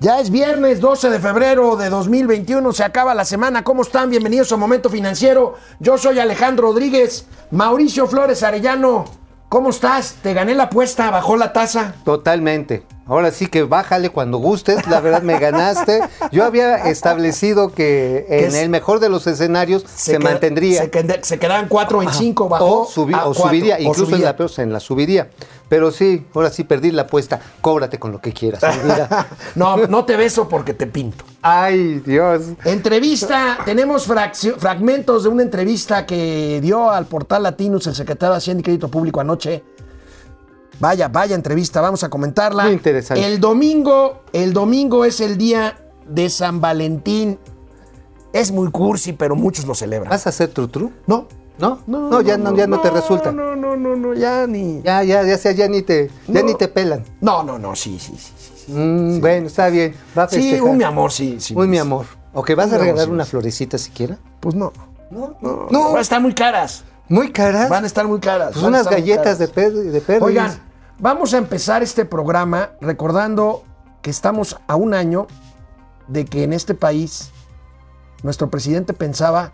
Ya 0.00 0.20
es 0.20 0.30
viernes 0.30 0.80
12 0.80 1.08
de 1.08 1.18
febrero 1.18 1.76
de 1.76 1.88
2021, 1.88 2.72
se 2.72 2.84
acaba 2.84 3.14
la 3.14 3.24
semana. 3.24 3.64
¿Cómo 3.64 3.82
están? 3.82 4.10
Bienvenidos 4.10 4.52
a 4.52 4.56
Momento 4.56 4.90
Financiero. 4.90 5.54
Yo 5.80 5.96
soy 5.96 6.18
Alejandro 6.18 6.68
Rodríguez. 6.68 7.26
Mauricio 7.50 8.06
Flores 8.06 8.42
Arellano, 8.42 9.04
¿cómo 9.48 9.70
estás? 9.70 10.16
Te 10.22 10.34
gané 10.34 10.54
la 10.54 10.64
apuesta, 10.64 11.10
bajó 11.10 11.36
la 11.36 11.52
tasa. 11.52 11.94
Totalmente. 12.04 12.84
Ahora 13.06 13.30
sí 13.30 13.46
que 13.48 13.62
bájale 13.64 14.08
cuando 14.08 14.38
gustes, 14.38 14.86
la 14.88 15.00
verdad 15.00 15.20
me 15.22 15.38
ganaste. 15.38 16.00
Yo 16.32 16.44
había 16.44 16.76
establecido 16.88 17.72
que 17.72 18.24
en 18.28 18.44
es- 18.46 18.54
el 18.54 18.70
mejor 18.70 18.98
de 18.98 19.10
los 19.10 19.26
escenarios 19.26 19.84
se, 19.94 20.12
queda- 20.18 20.30
mantendría. 20.30 20.82
Se, 20.82 20.90
queda- 20.90 21.18
se 21.22 21.38
quedaban 21.38 21.68
4 21.68 22.02
en 22.02 22.10
5, 22.10 22.48
bajó. 22.48 22.80
o, 22.82 22.86
subi- 22.88 23.14
a 23.14 23.26
o 23.26 23.34
subiría, 23.34 23.76
o 23.76 23.80
incluso 23.80 24.06
subía. 24.06 24.16
en 24.16 24.24
la 24.24 24.36
peor, 24.36 24.50
en 24.56 24.72
la 24.72 24.80
subiría. 24.80 25.28
Pero 25.68 25.90
sí, 25.90 26.26
ahora 26.34 26.50
sí 26.50 26.64
perdí 26.64 26.90
la 26.90 27.02
apuesta. 27.02 27.40
Cóbrate 27.60 27.98
con 27.98 28.12
lo 28.12 28.20
que 28.20 28.32
quieras. 28.32 28.62
no, 29.54 29.76
no 29.86 30.04
te 30.04 30.16
beso 30.16 30.48
porque 30.48 30.74
te 30.74 30.86
pinto. 30.86 31.24
Ay, 31.42 32.00
Dios. 32.00 32.42
Entrevista, 32.64 33.58
tenemos 33.64 34.06
fragmentos 34.06 35.22
de 35.22 35.28
una 35.28 35.42
entrevista 35.42 36.04
que 36.04 36.60
dio 36.62 36.90
al 36.90 37.06
portal 37.06 37.42
Latinus 37.44 37.86
el 37.86 37.94
secretario 37.94 38.32
de 38.32 38.38
Hacienda 38.38 38.60
y 38.60 38.64
Crédito 38.64 38.88
Público 38.88 39.20
anoche. 39.20 39.64
Vaya, 40.80 41.08
vaya 41.08 41.34
entrevista, 41.34 41.80
vamos 41.80 42.02
a 42.04 42.08
comentarla. 42.08 42.64
Muy 42.64 42.72
interesante. 42.72 43.24
El 43.24 43.40
domingo, 43.40 44.22
el 44.32 44.52
domingo 44.52 45.04
es 45.04 45.20
el 45.20 45.38
día 45.38 45.78
de 46.06 46.28
San 46.28 46.60
Valentín. 46.60 47.38
Es 48.32 48.50
muy 48.50 48.70
cursi, 48.70 49.12
pero 49.12 49.36
muchos 49.36 49.64
lo 49.64 49.74
celebran. 49.74 50.10
¿Vas 50.10 50.26
a 50.26 50.30
hacer 50.30 50.48
tru 50.48 50.68
tru? 50.68 50.92
¿No? 51.58 51.80
¿No? 51.86 52.10
No, 52.10 52.20
ya 52.20 52.36
no, 52.36 52.54
ya 52.56 52.66
no, 52.66 52.80
te 52.80 52.90
resulta. 52.90 53.30
No, 53.30 53.54
no, 53.54 53.76
no, 53.76 53.94
no, 53.96 54.14
ya 54.14 54.46
ni. 54.46 54.82
Ya, 54.82 55.02
ya, 55.04 55.22
ya 55.22 55.38
sea, 55.38 55.52
ya 55.52 55.68
ni 55.68 55.82
te, 55.82 56.10
ya 56.26 56.42
ni 56.42 56.54
te 56.54 56.66
pelan. 56.68 57.04
No, 57.20 57.42
no, 57.44 57.58
no, 57.58 57.76
sí, 57.76 57.98
sí, 58.00 58.14
sí. 58.18 58.32
Sí, 58.36 58.52
sí. 58.66 58.72
Mm, 58.72 59.20
Bueno, 59.20 59.46
está 59.46 59.68
bien. 59.68 59.94
Va 60.18 60.24
a 60.24 60.28
Sí, 60.28 60.58
un 60.60 60.76
mi 60.76 60.84
amor, 60.84 61.12
sí, 61.12 61.36
sí. 61.38 61.54
Un 61.54 61.70
mi 61.70 61.78
amor. 61.78 62.06
¿Ok, 62.32 62.50
vas 62.56 62.66
Un 62.66 62.72
a 62.72 62.76
amor, 62.76 62.86
regalar 62.86 63.08
una 63.10 63.24
florecita 63.24 63.78
siquiera? 63.78 64.18
Pues 64.40 64.54
no. 64.56 64.72
No, 65.10 65.36
No, 65.40 65.68
no. 65.70 65.88
Van 65.90 65.98
a 65.98 66.00
estar 66.00 66.20
muy 66.20 66.34
caras. 66.34 66.82
Muy 67.08 67.30
caras. 67.30 67.68
Van 67.68 67.84
a 67.84 67.86
estar 67.86 68.06
muy 68.08 68.18
caras. 68.18 68.50
Pues 68.54 68.64
unas 68.64 68.88
galletas 68.88 69.38
de, 69.38 69.48
caras. 69.48 69.70
per 69.70 69.72
de 69.72 70.00
perris. 70.00 70.22
Oigan, 70.22 70.60
vamos 70.98 71.34
a 71.34 71.38
empezar 71.38 71.82
este 71.82 72.04
programa 72.04 72.70
recordando 72.80 73.62
que 74.02 74.10
estamos 74.10 74.58
a 74.66 74.74
un 74.74 74.92
año 74.94 75.28
de 76.08 76.24
que 76.24 76.42
en 76.42 76.52
este 76.52 76.74
país 76.74 77.30
nuestro 78.22 78.50
presidente 78.50 78.92
pensaba 78.92 79.52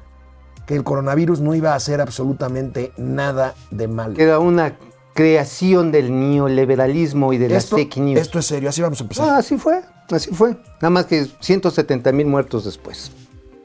que 0.70 0.76
el 0.76 0.84
coronavirus 0.84 1.40
no 1.40 1.52
iba 1.56 1.72
a 1.72 1.74
hacer 1.74 2.00
absolutamente 2.00 2.92
nada 2.96 3.54
de 3.72 3.88
mal. 3.88 4.14
era 4.20 4.38
una 4.38 4.76
creación 5.14 5.90
del 5.90 6.16
neoliberalismo 6.16 7.32
y 7.32 7.38
de 7.38 7.48
las 7.48 7.64
Esto, 7.64 7.74
fake 7.76 7.96
news. 7.96 8.20
esto 8.20 8.38
es 8.38 8.46
serio, 8.46 8.68
así 8.68 8.80
vamos 8.80 9.00
a 9.00 9.02
empezar. 9.02 9.28
Ah, 9.30 9.38
así 9.38 9.58
fue, 9.58 9.80
así 10.12 10.30
fue. 10.30 10.50
Nada 10.80 10.90
más 10.90 11.06
que 11.06 11.26
170 11.40 12.12
mil 12.12 12.26
muertos 12.26 12.64
después. 12.66 13.10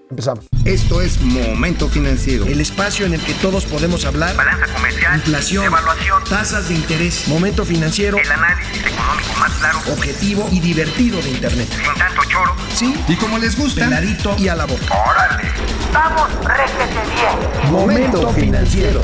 Empezamos. 0.10 0.46
Esto 0.66 1.00
es 1.02 1.22
Momento 1.22 1.88
Financiero. 1.90 2.46
El 2.46 2.60
espacio 2.60 3.06
en 3.06 3.14
el 3.14 3.22
que 3.22 3.34
todos 3.36 3.66
podemos 3.66 4.04
hablar. 4.06 4.36
balanza 4.36 4.66
comercial, 4.74 5.16
Inflación, 5.18 5.66
evaluación, 5.66 6.24
tasas 6.28 6.70
de 6.70 6.74
interés, 6.76 7.28
momento 7.28 7.66
financiero, 7.66 8.18
el 8.18 8.32
análisis 8.32 8.84
económico 8.84 9.34
más 9.40 9.52
claro, 9.60 9.78
objetivo 9.94 10.48
y 10.52 10.60
divertido 10.60 11.22
de 11.22 11.30
Internet. 11.30 11.68
sin 11.70 11.94
tanto 12.00 12.22
choro. 12.30 12.52
Sí, 12.74 12.96
Y 13.08 13.16
como 13.16 13.38
les 13.38 13.56
gusta, 13.58 13.86
peladito 13.86 14.36
y 14.40 14.48
a 14.48 14.56
la 14.56 14.66
boca. 14.66 14.86
¡Órale! 15.10 15.50
¡Vamos, 15.96 16.30
réjete 16.44 17.00
bien! 17.16 17.72
Momento 17.72 18.28
financiero. 18.32 19.00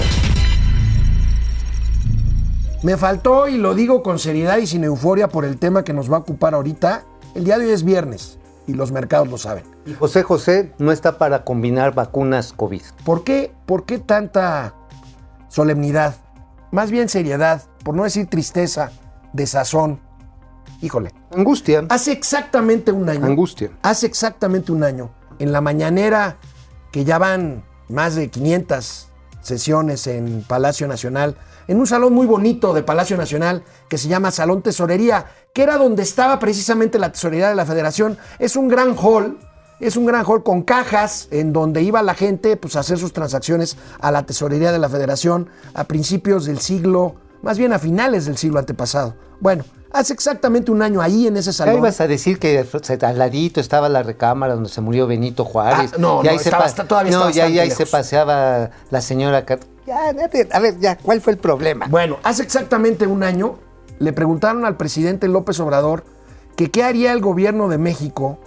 Me 2.83 2.98
faltó, 2.98 3.48
y 3.48 3.58
lo 3.58 3.73
digo 3.75 4.03
con 4.03 4.20
seriedad 4.20 4.58
y 4.58 4.67
sin 4.67 4.83
euforia 4.83 5.30
por 5.30 5.45
el 5.45 5.58
tema 5.58 5.86
que 5.86 5.94
nos 5.94 6.11
va 6.11 6.17
a 6.17 6.20
ocupar 6.20 6.53
ahorita, 6.53 7.06
el 7.33 7.45
día 7.45 7.58
de 7.58 7.67
hoy 7.67 7.72
es 7.72 7.86
viernes 7.86 8.39
y 8.67 8.73
los 8.73 8.92
mercados 8.92 9.30
lo 9.30 9.38
saben. 9.38 9.64
Y 9.86 9.94
José 9.94 10.23
José 10.23 10.73
no 10.80 10.92
está 10.92 11.17
para 11.17 11.45
combinar 11.45 11.95
vacunas 11.95 12.52
COVID. 12.52 12.81
¿Por 13.05 13.23
qué, 13.23 13.53
por 13.66 13.86
qué 13.86 13.98
tanta 13.98 14.76
solemnidad? 15.48 16.15
Más 16.71 16.92
bien 16.92 17.08
seriedad, 17.08 17.64
por 17.86 17.95
no 17.95 18.04
decir 18.04 18.27
tristeza, 18.27 18.92
desazón. 19.32 20.02
Híjole, 20.82 21.14
Angustia. 21.33 21.86
hace 21.88 22.11
exactamente 22.11 22.92
un 22.92 23.08
año. 23.08 23.26
Angustia. 23.26 23.70
Hace 23.82 24.08
exactamente 24.08 24.73
un 24.73 24.83
año, 24.83 25.11
en 25.39 25.54
la 25.54 25.61
mañanera, 25.61 26.36
que 26.91 27.05
ya 27.05 27.17
van 27.17 27.63
más 27.89 28.15
de 28.15 28.29
500 28.29 29.07
sesiones 29.41 30.07
en 30.07 30.43
Palacio 30.47 30.87
Nacional, 30.87 31.35
en 31.67 31.79
un 31.79 31.87
salón 31.87 32.13
muy 32.13 32.27
bonito 32.27 32.73
de 32.73 32.83
Palacio 32.83 33.17
Nacional 33.17 33.63
que 33.89 33.97
se 33.97 34.07
llama 34.07 34.31
Salón 34.31 34.61
Tesorería, 34.61 35.25
que 35.53 35.63
era 35.63 35.77
donde 35.77 36.03
estaba 36.03 36.39
precisamente 36.39 36.99
la 36.99 37.11
tesorería 37.11 37.49
de 37.49 37.55
la 37.55 37.65
Federación. 37.65 38.17
Es 38.39 38.55
un 38.55 38.67
gran 38.67 38.95
hall, 38.97 39.39
es 39.79 39.95
un 39.95 40.05
gran 40.05 40.25
hall 40.25 40.43
con 40.43 40.63
cajas 40.63 41.27
en 41.31 41.53
donde 41.53 41.81
iba 41.81 42.02
la 42.03 42.13
gente 42.13 42.57
pues, 42.57 42.75
a 42.75 42.81
hacer 42.81 42.97
sus 42.97 43.13
transacciones 43.13 43.77
a 43.99 44.11
la 44.11 44.25
tesorería 44.25 44.71
de 44.71 44.79
la 44.79 44.89
Federación 44.89 45.49
a 45.73 45.85
principios 45.85 46.45
del 46.45 46.59
siglo, 46.59 47.15
más 47.41 47.58
bien 47.58 47.73
a 47.73 47.79
finales 47.79 48.25
del 48.25 48.37
siglo 48.37 48.59
antepasado. 48.59 49.15
Bueno, 49.39 49.63
hace 49.93 50.13
exactamente 50.13 50.71
un 50.71 50.81
año 50.81 51.02
ahí 51.02 51.27
en 51.27 51.37
ese 51.37 51.52
Ya 51.52 51.57
salón. 51.57 51.77
ibas 51.77 51.99
a 52.02 52.07
decir 52.07 52.39
que 52.39 52.65
se- 52.81 53.05
al 53.05 53.17
ladito 53.17 53.59
estaba 53.59 53.89
la 53.89 54.03
recámara 54.03 54.53
donde 54.55 54.69
se 54.69 54.81
murió 54.81 55.07
Benito 55.07 55.45
Juárez. 55.45 55.91
Ah, 55.93 55.97
no, 55.99 56.23
Y 56.23 56.27
ahí 56.27 56.37
no, 56.37 56.41
se 56.43 56.49
estaba- 56.49 56.87
todavía 56.87 57.11
no, 57.11 57.29
ya, 57.29 57.47
ya 57.47 57.63
ahí 57.63 57.71
se 57.71 57.85
paseaba 57.85 58.69
la 58.89 59.02
señora. 59.02 59.45
Ya, 59.85 60.11
ya, 60.13 60.29
a 60.52 60.59
ver, 60.59 60.79
ya, 60.79 60.97
¿cuál 60.97 61.21
fue 61.21 61.33
el 61.33 61.39
problema? 61.39 61.87
Bueno, 61.89 62.17
hace 62.23 62.43
exactamente 62.43 63.07
un 63.07 63.23
año 63.23 63.57
le 63.99 64.13
preguntaron 64.13 64.65
al 64.65 64.77
presidente 64.77 65.27
López 65.27 65.59
Obrador 65.59 66.03
que 66.55 66.69
qué 66.71 66.83
haría 66.83 67.11
el 67.11 67.21
gobierno 67.21 67.67
de 67.67 67.77
México 67.77 68.37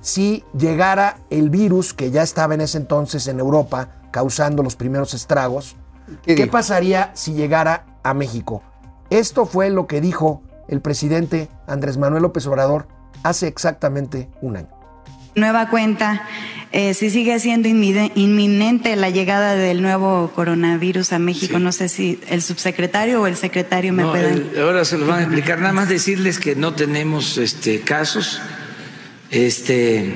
si 0.00 0.44
llegara 0.56 1.16
el 1.30 1.48
virus 1.50 1.94
que 1.94 2.10
ya 2.10 2.22
estaba 2.22 2.54
en 2.54 2.60
ese 2.60 2.78
entonces 2.78 3.26
en 3.26 3.40
Europa 3.40 3.88
causando 4.10 4.62
los 4.62 4.76
primeros 4.76 5.14
estragos. 5.14 5.76
¿Qué 6.24 6.46
pasaría 6.46 7.10
si 7.14 7.32
llegara 7.32 7.86
a 8.02 8.12
México? 8.12 8.62
Esto 9.08 9.46
fue 9.46 9.70
lo 9.70 9.86
que 9.86 10.00
dijo 10.02 10.42
el 10.68 10.80
presidente 10.80 11.48
Andrés 11.66 11.96
Manuel 11.96 12.22
López 12.22 12.46
Obrador 12.46 12.88
hace 13.22 13.46
exactamente 13.48 14.28
un 14.40 14.56
año. 14.56 14.68
Nueva 15.36 15.68
cuenta, 15.68 16.22
eh, 16.70 16.94
si 16.94 17.10
sigue 17.10 17.38
siendo 17.40 17.66
inminente 17.68 18.94
la 18.94 19.10
llegada 19.10 19.54
del 19.56 19.82
nuevo 19.82 20.30
coronavirus 20.32 21.12
a 21.12 21.18
México, 21.18 21.58
no 21.58 21.72
sé 21.72 21.88
si 21.88 22.20
el 22.28 22.40
subsecretario 22.40 23.20
o 23.20 23.26
el 23.26 23.34
secretario 23.36 23.92
me 23.92 24.04
No, 24.04 24.10
pueden... 24.12 24.50
el- 24.54 24.62
ahora 24.62 24.84
se 24.84 24.96
los 24.96 25.08
van 25.08 25.18
a 25.18 25.22
explicar. 25.22 25.58
Nada 25.58 25.72
más 25.72 25.88
decirles 25.88 26.38
que 26.38 26.54
no 26.54 26.74
tenemos 26.74 27.36
este, 27.38 27.80
casos, 27.80 28.40
este, 29.32 30.14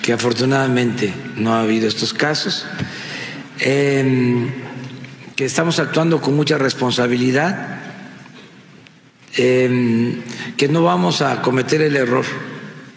que 0.00 0.12
afortunadamente 0.14 1.12
no 1.36 1.52
ha 1.54 1.60
habido 1.60 1.86
estos 1.86 2.14
casos, 2.14 2.64
em, 3.58 4.48
que 5.34 5.44
estamos 5.44 5.78
actuando 5.78 6.22
con 6.22 6.34
mucha 6.34 6.56
responsabilidad, 6.56 7.80
em, 9.36 10.22
que 10.56 10.68
no 10.68 10.82
vamos 10.82 11.22
a 11.22 11.42
cometer 11.42 11.82
el 11.82 11.96
error 11.96 12.24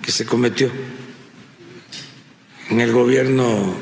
que 0.01 0.11
se 0.11 0.25
cometió 0.25 0.71
en 2.69 2.81
el 2.81 2.91
gobierno. 2.91 3.75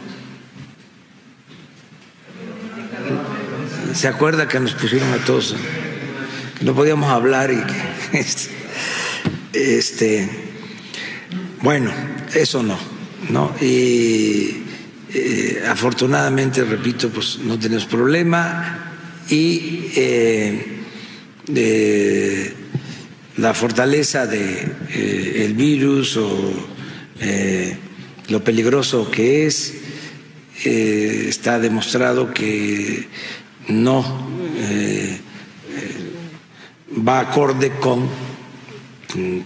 ¿Se 3.93 4.07
acuerda 4.07 4.47
que 4.47 4.59
nos 4.59 4.73
pusieron 4.73 5.11
a 5.13 5.17
todos? 5.25 5.55
que 6.57 6.65
no 6.65 6.73
podíamos 6.73 7.09
hablar 7.09 7.51
y 7.51 7.57
que 7.57 8.25
este 9.75 10.29
bueno 11.61 11.91
eso 12.33 12.63
no 12.63 12.77
no 13.29 13.53
y 13.61 14.63
eh, 15.13 15.63
afortunadamente 15.67 16.63
repito 16.63 17.09
pues 17.09 17.39
no 17.39 17.59
tenemos 17.59 17.85
problema 17.85 18.93
y 19.29 19.91
eh, 19.95 20.76
de 21.47 22.53
la 23.37 23.53
fortaleza 23.53 24.27
de 24.27 24.71
eh, 24.89 25.45
el 25.45 25.53
virus 25.53 26.17
o 26.17 26.53
eh, 27.19 27.77
lo 28.29 28.43
peligroso 28.43 29.09
que 29.09 29.45
es 29.45 29.73
eh, 30.65 31.25
está 31.27 31.59
demostrado 31.59 32.33
que 32.33 33.07
no 33.67 34.03
eh, 34.57 35.19
va 37.07 37.19
acorde 37.19 37.71
con 37.79 38.07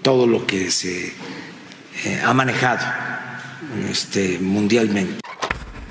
todo 0.01 0.27
lo 0.27 0.45
que 0.45 0.71
se 0.71 1.07
eh, 1.07 2.21
ha 2.25 2.33
manejado 2.33 2.85
este, 3.89 4.39
mundialmente. 4.39 5.19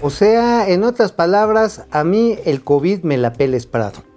O 0.01 0.11
sea, 0.11 0.69
en 0.69 0.85
otras 0.85 1.13
palabras, 1.13 1.85
a 1.91 2.05
mí 2.05 2.39
el 2.45 2.63
COVID 2.63 3.03
me 3.03 3.19
la 3.19 3.33
pela 3.33 3.59
Prado. 3.71 4.10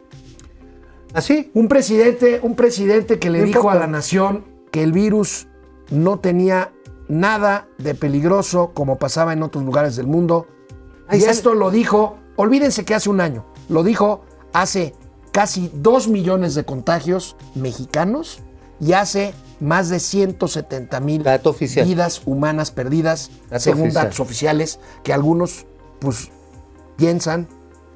¿Así? 1.14 1.52
Un 1.54 1.68
presidente, 1.68 2.40
un 2.42 2.56
presidente 2.56 3.20
que 3.20 3.30
le 3.30 3.44
dijo 3.44 3.62
poco. 3.62 3.72
a 3.72 3.76
la 3.76 3.88
nación 3.88 4.46
que 4.72 4.84
el 4.84 4.92
virus 4.92 5.48
no 5.92 6.20
tenía 6.20 6.72
nada 7.08 7.68
de 7.78 7.94
peligroso 7.94 8.72
como 8.74 8.98
pasaba 8.98 9.34
en 9.34 9.44
otros 9.44 9.64
lugares 9.64 9.96
del 9.96 10.08
mundo. 10.08 10.48
Ahí 11.08 11.20
y 11.20 11.22
sale. 11.22 11.34
esto 11.34 11.54
lo 11.54 11.70
dijo, 11.70 12.18
olvídense 12.36 12.86
que 12.86 12.96
hace 12.96 13.10
un 13.10 13.22
año, 13.22 13.46
lo 13.70 13.84
dijo 13.84 14.24
hace 14.54 14.94
casi 15.32 15.70
dos 15.74 16.08
millones 16.08 16.56
de 16.56 16.64
contagios 16.64 17.36
mexicanos 17.56 18.40
y 18.80 18.94
hace 18.94 19.34
más 19.60 19.90
de 19.90 20.00
170 20.00 21.00
mil 21.00 21.24
vidas 21.86 22.22
humanas 22.26 22.72
perdidas, 22.72 23.32
Dato 23.50 23.60
según 23.60 23.84
oficial. 23.84 24.04
datos 24.04 24.20
oficiales, 24.20 24.80
que 25.04 25.14
algunos 25.14 25.66
pues 26.00 26.30
piensan 26.98 27.48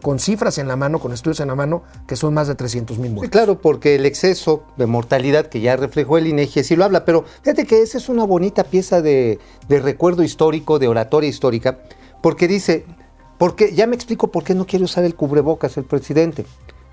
con 0.02 0.20
cifras 0.20 0.58
en 0.58 0.68
la 0.68 0.76
mano, 0.76 1.00
con 1.00 1.12
estudios 1.14 1.40
en 1.40 1.48
la 1.48 1.56
mano, 1.56 1.84
que 2.08 2.16
son 2.16 2.34
más 2.34 2.48
de 2.48 2.56
300 2.56 2.98
mil 2.98 3.08
Sí, 3.10 3.14
muertos. 3.16 3.32
claro, 3.32 3.60
porque 3.60 3.96
el 3.96 4.06
exceso 4.06 4.64
de 4.78 4.86
mortalidad 4.86 5.48
que 5.48 5.60
ya 5.60 5.76
reflejó 5.76 6.18
el 6.18 6.28
INEGI 6.28 6.60
así 6.62 6.76
lo 6.76 6.86
habla, 6.86 7.04
pero 7.06 7.26
fíjate 7.44 7.66
que 7.66 7.82
esa 7.82 7.98
es 7.98 8.08
una 8.10 8.24
bonita 8.26 8.64
pieza 8.64 9.02
de, 9.02 9.40
de 9.68 9.80
recuerdo 9.80 10.24
histórico, 10.24 10.80
de 10.80 10.88
oratoria 10.88 11.30
histórica, 11.30 11.80
porque 12.22 12.48
dice, 12.48 12.86
porque 13.38 13.74
ya 13.74 13.88
me 13.88 13.96
explico 13.96 14.28
por 14.30 14.44
qué 14.44 14.54
no 14.56 14.66
quiere 14.66 14.86
usar 14.86 15.04
el 15.04 15.16
cubrebocas 15.16 15.78
el 15.78 15.84
presidente, 15.86 16.46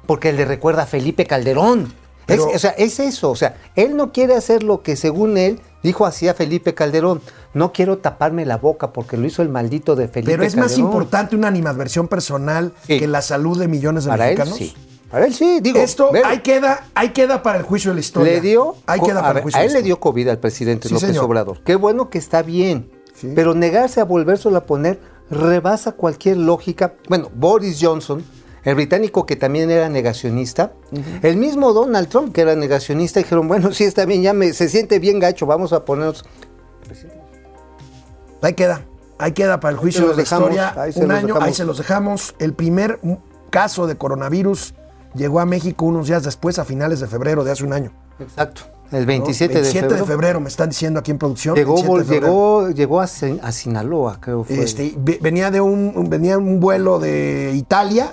porque 0.07 0.33
le 0.33 0.45
recuerda 0.45 0.83
a 0.83 0.87
Felipe 0.87 1.27
Calderón. 1.27 1.93
Es- 2.27 2.41
o 2.41 2.59
sea, 2.59 2.71
es 2.71 3.01
eso, 3.01 3.31
o 3.31 3.37
sea, 3.37 3.57
él 3.77 3.97
no 3.97 4.13
quiere 4.13 4.35
hacer 4.35 4.63
lo 4.63 4.83
que 4.83 4.97
según 4.97 5.37
él 5.37 5.61
dijo 5.83 6.07
así 6.07 6.27
a 6.29 6.35
Felipe 6.35 6.75
Calderón, 6.75 7.21
no 7.53 7.73
quiero 7.73 7.99
taparme 7.99 8.47
la 8.47 8.57
boca 8.57 8.93
porque 8.93 9.17
lo 9.17 9.27
hizo 9.27 9.43
el 9.43 9.49
maldito 9.51 9.95
de 9.97 10.09
Felipe 10.09 10.33
Pero 10.33 10.43
es 10.45 10.57
más 10.57 10.69
Calderón. 10.73 10.87
importante 10.91 11.37
una 11.37 11.49
animadversión 11.49 12.09
personal 12.09 12.73
Sí. 12.87 12.99
que 12.99 13.07
la 13.07 13.21
salud 13.23 13.59
de 13.59 13.69
millones 13.69 14.05
de 14.05 14.11
Para 14.11 14.31
él 14.31 14.39
mexicanos. 14.39 14.59
sí, 14.59 14.75
para 15.11 15.27
él 15.27 15.35
sí, 15.35 15.59
digo. 15.61 15.79
Esto 15.79 16.11
ahí 16.25 16.39
queda, 16.41 16.87
ahí 16.95 17.11
queda 17.11 17.43
para 17.43 17.59
el 17.59 17.65
juicio 17.65 17.91
de 17.91 17.97
la 17.97 18.01
historia. 18.01 18.33
Le 18.33 18.41
dio. 18.41 18.77
Ahí 18.87 19.01
queda 19.01 19.21
para 19.21 19.29
ver, 19.35 19.37
el 19.39 19.43
juicio 19.43 19.59
a 19.59 19.61
de 19.61 19.67
él 19.69 19.73
la 19.75 19.79
le 19.81 19.85
dio. 19.85 20.01
COVID 20.01 20.29
al 20.29 20.39
presidente 20.39 20.89
Sí, 20.89 20.95
López 20.95 21.09
señor. 21.11 21.25
Obrador. 21.27 21.61
Qué 21.65 21.75
bueno 21.77 22.09
que 22.11 22.19
está 22.19 22.43
bien. 22.43 22.91
Sí. 23.15 23.31
Pero 23.35 23.55
negarse 23.55 24.01
a 24.01 24.05
volvérselo 24.05 24.57
a 24.57 24.65
poner 24.65 24.99
rebasa 25.31 25.93
cualquier 25.93 26.39
lógica. 26.39 26.95
Bueno, 27.09 27.31
Boris 27.35 27.79
Johnson, 27.81 28.25
el 28.65 28.75
británico 28.75 29.27
que 29.27 29.37
también 29.37 29.71
era 29.71 29.89
negacionista, 29.89 30.73
el 31.23 31.37
mismo 31.37 31.73
Donald 31.73 32.09
Trump 32.09 32.33
que 32.35 32.41
era 32.41 32.55
negacionista, 32.57 33.21
dijeron, 33.21 33.47
bueno, 33.49 33.73
sí 33.73 33.85
está 33.85 34.05
bien, 34.07 34.23
ya 34.23 34.33
me, 34.33 34.53
se 34.53 34.69
siente 34.69 34.99
bien 34.99 35.19
gacho, 35.19 35.47
vamos 35.47 35.73
a 35.73 35.85
ponernos. 35.85 36.25
Ahí 38.43 38.55
queda. 38.55 38.83
Ahí 39.19 39.33
queda 39.33 39.61
para 39.61 39.73
el 39.73 39.79
juicio 39.79 40.03
de 40.03 40.09
la 40.09 40.17
dejamos, 40.17 40.51
historia. 40.51 40.75
Un 40.97 41.13
año, 41.13 41.27
dejamos. 41.29 41.47
ahí 41.49 41.55
se 41.55 41.65
los 41.65 41.79
dejamos. 41.79 42.35
El 42.39 42.53
primer 42.53 42.99
caso 43.51 43.87
de 43.87 43.97
coronavirus 43.97 44.75
llegó 45.15 45.41
a 45.41 45.47
México 45.47 45.85
unos 45.87 46.09
días 46.09 46.25
después, 46.25 46.59
a 46.59 46.65
finales 46.65 47.01
de 47.01 47.07
febrero 47.07 47.45
de 47.45 47.53
hace 47.53 47.65
un 47.65 47.73
año. 47.73 47.93
Exacto. 48.19 48.63
El 48.93 49.01
¿no? 49.03 49.07
27, 49.07 49.55
27 49.55 49.95
de 49.95 50.05
febrero. 50.05 50.41
me 50.41 50.49
están 50.49 50.69
diciendo 50.69 51.01
aquí 51.01 51.11
en 51.11 51.19
producción. 51.19 51.55
Llegó, 51.55 51.75
27 51.75 51.99
de 51.99 52.03
vol- 52.03 52.05
febrero. 52.07 52.27
llegó, 52.27 52.71
llegó 52.71 53.01
a, 53.01 53.07
Sin- 53.07 53.41
a 53.43 53.51
Sinaloa, 53.53 54.19
creo 54.21 54.45
fue. 54.45 54.61
Este, 54.63 54.95
ve- 54.99 55.19
venía 55.23 55.51
de 55.51 55.61
un- 55.61 56.07
venía 56.11 56.37
un 56.37 56.61
vuelo 56.61 56.99
de 56.99 57.53
Italia 57.55 58.13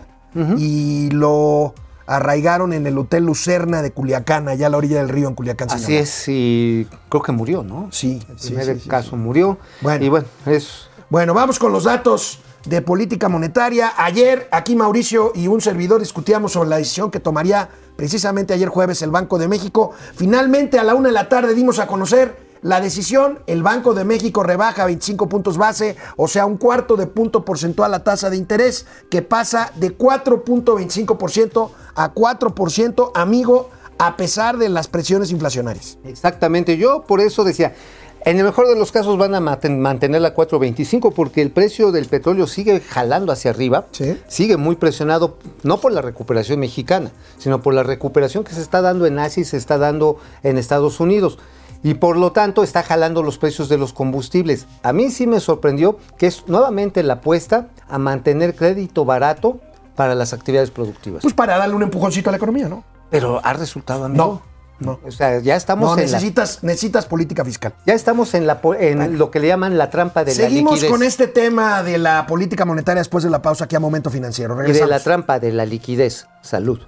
y 0.58 1.10
lo 1.12 1.74
arraigaron 2.08 2.74
en 2.74 2.86
el 2.88 2.98
Hotel 2.98 3.26
Lucerna 3.26 3.82
de 3.82 3.92
Culiacán, 3.92 4.48
allá 4.48 4.68
a 4.68 4.70
la 4.70 4.78
orilla 4.78 4.98
del 4.98 5.10
río 5.10 5.28
en 5.28 5.36
Culiacán. 5.36 5.72
Así 5.72 5.96
es, 5.96 6.28
y 6.28 6.88
creo 7.10 7.22
que 7.22 7.32
murió, 7.32 7.64
¿no? 7.64 7.88
Sí, 7.92 8.22
El 8.30 8.36
primer 8.36 8.66
sí, 8.66 8.82
sí, 8.82 8.90
caso 8.90 9.16
murió. 9.16 9.58
Bueno. 9.82 10.04
Y 10.04 10.10
bueno, 10.10 10.28
es 10.46 10.90
Bueno, 11.10 11.34
vamos 11.34 11.58
con 11.58 11.72
los 11.72 11.86
datos 11.86 12.40
de 12.66 12.82
política 12.82 13.30
monetaria. 13.30 13.94
Ayer 13.98 14.48
aquí 14.52 14.76
Mauricio 14.76 15.32
y 15.36 15.48
un 15.48 15.62
servidor 15.62 16.00
discutíamos 16.00 16.52
sobre 16.52 16.70
la 16.70 16.78
decisión 16.78 17.12
que 17.12 17.20
tomaría 17.20 17.70
precisamente 17.96 18.54
ayer 18.54 18.70
jueves 18.70 19.02
el 19.02 19.12
Banco 19.12 19.38
de 19.38 19.48
México. 19.48 19.92
Finalmente 20.16 20.80
a 20.80 20.84
la 20.84 20.96
una 20.96 21.10
de 21.10 21.14
la 21.14 21.30
tarde 21.30 21.54
dimos 21.54 21.80
a 21.80 21.88
conocer 21.88 22.51
la 22.62 22.80
decisión. 22.82 23.40
El 23.48 23.64
Banco 23.64 23.94
de 23.94 24.04
México 24.06 24.44
rebaja 24.44 24.86
25 24.86 25.28
puntos 25.30 25.58
base, 25.58 25.96
o 26.18 26.28
sea, 26.28 26.46
un 26.46 26.58
cuarto 26.58 26.96
de 26.96 27.08
punto 27.08 27.44
porcentual 27.46 27.92
la 27.92 28.04
tasa 28.04 28.30
de 28.30 28.38
interés, 28.38 28.86
que 29.10 29.22
pasa 29.22 29.72
de 29.76 29.98
4.25% 29.98 31.70
a 31.96 32.14
4%, 32.14 33.12
amigo, 33.16 33.70
a 33.98 34.16
pesar 34.18 34.58
de 34.58 34.70
las 34.70 34.88
presiones 34.88 35.32
inflacionarias. 35.32 35.98
Exactamente, 36.04 36.78
yo 36.78 37.04
por 37.04 37.20
eso 37.20 37.44
decía, 37.44 37.76
en 38.24 38.38
el 38.38 38.44
mejor 38.44 38.68
de 38.68 38.76
los 38.76 38.92
casos 38.92 39.18
van 39.18 39.34
a 39.36 39.40
mantener 39.40 40.22
la 40.22 40.36
4.25 40.36 41.14
porque 41.14 41.42
el 41.42 41.52
precio 41.52 41.92
del 41.92 42.06
petróleo 42.06 42.48
sigue 42.48 42.80
jalando 42.80 43.32
hacia 43.32 43.52
arriba, 43.52 43.88
Sí. 43.92 44.20
sigue 44.28 44.58
muy 44.58 44.76
presionado, 44.76 45.38
no 45.64 45.80
por 45.80 45.92
la 45.92 46.02
recuperación 46.02 46.60
mexicana, 46.60 47.12
sino 47.38 47.62
por 47.62 47.74
la 47.74 47.84
recuperación 47.84 48.44
que 48.44 48.54
se 48.54 48.62
está 48.62 48.82
dando 48.82 49.06
en 49.06 49.20
Asia 49.20 49.42
y 49.42 49.46
se 49.46 49.58
está 49.58 49.78
dando 49.78 50.18
en 50.44 50.58
Estados 50.58 51.00
Unidos. 51.00 51.38
Y 51.84 51.96
por 51.96 52.18
lo 52.18 52.32
tanto 52.32 52.64
está 52.64 52.84
jalando 52.84 53.24
los 53.24 53.38
precios 53.38 53.68
de 53.70 53.78
los 53.78 53.92
combustibles. 53.94 54.68
A 54.84 54.94
mí 54.94 55.10
sí 55.10 55.26
me 55.28 55.40
sorprendió 55.40 55.98
que 56.18 56.28
es 56.28 56.44
nuevamente 56.48 57.02
la 57.04 57.14
apuesta 57.14 57.70
a 57.90 57.98
mantener 57.98 58.56
crédito 58.56 59.04
barato 59.06 59.60
para 59.96 60.14
las 60.16 60.34
actividades 60.34 60.72
productivas. 60.72 61.22
Pues 61.24 61.34
para 61.34 61.58
darle 61.58 61.76
un 61.76 61.84
empujoncito 61.84 62.30
a 62.30 62.32
la 62.32 62.38
economía, 62.38 62.70
¿no? 62.70 62.84
Pero 63.10 63.42
ha 63.44 63.54
resultado, 63.54 64.06
amigo. 64.06 64.42
No, 64.80 64.94
no. 64.94 65.00
O 65.06 65.12
sea, 65.12 65.40
ya 65.40 65.56
estamos 65.56 65.90
No, 65.98 66.02
en 66.02 66.12
la 66.12 66.20
necesitas, 66.62 67.06
política 67.06 67.44
fiscal. 67.44 67.74
Ya 67.86 67.94
estamos 67.94 68.34
en, 68.36 68.48
la, 68.48 68.62
lo 69.10 69.32
que 69.32 69.40
le 69.40 69.48
llaman 69.48 69.78
la 69.78 69.90
trampa 69.90 70.24
de 70.24 70.32
Seguimos 70.32 70.72
la 70.72 70.76
liquidez. 70.76 70.92
con 70.92 71.04
este 71.04 71.28
tema 71.28 71.84
de 71.84 71.98
la 71.98 72.26
política 72.26 72.64
monetaria 72.66 73.02
después 73.02 73.24
de 73.24 73.30
la 73.30 73.42
pausa 73.42 73.66
aquí 73.66 73.76
a 73.76 73.80
Momento 73.80 74.10
Financiero. 74.10 74.58
y 74.68 74.72
de 74.72 74.88
la 74.88 75.00
trampa 75.00 75.40
de 75.40 75.52
la 75.52 75.66
liquidez. 75.66 76.28
Salud. 76.42 76.80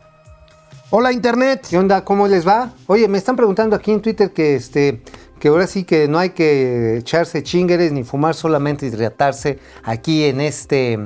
Hola, 0.95 1.11
Internet. 1.11 1.65
¿Qué 1.71 1.75
onda? 1.79 2.05
¿Cómo 2.05 2.27
les 2.27 2.47
va? 2.47 2.71
Oye, 2.85 3.07
me 3.07 3.17
están 3.17 3.35
preguntando 3.35 3.75
aquí 3.75 3.89
en 3.89 3.99
Twitter 3.99 4.31
que 4.31 4.53
este 4.53 5.01
que 5.39 5.47
ahora 5.47 5.65
sí 5.65 5.85
que 5.85 6.07
no 6.07 6.19
hay 6.19 6.29
que 6.29 6.97
echarse 6.97 7.41
chingueres 7.41 7.91
ni 7.91 8.03
fumar, 8.03 8.35
solamente 8.35 8.85
hidratarse 8.85 9.57
aquí 9.83 10.25
en 10.25 10.39
este 10.39 10.99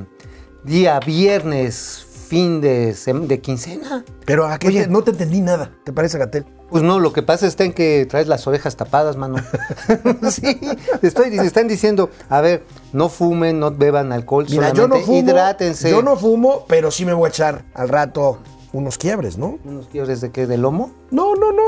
día 0.65 0.99
viernes, 0.99 2.05
fin 2.27 2.59
de, 2.59 3.39
quincena. 3.41 4.03
Pero 4.25 4.45
¿a 4.47 4.59
qué 4.59 4.67
Oye. 4.67 4.81
te- 4.83 4.87
no 4.89 5.05
te 5.05 5.11
entendí 5.11 5.39
nada. 5.39 5.71
¿Te 5.85 5.93
parece, 5.93 6.17
Gatel? 6.17 6.45
Pues 6.69 6.83
no, 6.83 6.99
lo 6.99 7.13
que 7.13 7.23
pasa 7.23 7.47
está 7.47 7.63
en 7.63 7.71
que 7.71 8.05
traes 8.09 8.27
las 8.27 8.45
orejas 8.45 8.75
tapadas, 8.75 9.15
mano. 9.15 9.37
sí, 10.29 10.59
estoy, 11.01 11.39
están 11.39 11.69
diciendo, 11.69 12.09
a 12.27 12.41
ver, 12.41 12.65
no 12.91 13.07
fumen, 13.07 13.57
no 13.61 13.71
beban 13.71 14.11
alcohol, 14.11 14.47
Mira, 14.49 14.67
solamente 14.71 14.81
yo 14.81 14.87
no 14.89 15.05
fumo. 15.05 15.17
hidrátense. 15.19 15.89
Yo 15.89 16.01
no 16.01 16.17
fumo, 16.17 16.65
pero 16.67 16.91
sí 16.91 17.05
me 17.05 17.13
voy 17.13 17.27
a 17.27 17.29
echar 17.29 17.63
al 17.73 17.87
rato 17.87 18.39
unos 18.77 18.97
quiebres, 18.97 19.37
¿no? 19.37 19.57
¿Unos 19.65 19.87
quiebres 19.87 20.21
de 20.21 20.31
qué? 20.31 20.45
¿De 20.47 20.57
lomo? 20.57 20.91
No, 21.11 21.35
no, 21.35 21.51
no. 21.51 21.63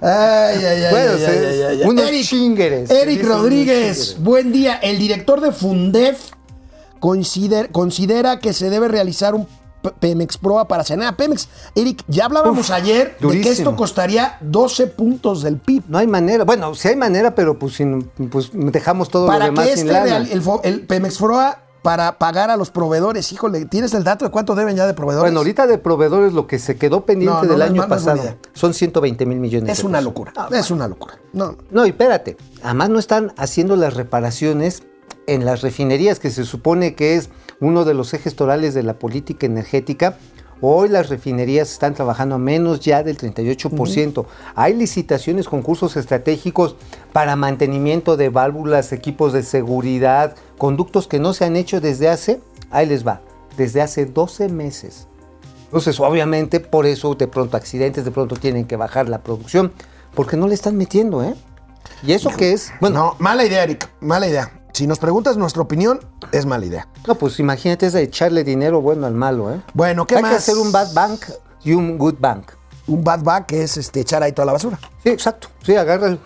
ay, 0.00 0.64
ay, 0.64 0.64
ay, 0.64 0.90
Bueno, 0.90 1.12
ay, 1.26 1.62
ay, 1.62 1.82
unos 1.84 2.04
Eric, 2.08 2.24
chingueres. 2.26 2.90
Eric 2.90 3.24
Rodríguez, 3.24 4.16
buen 4.20 4.52
día. 4.52 4.74
El 4.76 4.98
director 4.98 5.40
de 5.40 5.52
Fundef 5.52 6.30
consider- 7.00 7.70
considera 7.70 8.38
que 8.38 8.52
se 8.52 8.70
debe 8.70 8.88
realizar 8.88 9.34
un 9.34 9.46
Pemex 10.00 10.36
Proa 10.38 10.66
para 10.68 10.84
cenar 10.84 11.16
Pemex. 11.16 11.48
Eric, 11.74 12.02
ya 12.08 12.24
hablábamos 12.26 12.66
Uf, 12.68 12.70
ayer 12.72 13.16
de 13.20 13.40
que 13.40 13.48
esto 13.50 13.74
costaría 13.76 14.36
12 14.40 14.88
puntos 14.88 15.42
del 15.42 15.56
PIB. 15.58 15.84
No 15.88 15.98
hay 15.98 16.06
manera. 16.06 16.44
Bueno, 16.44 16.74
sí 16.74 16.88
hay 16.88 16.96
manera, 16.96 17.34
pero 17.34 17.58
pues, 17.58 17.74
sin- 17.74 18.02
pues 18.30 18.50
dejamos 18.52 19.08
todo 19.08 19.26
Para 19.26 19.38
lo 19.38 19.44
demás 19.46 19.66
que 19.66 19.76
sin 19.76 19.86
este 19.86 19.92
lana. 19.92 20.04
real- 20.06 20.28
el, 20.30 20.42
el 20.64 20.80
Pemex 20.86 21.18
Proa 21.18 21.62
para 21.82 22.18
pagar 22.18 22.50
a 22.50 22.56
los 22.56 22.70
proveedores, 22.70 23.32
híjole, 23.32 23.64
¿tienes 23.66 23.94
el 23.94 24.04
dato 24.04 24.24
de 24.24 24.30
cuánto 24.30 24.54
deben 24.54 24.76
ya 24.76 24.86
de 24.86 24.94
proveedores? 24.94 25.30
Bueno, 25.30 25.40
ahorita 25.40 25.66
de 25.66 25.78
proveedores 25.78 26.32
lo 26.32 26.46
que 26.46 26.58
se 26.58 26.76
quedó 26.76 27.04
pendiente 27.06 27.34
No, 27.36 27.42
no, 27.42 27.48
del 27.48 27.58
no 27.58 27.64
año 27.64 27.88
pasado 27.88 28.22
son 28.52 28.74
120 28.74 29.26
mil 29.26 29.38
millones. 29.38 29.70
es 29.70 29.78
de 29.82 29.86
una 29.86 29.98
pesos. 29.98 30.04
locura. 30.04 30.32
es 30.52 30.70
una 30.70 30.88
locura. 30.88 31.18
No, 31.32 31.56
No, 31.70 31.86
y 31.86 31.90
espérate. 31.90 32.36
Además 32.62 32.90
no 32.90 32.98
están 32.98 33.32
haciendo 33.36 33.76
las 33.76 33.94
reparaciones 33.94 34.82
en 35.26 35.44
las 35.44 35.62
refinerías, 35.62 36.18
que 36.18 36.30
se 36.30 36.44
supone 36.44 36.94
que 36.94 37.16
es 37.16 37.30
uno 37.60 37.84
de 37.84 37.94
los 37.94 38.12
ejes 38.14 38.34
torales 38.34 38.74
de 38.74 38.82
la 38.82 38.98
política 38.98 39.46
energética. 39.46 40.16
Hoy 40.60 40.88
las 40.88 41.08
refinerías 41.08 41.70
están 41.70 41.94
trabajando 41.94 42.34
a 42.34 42.38
menos 42.38 42.80
ya 42.80 43.02
del 43.02 43.16
38%. 43.16 44.26
Hay 44.56 44.74
licitaciones, 44.74 45.48
concursos 45.48 45.96
estratégicos 45.96 46.74
para 47.12 47.36
mantenimiento 47.36 48.16
de 48.16 48.28
válvulas, 48.28 48.92
equipos 48.92 49.32
de 49.32 49.44
seguridad, 49.44 50.34
conductos 50.56 51.06
que 51.06 51.20
no 51.20 51.32
se 51.32 51.44
han 51.44 51.54
hecho 51.54 51.80
desde 51.80 52.08
hace, 52.08 52.40
ahí 52.70 52.86
les 52.86 53.06
va, 53.06 53.20
desde 53.56 53.82
hace 53.82 54.06
12 54.06 54.48
meses. 54.48 55.06
Entonces, 55.66 56.00
obviamente, 56.00 56.60
por 56.60 56.86
eso 56.86 57.14
de 57.14 57.28
pronto 57.28 57.56
accidentes, 57.56 58.04
de 58.04 58.10
pronto 58.10 58.36
tienen 58.36 58.64
que 58.66 58.76
bajar 58.76 59.08
la 59.08 59.22
producción, 59.22 59.72
porque 60.14 60.36
no 60.36 60.48
le 60.48 60.54
están 60.54 60.76
metiendo, 60.76 61.22
¿eh? 61.22 61.34
¿Y 62.02 62.12
eso 62.12 62.30
qué 62.36 62.52
es? 62.52 62.72
Bueno, 62.80 62.98
no, 62.98 63.16
mala 63.18 63.44
idea, 63.44 63.62
Eric, 63.62 63.88
mala 64.00 64.26
idea. 64.26 64.57
Si 64.72 64.86
nos 64.86 64.98
preguntas 64.98 65.36
nuestra 65.36 65.62
opinión, 65.62 66.00
es 66.32 66.46
mala 66.46 66.66
idea. 66.66 66.88
no, 67.06 67.14
pues 67.14 67.38
imagínate, 67.40 67.86
es 67.86 67.92
de 67.92 68.02
echarle 68.02 68.44
dinero 68.44 68.80
bueno 68.80 69.06
al 69.06 69.14
malo, 69.14 69.52
¿eh? 69.52 69.60
Bueno, 69.74 70.06
¿qué 70.06 70.16
Hay 70.16 70.22
más? 70.22 70.30
que 70.30 70.36
hacer 70.36 70.56
un 70.56 70.70
bad 70.70 70.92
bank 70.92 71.20
y 71.64 71.72
un 71.72 71.98
good 71.98 72.16
bank. 72.18 72.52
Un 72.86 73.04
bad 73.04 73.22
back 73.22 73.52
es 73.52 73.76
este, 73.76 74.00
echar 74.00 74.22
ahí 74.22 74.32
toda 74.32 74.46
la 74.46 74.52
basura. 74.52 74.78
Sí, 75.02 75.10
exacto. 75.10 75.48
Sí, 75.62 75.74
agarra 75.74 76.16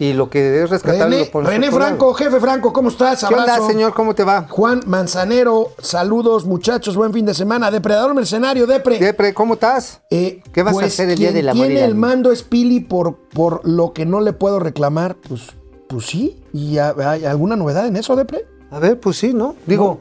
y 0.00 0.14
lo 0.14 0.30
que 0.30 0.62
es 0.62 0.70
rescatable 0.70 1.16
René, 1.16 1.26
lo 1.26 1.30
pones 1.30 1.50
René 1.50 1.70
Franco, 1.70 2.14
jefe 2.14 2.40
Franco, 2.40 2.72
¿cómo 2.72 2.88
estás? 2.88 3.22
¿Qué 3.22 3.34
onda, 3.34 3.60
señor? 3.66 3.92
¿Cómo 3.92 4.14
te 4.14 4.24
va? 4.24 4.46
Juan 4.48 4.80
Manzanero, 4.86 5.74
saludos 5.78 6.46
muchachos, 6.46 6.96
buen 6.96 7.12
fin 7.12 7.26
de 7.26 7.34
semana. 7.34 7.70
Depredador 7.70 8.14
mercenario, 8.14 8.66
Depre. 8.66 8.98
Depre, 8.98 9.34
¿cómo 9.34 9.54
estás? 9.54 10.00
Eh, 10.10 10.42
¿Qué 10.54 10.62
vas 10.62 10.74
a 10.78 10.86
hacer 10.86 11.10
el 11.10 11.18
día 11.18 11.32
del 11.32 11.50
amor 11.50 11.66
y 11.66 11.68
tiene 11.68 11.80
la 11.82 11.86
el 11.86 11.94
mando 11.96 12.32
es 12.32 12.42
Pili 12.42 12.80
por, 12.80 13.28
por 13.28 13.60
lo 13.68 13.92
que 13.92 14.06
no 14.06 14.22
le 14.22 14.32
puedo 14.32 14.58
reclamar, 14.58 15.16
pues, 15.16 15.48
pues 15.90 16.06
sí. 16.06 16.36
¿Y 16.52 16.78
ha- 16.78 16.94
hay 17.04 17.24
alguna 17.24 17.56
novedad 17.56 17.86
en 17.86 17.96
eso, 17.96 18.16
Depre? 18.16 18.46
A 18.70 18.78
ver, 18.78 18.98
pues 19.00 19.18
sí, 19.18 19.34
¿no? 19.34 19.56
Digo, 19.66 20.00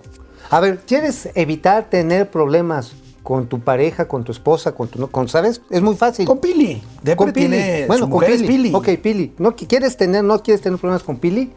a 0.50 0.60
ver, 0.60 0.80
¿quieres 0.88 1.30
evitar 1.36 1.90
tener 1.90 2.30
problemas 2.30 2.94
con 3.24 3.48
tu 3.48 3.60
pareja, 3.60 4.08
con 4.08 4.24
tu 4.24 4.32
esposa, 4.32 4.72
con 4.74 4.88
tu, 4.88 5.00
no- 5.00 5.08
con, 5.08 5.28
¿sabes? 5.28 5.62
Es 5.70 5.82
muy 5.82 5.96
fácil. 5.96 6.26
Con 6.26 6.40
Pili. 6.40 6.82
Depre 7.04 7.16
Con 7.16 7.32
Pili. 7.34 7.48
tiene- 7.50 7.86
Bueno, 7.88 8.06
su 8.06 8.10
con 8.12 8.20
mujer 8.22 8.32
es 8.32 8.42
Pili. 8.42 8.54
Pili. 8.72 8.74
Ok, 8.76 8.90
Pili. 9.02 9.34
¿No 9.38 9.56
qui- 9.56 9.68
quieres 9.68 9.98
tener, 9.98 10.24
no 10.24 10.42
quieres 10.42 10.62
tener 10.62 10.80
problemas 10.80 11.04
con 11.04 11.18
Pili? 11.18 11.52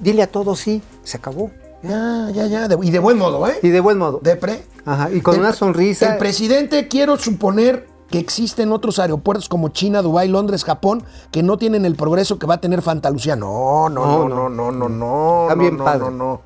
Dile 0.00 0.22
a 0.22 0.26
todos 0.26 0.58
sí. 0.60 0.80
Se 1.02 1.16
acabó. 1.18 1.50
Ya, 1.82 2.28
ya, 2.32 2.46
ya. 2.46 2.68
de- 2.68 2.78
y 2.82 2.90
de 2.90 2.98
buen 2.98 3.16
modo, 3.18 3.46
¿eh? 3.48 3.58
Y 3.62 3.68
de 3.70 3.80
buen 3.80 3.96
modo. 3.98 4.20
Depre. 4.22 4.62
Ajá. 4.84 5.10
Y 5.10 5.20
con 5.22 5.34
El- 5.34 5.40
una 5.40 5.52
sonrisa. 5.52 6.12
El 6.12 6.18
presidente, 6.18 6.88
quiero 6.88 7.18
suponer 7.18 7.86
que 8.10 8.18
existen 8.18 8.72
otros 8.72 8.98
aeropuertos 8.98 9.48
como 9.48 9.68
China, 9.68 10.02
Dubái, 10.02 10.28
Londres, 10.28 10.64
Japón, 10.64 11.04
que 11.30 11.42
no 11.42 11.58
tienen 11.58 11.84
el 11.84 11.94
progreso 11.94 12.38
que 12.38 12.46
va 12.46 12.54
a 12.54 12.60
tener 12.60 12.82
Fantalucía. 12.82 13.36
No, 13.36 13.88
no, 13.88 14.28
no, 14.28 14.48
no, 14.48 14.48
no, 14.48 14.70
no, 14.72 14.88
no. 14.88 15.42
Está 15.42 15.54
bien 15.54 15.76
no, 15.76 15.84
padre. 15.84 16.00
No, 16.00 16.10
no. 16.10 16.40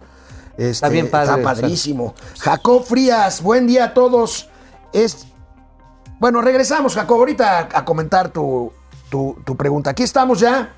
Este, 0.53 0.71
Está 0.71 0.89
bien 0.89 1.11
padre, 1.11 1.31
Está 1.33 1.43
padrísimo. 1.43 2.15
Jacob 2.39 2.85
Frías, 2.85 3.43
buen 3.43 3.67
día 3.67 3.85
a 3.87 3.95
todos. 3.95 4.49
Es. 4.93 5.27
Bueno, 6.21 6.41
regresamos, 6.41 6.95
Jacob, 6.95 7.19
ahorita 7.19 7.59
a, 7.73 7.79
a 7.79 7.85
comentar 7.85 8.29
tu, 8.29 8.71
tu- 9.11 9.37
tu 9.45 9.57
pregunta. 9.57 9.91
Aquí 9.91 10.03
estamos 10.03 10.41
ya, 10.41 10.75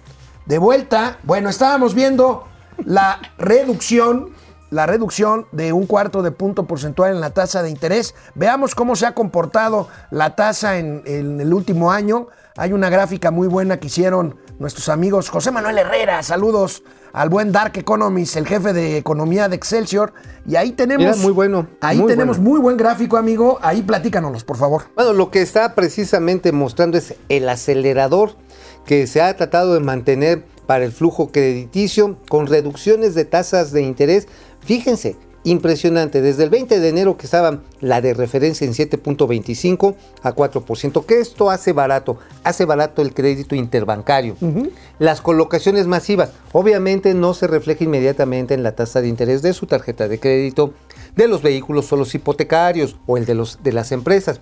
de 0.47 0.59
vuelta. 0.59 1.19
Bueno, 1.25 1.49
estábamos 1.51 1.95
viendo 1.95 2.45
la 2.85 3.19
reducción, 3.39 4.31
la 4.71 4.87
reducción 4.87 5.47
de 5.53 5.73
un 5.73 5.87
cuarto 5.87 6.23
de 6.23 6.31
punto 6.33 6.67
porcentual 6.67 7.13
en 7.15 7.21
la 7.21 7.31
tasa 7.31 7.63
de 7.63 7.71
interés. 7.71 8.15
Veamos 8.35 8.75
cómo 8.75 8.97
se 8.97 9.07
ha 9.07 9.15
comportado 9.15 9.89
la 10.11 10.35
tasa 10.37 10.79
en, 10.79 11.03
en 11.07 11.41
el 11.41 11.53
último 11.53 11.93
año. 11.93 12.29
Hay 12.57 12.73
una 12.73 12.89
gráfica 12.89 13.31
muy 13.31 13.49
buena 13.49 13.79
que 13.79 13.89
hicieron 13.89 14.37
nuestros 14.59 14.89
amigos 14.89 15.29
José 15.29 15.51
Manuel 15.51 15.79
Herrera. 15.79 16.23
Saludos 16.23 16.83
al 17.13 17.29
buen 17.29 17.53
Dark 17.53 17.73
Economist, 17.77 18.37
el 18.37 18.47
jefe 18.47 18.73
de 18.73 18.97
economía 18.99 19.49
de 19.49 19.57
Excelsior. 19.57 20.13
Y 20.47 20.57
ahí 20.57 20.73
tenemos. 20.73 21.19
Muy 21.19 21.33
bueno, 21.33 21.67
Ahí 21.81 21.99
muy 21.99 22.09
tenemos 22.09 22.39
bueno. 22.39 22.51
muy 22.51 22.61
buen 22.61 22.77
gráfico, 22.77 23.17
amigo. 23.17 23.59
Ahí 23.63 23.83
platícanos, 23.83 24.45
por 24.45 24.57
favor. 24.57 24.85
Bueno, 24.95 25.13
lo 25.13 25.31
que 25.31 25.43
está 25.43 25.75
precisamente 25.75 26.53
mostrando 26.53 26.99
es 26.99 27.15
el 27.29 27.49
acelerador 27.49 28.37
que 28.85 29.07
se 29.07 29.21
ha 29.21 29.37
tratado 29.37 29.75
de 29.75 29.81
mantener 29.81 30.45
para 30.67 30.85
el 30.85 30.93
flujo 30.93 31.31
crediticio 31.31 32.19
con 32.29 32.47
reducciones 32.47 33.15
de 33.15 33.25
tasas 33.25 33.73
de 33.73 33.83
interés. 33.83 34.29
Fíjense, 34.67 35.17
impresionante, 35.45 36.21
desde 36.21 36.43
el 36.43 36.51
20 36.51 36.81
de 36.81 36.89
enero 36.89 37.17
que 37.17 37.27
estaba 37.27 37.61
la 37.81 38.01
de 38.01 38.15
referencia 38.15 38.67
en 38.67 38.73
7.25 38.73 39.95
a 40.23 40.35
4%, 40.35 41.07
que 41.07 41.21
esto 41.21 41.51
hace 41.51 41.73
barato, 41.73 42.19
hace 42.43 42.65
barato 42.65 43.01
el 43.01 43.15
crédito 43.15 43.55
interbancario. 43.55 44.37
Las 44.99 45.21
colocaciones 45.21 45.87
masivas, 45.87 46.33
obviamente 46.53 47.15
no 47.15 47.33
se 47.33 47.47
refleja 47.47 47.85
inmediatamente 47.85 48.55
en 48.55 48.65
la 48.65 48.75
tasa 48.75 49.01
de 49.01 49.09
interés 49.09 49.41
de 49.41 49.53
su 49.53 49.67
tarjeta 49.67 50.09
de 50.09 50.19
crédito, 50.19 50.75
de 51.15 51.29
los 51.29 51.43
vehículos 51.43 51.87
solos 51.87 52.13
hipotecarios 52.17 52.97
o 53.07 53.17
el 53.17 53.25
de, 53.25 53.35
los, 53.37 53.63
de 53.63 53.73
las 53.73 53.93
empresas. 53.93 54.41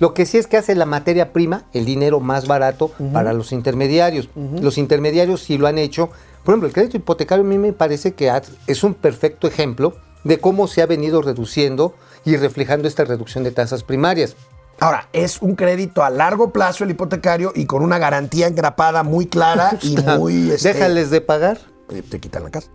Lo 0.00 0.14
que 0.14 0.24
sí 0.24 0.38
es 0.38 0.46
que 0.46 0.56
hace 0.56 0.74
la 0.74 0.86
materia 0.86 1.32
prima, 1.32 1.64
el 1.74 1.84
dinero 1.84 2.20
más 2.20 2.48
barato 2.48 2.90
para 3.12 3.34
los 3.34 3.52
intermediarios. 3.52 4.30
Los 4.60 4.78
intermediarios 4.78 5.42
sí 5.42 5.58
lo 5.58 5.66
han 5.66 5.76
hecho. 5.76 6.08
Por 6.44 6.52
ejemplo, 6.54 6.68
el 6.68 6.72
crédito 6.74 6.96
hipotecario 6.96 7.44
a 7.44 7.48
mí 7.48 7.58
me 7.58 7.72
parece 7.72 8.12
que 8.14 8.32
es 8.66 8.82
un 8.84 8.94
perfecto 8.94 9.46
ejemplo 9.46 9.94
de 10.24 10.38
cómo 10.38 10.66
se 10.68 10.82
ha 10.82 10.86
venido 10.86 11.22
reduciendo 11.22 11.94
y 12.24 12.36
reflejando 12.36 12.88
esta 12.88 13.04
reducción 13.04 13.44
de 13.44 13.50
tasas 13.50 13.82
primarias. 13.82 14.36
Ahora, 14.80 15.08
es 15.12 15.42
un 15.42 15.56
crédito 15.56 16.02
a 16.02 16.08
largo 16.10 16.50
plazo 16.52 16.84
el 16.84 16.90
hipotecario 16.90 17.52
y 17.54 17.66
con 17.66 17.82
una 17.82 17.98
garantía 17.98 18.46
engrapada 18.46 19.02
muy 19.02 19.26
clara 19.26 19.76
y 19.82 19.96
muy... 20.18 20.50
este, 20.52 20.72
Déjales 20.72 21.10
de 21.10 21.20
pagar. 21.20 21.58
eh, 21.90 22.02
Te 22.02 22.18
quitan 22.18 22.44
la 22.44 22.50
casa. 22.50 22.68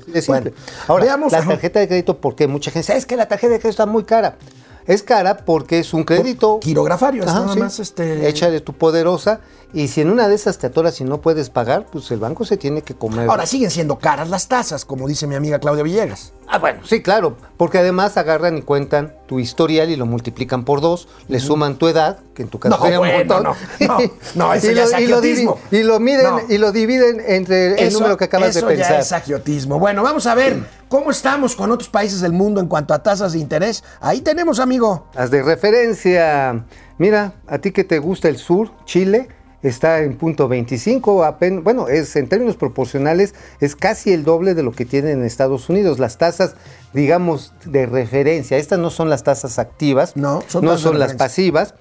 Así 0.00 0.10
de. 0.12 0.20
Bueno, 0.26 0.50
Ahora, 0.88 1.04
veamos- 1.04 1.30
la 1.32 1.44
tarjeta 1.44 1.78
de 1.80 1.86
crédito, 1.86 2.18
porque 2.18 2.48
mucha 2.48 2.70
gente 2.72 2.80
dice, 2.86 2.96
es 2.98 3.06
que 3.06 3.16
la 3.16 3.28
tarjeta 3.28 3.52
de 3.52 3.58
crédito 3.60 3.70
está 3.70 3.86
muy 3.86 4.02
cara. 4.04 4.36
Es 4.86 5.02
cara 5.02 5.38
porque 5.38 5.78
es 5.78 5.94
un 5.94 6.04
crédito. 6.04 6.60
Quirografario, 6.60 7.22
es 7.24 7.28
Ajá, 7.30 7.40
nada 7.40 7.54
sí. 7.54 7.58
más 7.60 7.78
este... 7.80 8.28
Hecha 8.28 8.50
de 8.50 8.60
tu 8.60 8.74
poderosa. 8.74 9.40
Y 9.72 9.88
si 9.88 10.02
en 10.02 10.10
una 10.10 10.28
de 10.28 10.36
esas 10.36 10.58
te 10.58 10.68
atoras 10.68 11.00
y 11.00 11.04
no 11.04 11.20
puedes 11.20 11.50
pagar, 11.50 11.86
pues 11.90 12.08
el 12.12 12.20
banco 12.20 12.44
se 12.44 12.56
tiene 12.56 12.82
que 12.82 12.94
comer. 12.94 13.28
Ahora, 13.28 13.44
siguen 13.44 13.72
siendo 13.72 13.98
caras 13.98 14.28
las 14.30 14.46
tasas, 14.46 14.84
como 14.84 15.08
dice 15.08 15.26
mi 15.26 15.34
amiga 15.34 15.58
Claudia 15.58 15.82
Villegas. 15.82 16.32
Ah, 16.46 16.58
bueno, 16.58 16.80
sí, 16.86 17.02
claro. 17.02 17.36
Porque 17.56 17.78
además 17.78 18.16
agarran 18.16 18.56
y 18.58 18.62
cuentan 18.62 19.14
tu 19.26 19.40
historial 19.40 19.90
y 19.90 19.96
lo 19.96 20.06
multiplican 20.06 20.64
por 20.64 20.80
dos, 20.80 21.08
le 21.26 21.40
suman 21.40 21.76
tu 21.76 21.88
edad, 21.88 22.18
que 22.34 22.42
en 22.42 22.48
tu 22.50 22.60
caso 22.60 22.76
No, 22.78 22.84
un 22.84 22.98
bueno, 22.98 23.18
montón. 23.18 23.42
no, 23.42 23.56
no, 23.88 23.98
no, 24.36 24.54
eso 24.54 24.70
y, 24.70 24.74
ya 24.76 24.82
lo, 24.84 24.90
es 24.96 25.00
y, 25.00 25.06
lo 25.08 25.16
agiotismo. 25.16 25.58
y 25.72 25.82
lo 25.82 25.98
miden 25.98 26.22
No. 26.24 26.40
y 26.48 26.58
lo 26.58 26.70
dividen 26.70 27.20
entre 27.26 27.72
el 27.72 27.88
Eso- 27.88 27.98
número 27.98 28.16
que 28.16 28.24
acabas 28.26 28.54
de 28.54 28.60
eso 28.60 28.68
pensar. 28.68 28.90
ya 28.92 28.98
es 29.00 29.10
agiotismo. 29.12 29.80
Bueno, 29.80 30.04
vamos 30.04 30.26
a 30.28 30.36
ver 30.36 30.62
cómo 30.94 31.10
estamos 31.10 31.56
con 31.56 31.72
otros 31.72 31.88
países 31.88 32.20
del 32.20 32.30
mundo 32.32 32.60
en 32.60 32.68
cuanto 32.68 32.94
a 32.94 33.02
tasas 33.02 33.32
de 33.32 33.40
interés. 33.40 33.82
Ahí 34.00 34.20
tenemos, 34.20 34.60
amigo. 34.60 35.08
Las 35.16 35.28
de 35.32 35.42
referencia. 35.42 36.66
Mira, 36.98 37.32
a 37.48 37.58
ti 37.58 37.72
que 37.72 37.82
te 37.82 37.98
gusta 37.98 38.28
el 38.28 38.36
sur, 38.36 38.70
Chile, 38.84 39.26
está 39.64 40.02
en 40.02 40.16
punto 40.16 40.46
25. 40.46 41.24
apen- 41.24 41.64
bueno, 41.64 41.88
es 41.88 42.14
en 42.14 42.28
términos 42.28 42.54
proporcionales, 42.56 43.34
es 43.60 43.74
casi 43.74 44.12
el 44.12 44.22
doble 44.22 44.54
de 44.54 44.62
lo 44.62 44.70
que 44.70 44.84
tienen 44.84 45.18
en 45.18 45.24
Estados 45.24 45.68
Unidos. 45.68 45.98
Las 45.98 46.16
tasas, 46.16 46.54
digamos, 46.92 47.52
de 47.64 47.86
referencia. 47.86 48.56
Estas 48.56 48.78
no 48.78 48.90
son 48.90 49.10
las 49.10 49.24
tasas 49.24 49.58
activas, 49.58 50.14
No, 50.16 50.42
son 50.46 50.64
no 50.64 50.78
son 50.78 51.00
las 51.00 51.14
pasivas. 51.14 51.74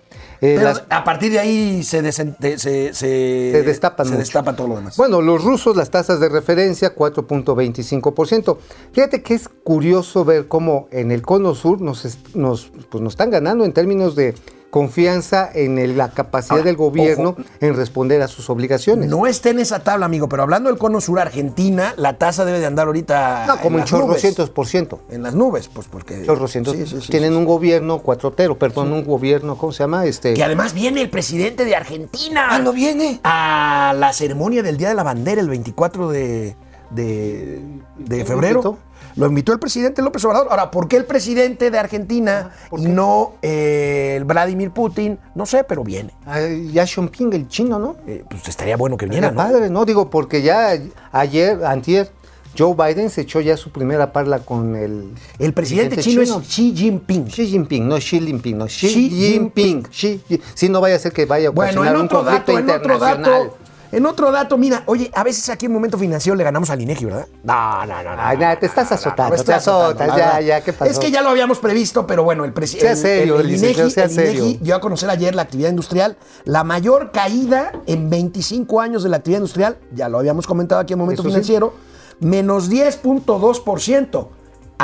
Eh, 0.45 0.55
Pero 0.57 0.63
las- 0.63 0.83
a 0.89 1.03
partir 1.05 1.31
de 1.31 1.39
ahí 1.39 1.83
se, 1.83 2.03
desen- 2.03 2.35
de- 2.37 2.59
se, 2.59 2.93
se, 2.93 3.51
se 3.51 3.63
destapan 3.63 4.05
se 4.05 4.17
destapa 4.17 4.53
todo 4.55 4.67
lo 4.67 4.75
demás. 4.75 4.97
Bueno, 4.97 5.21
los 5.21 5.41
rusos, 5.41 5.75
las 5.77 5.89
tasas 5.89 6.19
de 6.19 6.27
referencia, 6.27 6.93
4.25%. 6.93 8.57
Fíjate 8.91 9.21
que 9.23 9.35
es 9.35 9.47
curioso 9.47 10.25
ver 10.25 10.47
cómo 10.49 10.87
en 10.91 11.11
el 11.11 11.21
cono 11.21 11.55
sur 11.55 11.79
nos, 11.79 12.05
nos, 12.33 12.71
pues 12.89 13.01
nos 13.01 13.13
están 13.13 13.29
ganando 13.31 13.63
en 13.63 13.71
términos 13.71 14.15
de 14.15 14.35
confianza 14.73 15.51
en 15.53 15.95
la 15.99 16.09
capacidad 16.09 16.53
Ahora, 16.57 16.63
del 16.65 16.77
gobierno 16.77 17.29
ojo. 17.29 17.43
en 17.59 17.75
responder 17.75 18.23
a 18.23 18.27
sus 18.27 18.49
obligaciones. 18.49 19.07
No 19.07 19.27
esté 19.27 19.51
en 19.51 19.59
esa 19.59 19.83
tabla, 19.83 20.07
amigo, 20.07 20.27
pero 20.27 20.41
hablando 20.41 20.71
del 20.71 20.79
cono 20.79 20.99
sur 20.99 21.19
Argentina, 21.19 21.93
la 21.95 22.17
tasa 22.17 22.43
debe 22.43 22.59
de 22.59 22.65
andar 22.65 22.87
ahorita 22.87 23.45
No, 23.45 23.57
como 23.57 23.77
en 23.77 23.81
nubes. 23.81 23.89
chorrocientos 23.91 24.49
por 24.49 24.65
ciento. 24.65 25.01
En 25.11 25.21
las 25.21 25.35
nubes, 25.35 25.67
pues 25.67 25.85
porque... 25.87 26.23
Chorrocientos. 26.25 26.75
Sí, 26.75 26.87
sí, 26.87 27.01
sí, 27.01 27.11
Tienen 27.11 27.35
un 27.35 27.45
gobierno 27.45 27.99
cuatrotero, 27.99 28.57
perdón, 28.57 28.91
un 28.93 29.05
gobierno, 29.05 29.59
¿cómo 29.59 29.71
se 29.71 29.83
llama? 29.83 30.07
Este, 30.07 30.33
Que 30.33 30.43
además 30.43 30.73
viene 30.73 31.03
el 31.03 31.11
presidente 31.11 31.65
de 31.65 31.75
Argentina. 31.75 32.47
Ah, 32.49 32.57
¿no 32.57 32.73
viene? 32.73 33.19
A 33.23 33.93
la 33.95 34.11
ceremonia 34.11 34.63
del 34.63 34.77
Día 34.77 34.89
de 34.89 34.95
la 34.95 35.03
Bandera 35.03 35.39
el 35.39 35.49
24 35.49 36.09
de, 36.09 36.55
de, 36.93 37.61
de 37.97 38.15
¿Quién 38.15 38.27
febrero. 38.27 38.61
lo 38.61 38.69
invitó? 38.69 38.77
Lo 39.15 39.27
invitó 39.27 39.53
el 39.53 39.59
presidente 39.59 40.01
López 40.01 40.25
Obrador. 40.25 40.47
Ahora, 40.49 40.71
¿por 40.71 40.87
qué 40.87 40.97
el 40.97 41.05
presidente 41.05 41.69
de 41.69 41.77
Argentina 41.77 42.49
¿por 42.69 42.79
y 42.79 42.83
qué? 42.83 42.89
no 42.89 43.33
eh, 43.43 44.15
el 44.17 44.23
Vladimir 44.25 44.71
Putin? 44.71 45.19
No 45.35 45.45
sé, 45.45 45.63
pero 45.63 45.83
viene. 45.83 46.13
Ah, 46.25 46.39
Ya 46.71 46.87
Xiaoping, 46.87 47.31
el 47.33 47.47
chino, 47.47 47.77
¿no? 47.77 47.97
Eh, 48.07 48.23
pues 48.27 48.47
estaría 48.47 48.75
bueno 48.75 48.97
que 48.97 49.05
viniera, 49.05 49.27
Era 49.27 49.35
¿no? 49.35 49.43
padre, 49.43 49.69
¿no? 49.69 49.85
Digo, 49.85 50.09
porque 50.09 50.41
ya 50.41 50.73
ayer, 51.11 51.63
antier, 51.63 52.09
Joe 52.57 52.73
Biden 52.75 53.09
se 53.11 53.21
echó 53.21 53.39
ya 53.41 53.55
su 53.57 53.71
primera 53.71 54.13
parla 54.13 54.39
con 54.39 54.75
el... 54.75 55.11
El 55.39 55.53
presidente 55.53 55.97
chino, 55.97 56.21
es 56.21 56.31
Xi 56.47 56.73
Jinping. 56.75 57.25
Xi 57.27 57.47
Jinping, 57.47 57.87
no 57.87 57.97
Xi 57.97 58.19
Jinping, 58.19 58.57
no 58.57 58.65
Xi, 58.67 58.87
Xi 58.87 59.09
Jinping. 59.09 59.83
Xi 59.91 60.21
sí, 60.55 60.69
no 60.69 60.79
vaya 60.81 60.95
a 60.95 60.99
ser 60.99 61.13
que 61.13 61.25
vaya 61.25 61.49
a 61.49 61.51
Bueno, 61.51 61.81
ocasionar 61.81 62.01
un 62.01 62.07
conflicto 62.07 62.51
dato, 62.53 62.59
en 62.59 62.69
otro 62.69 62.93
internacional. 62.93 63.43
dato, 63.47 63.57
en 63.93 64.05
otro 64.07 64.31
dato, 64.31 64.57
mira, 64.57 64.81
oye, 64.87 65.11
a 65.13 65.23
veces 65.23 65.47
aquí 65.49 65.67
en 65.67 65.71
Momento 65.71 65.99
Financiero 65.99 66.35
le 66.35 66.43
ganamos 66.43 66.69
al 66.71 66.81
INEGI, 66.81 67.05
¿verdad? 67.05 67.27
No, 67.43 67.85
no, 67.85 68.03
no. 68.03 68.15
no, 68.15 68.21
Ay, 68.21 68.37
no, 68.37 68.43
nada, 68.43 68.59
te 68.59 68.65
estás 68.65 68.89
no, 68.89 68.95
azotando, 68.95 69.35
te 69.43 69.53
azotas, 69.53 70.17
ya, 70.17 70.41
ya, 70.41 70.61
¿qué 70.61 70.73
pasó? 70.73 70.89
Es 70.89 70.97
que 70.97 71.11
ya 71.11 71.21
lo 71.21 71.29
habíamos 71.29 71.59
previsto, 71.59 72.07
pero 72.07 72.23
bueno, 72.23 72.43
el 72.43 72.53
presidente. 72.53 72.95
Sea 72.95 73.17
serio, 73.17 73.39
el, 73.39 73.47
licenciado, 73.47 73.89
INEGI, 73.89 73.93
sea 73.93 74.23
el 74.23 74.37
INEGI 74.37 74.59
dio 74.63 74.75
a 74.75 74.81
conocer 74.81 75.09
ayer 75.11 75.35
la 75.35 75.43
actividad 75.43 75.69
industrial, 75.69 76.17
la 76.45 76.63
mayor 76.63 77.11
caída 77.11 77.71
en 77.85 78.09
25 78.09 78.81
años 78.81 79.03
de 79.03 79.09
la 79.09 79.17
actividad 79.17 79.39
industrial, 79.39 79.77
ya 79.93 80.09
lo 80.09 80.17
habíamos 80.17 80.47
comentado 80.47 80.81
aquí 80.81 80.93
en 80.93 80.99
Momento 80.99 81.21
Eso 81.21 81.29
sí. 81.29 81.33
Financiero, 81.33 81.73
menos 82.19 82.71
10.2% 82.71 84.27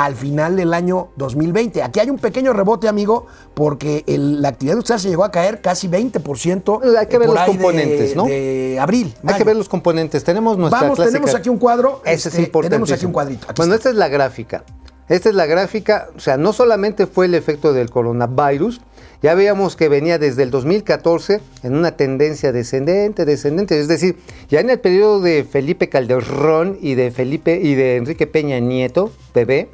al 0.04 0.14
final 0.16 0.56
del 0.56 0.72
año 0.72 1.08
2020. 1.16 1.82
Aquí 1.82 2.00
hay 2.00 2.08
un 2.10 2.18
pequeño 2.18 2.52
rebote, 2.52 2.88
amigo, 2.88 3.26
porque 3.54 4.02
el- 4.06 4.40
la 4.40 4.48
actividad 4.48 4.74
industrial 4.74 5.00
se 5.00 5.08
llegó 5.10 5.24
a 5.24 5.30
caer 5.30 5.60
casi 5.60 5.88
20%. 5.88 6.78
Bueno, 6.78 6.98
hay 6.98 7.06
que 7.06 7.18
ver 7.18 7.26
por 7.26 7.36
los 7.36 7.44
ahí 7.44 7.52
de- 7.52 7.58
componentes, 7.58 8.16
¿no? 8.16 8.24
De 8.24 8.78
abril. 8.80 9.14
Hay 9.26 9.34
que 9.36 9.44
ver 9.44 9.56
los 9.56 9.68
componentes. 9.68 10.24
Tenemos 10.24 10.56
nuestra 10.56 10.80
Vamos, 10.82 10.96
clásica- 10.96 11.12
tenemos 11.18 11.34
aquí 11.34 11.48
un 11.48 11.58
cuadro, 11.58 12.00
Ese 12.04 12.28
este, 12.28 12.40
es 12.40 12.46
importante. 12.46 12.70
tenemos 12.74 12.92
aquí 12.92 13.04
un 13.06 13.12
cuadrito, 13.12 13.46
aquí 13.48 13.54
bueno, 13.58 13.74
está. 13.74 13.88
esta 13.88 13.90
es 13.90 13.96
la 13.96 14.08
gráfica. 14.08 14.64
Esta 15.08 15.28
es 15.28 15.34
la 15.34 15.46
gráfica, 15.46 16.08
o 16.16 16.20
sea, 16.20 16.36
no 16.36 16.52
solamente 16.52 17.06
fue 17.08 17.26
el 17.26 17.34
efecto 17.34 17.72
del 17.72 17.90
coronavirus, 17.90 18.80
ya 19.22 19.34
veíamos 19.34 19.74
que 19.74 19.88
venía 19.88 20.18
desde 20.20 20.44
el 20.44 20.50
2014 20.52 21.40
en 21.64 21.74
una 21.76 21.96
tendencia 21.96 22.52
descendente, 22.52 23.24
descendente, 23.24 23.78
es 23.80 23.88
decir, 23.88 24.16
ya 24.48 24.60
en 24.60 24.70
el 24.70 24.78
periodo 24.78 25.20
de 25.20 25.42
Felipe 25.42 25.88
Calderón 25.88 26.78
y 26.80 26.94
de 26.94 27.10
Felipe 27.10 27.56
y 27.60 27.74
de 27.74 27.96
Enrique 27.96 28.28
Peña 28.28 28.60
Nieto, 28.60 29.10
bebé, 29.34 29.68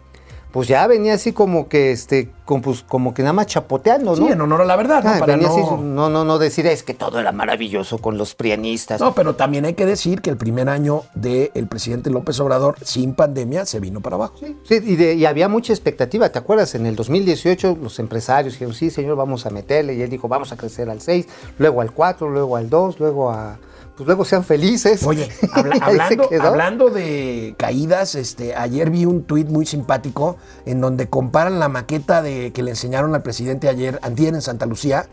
pues 0.56 0.68
ya 0.68 0.86
venía 0.86 1.12
así 1.12 1.34
como 1.34 1.68
que, 1.68 1.90
este, 1.90 2.30
como, 2.46 2.62
pues, 2.62 2.82
como 2.84 3.12
que 3.12 3.22
nada 3.22 3.34
más 3.34 3.46
chapoteando, 3.48 4.16
¿no? 4.16 4.26
Sí, 4.26 4.32
en 4.32 4.40
honor 4.40 4.62
a 4.62 4.64
la 4.64 4.76
verdad, 4.76 5.04
¿no? 5.04 5.10
Ah, 5.10 5.16
Para 5.18 5.36
no- 5.36 5.48
así, 5.48 5.60
no, 5.82 6.08
no, 6.08 6.24
no 6.24 6.38
decir 6.38 6.66
es 6.66 6.82
que 6.82 6.94
todo 6.94 7.18
era 7.20 7.32
maravilloso 7.32 7.98
con 7.98 8.16
los 8.16 8.34
prianistas. 8.34 9.00
No, 9.00 9.14
pero 9.14 9.34
también 9.34 9.64
hay 9.66 9.74
que 9.74 9.84
decir 9.84 10.22
que 10.22 10.30
el 10.30 10.36
primer 10.38 10.68
año 10.70 11.02
del 11.14 11.66
presidente 11.68 12.08
López 12.08 12.40
Obrador, 12.40 12.76
sin 12.82 13.14
pandemia, 13.14 13.66
se 13.66 13.80
vino 13.80 14.00
para 14.00 14.16
abajo. 14.16 14.36
Sí, 14.40 14.80
y, 14.82 14.96
de- 14.96 15.14
y 15.14 15.26
había 15.26 15.48
mucha 15.48 15.72
expectativa, 15.72 16.28
¿te 16.30 16.38
acuerdas? 16.38 16.74
En 16.76 16.86
el 16.86 16.96
2018 16.96 17.76
los 17.82 17.98
empresarios 17.98 18.54
dijeron, 18.54 18.72
sí, 18.74 18.90
señor, 18.90 19.16
vamos 19.16 19.44
a 19.44 19.50
meterle, 19.50 19.94
y 19.94 20.02
él 20.02 20.08
dijo, 20.08 20.28
vamos 20.28 20.52
a 20.52 20.56
crecer 20.56 20.88
al 20.88 21.00
6, 21.00 21.26
luego 21.58 21.80
al 21.80 21.90
4, 21.92 22.30
luego 22.30 22.56
al 22.56 22.70
2, 22.70 23.00
luego 23.00 23.30
a... 23.32 23.58
Pues 23.96 24.06
luego 24.06 24.26
sean 24.26 24.44
felices. 24.44 25.02
Oye, 25.06 25.26
habla- 25.54 25.78
hablando, 25.80 26.28
hablando 26.42 26.90
de 26.90 27.54
caídas, 27.56 28.14
este, 28.14 28.54
ayer 28.54 28.90
vi 28.90 29.06
un 29.06 29.22
tuit 29.24 29.48
muy 29.48 29.64
simpático 29.64 30.36
en 30.66 30.82
donde 30.82 31.08
comparan 31.08 31.58
la 31.58 31.70
maqueta 31.70 32.20
de 32.20 32.35
que 32.54 32.62
le 32.62 32.70
enseñaron 32.70 33.14
al 33.14 33.22
presidente 33.22 33.68
ayer, 33.68 33.98
antier 34.02 34.34
en 34.34 34.42
Santa 34.42 34.66
Lucía, 34.66 35.06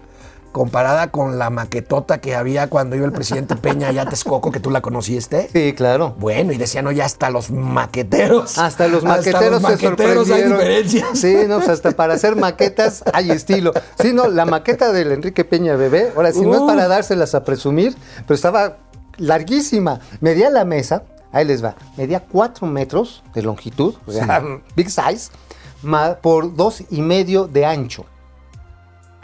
comparada 0.52 1.10
con 1.10 1.40
la 1.40 1.50
maquetota 1.50 2.20
que 2.20 2.36
había 2.36 2.70
cuando 2.70 2.96
iba 2.96 3.06
el 3.08 3.12
presidente 3.12 3.56
Peña 3.56 3.88
allá 3.88 4.04
a 4.04 4.10
Texcoco, 4.10 4.52
que 4.52 4.60
tú 4.60 4.70
la 4.70 4.82
conociste. 4.82 5.50
Sí, 5.52 5.74
claro. 5.74 6.16
Bueno, 6.20 6.54
y 6.54 6.58
decían, 6.58 6.86
oye, 6.86 7.02
hasta 7.02 7.32
los 7.32 7.50
maqueteros. 7.50 8.60
Hasta 8.60 8.88
los 8.88 9.04
maqueteros, 9.04 9.52
los 9.52 9.62
maqueteros 9.64 10.28
se 10.28 10.34
hay 10.36 10.42
sorprendieron. 10.44 10.60
diferencias. 10.60 11.20
Sí, 11.20 11.36
no, 11.48 11.58
pues 11.58 11.70
hasta 11.70 11.92
para 11.92 12.14
hacer 12.14 12.36
maquetas 12.36 13.04
hay 13.14 13.32
estilo. 13.32 13.74
Sí, 14.00 14.14
no, 14.14 14.28
la 14.28 14.46
maqueta 14.46 14.94
del 14.94 15.12
Enrique 15.12 15.44
Peña 15.44 15.76
Bebé, 15.76 16.12
ahora 16.16 16.32
sí, 16.32 16.42
no 16.42 16.54
es 16.54 16.62
para 16.62 16.88
dárselas 16.88 17.34
a 17.34 17.44
presumir, 17.44 17.96
pero 18.28 18.36
estaba 18.36 18.78
larguísima. 19.18 20.02
Medía 20.22 20.52
la 20.52 20.66
mesa, 20.66 21.02
ahí 21.32 21.46
les 21.46 21.64
va, 21.64 21.76
medía 21.98 22.20
4 22.32 22.68
metros 22.68 23.24
de 23.34 23.42
longitud, 23.42 23.96
o 24.06 24.12
sea, 24.12 24.44
big 24.76 24.92
size, 24.92 25.32
por 26.22 26.56
dos 26.56 26.84
y 26.90 27.02
medio 27.02 27.48
de 27.48 27.66
ancho. 27.66 28.06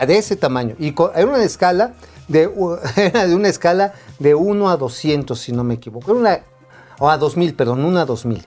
De 0.05 0.17
ese 0.17 0.35
tamaño. 0.35 0.75
Y 0.79 0.93
era 1.15 1.25
una 1.27 1.43
escala 1.43 1.93
de, 2.27 2.49
era 2.95 3.27
de 3.27 3.35
una 3.35 3.49
escala 3.49 3.93
de 4.19 4.35
1 4.35 4.69
a 4.69 4.77
200, 4.77 5.37
si 5.39 5.51
no 5.51 5.63
me 5.63 5.73
equivoco. 5.75 6.11
Era 6.11 6.19
una, 6.19 6.39
o 6.99 7.09
a 7.09 7.17
2000, 7.17 7.53
perdón, 7.55 7.83
1 7.83 7.99
a 7.99 8.05
2000. 8.05 8.45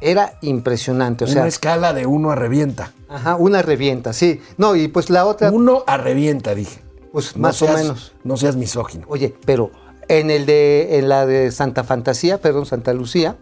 Era 0.00 0.34
impresionante, 0.42 1.24
o 1.24 1.26
sea, 1.28 1.42
Una 1.42 1.48
escala 1.48 1.92
de 1.94 2.06
uno 2.06 2.30
a 2.32 2.34
revienta. 2.34 2.92
ajá, 3.08 3.36
una 3.36 3.62
revienta, 3.62 4.12
sí. 4.12 4.42
No, 4.58 4.74
y 4.74 4.88
pues 4.88 5.10
la 5.10 5.24
otra, 5.26 5.50
Uno 5.52 5.84
a 5.86 5.96
revienta, 5.96 6.54
dije. 6.54 6.82
pues 7.12 7.36
No 7.36 7.42
más 7.42 7.62
o 7.62 7.68
menos. 7.68 8.12
No 8.24 8.36
seas 8.36 8.56
misógino. 8.56 9.06
Oye, 9.08 9.34
pero 9.46 9.70
en 10.08 10.30
el 10.30 10.44
de, 10.44 10.98
en 10.98 11.08
la 11.08 11.24
de 11.24 11.52
Santa 11.52 11.84
Fantasía, 11.84 12.38
perdón, 12.40 12.66
Santa 12.66 12.92
Lucía, 12.92 13.36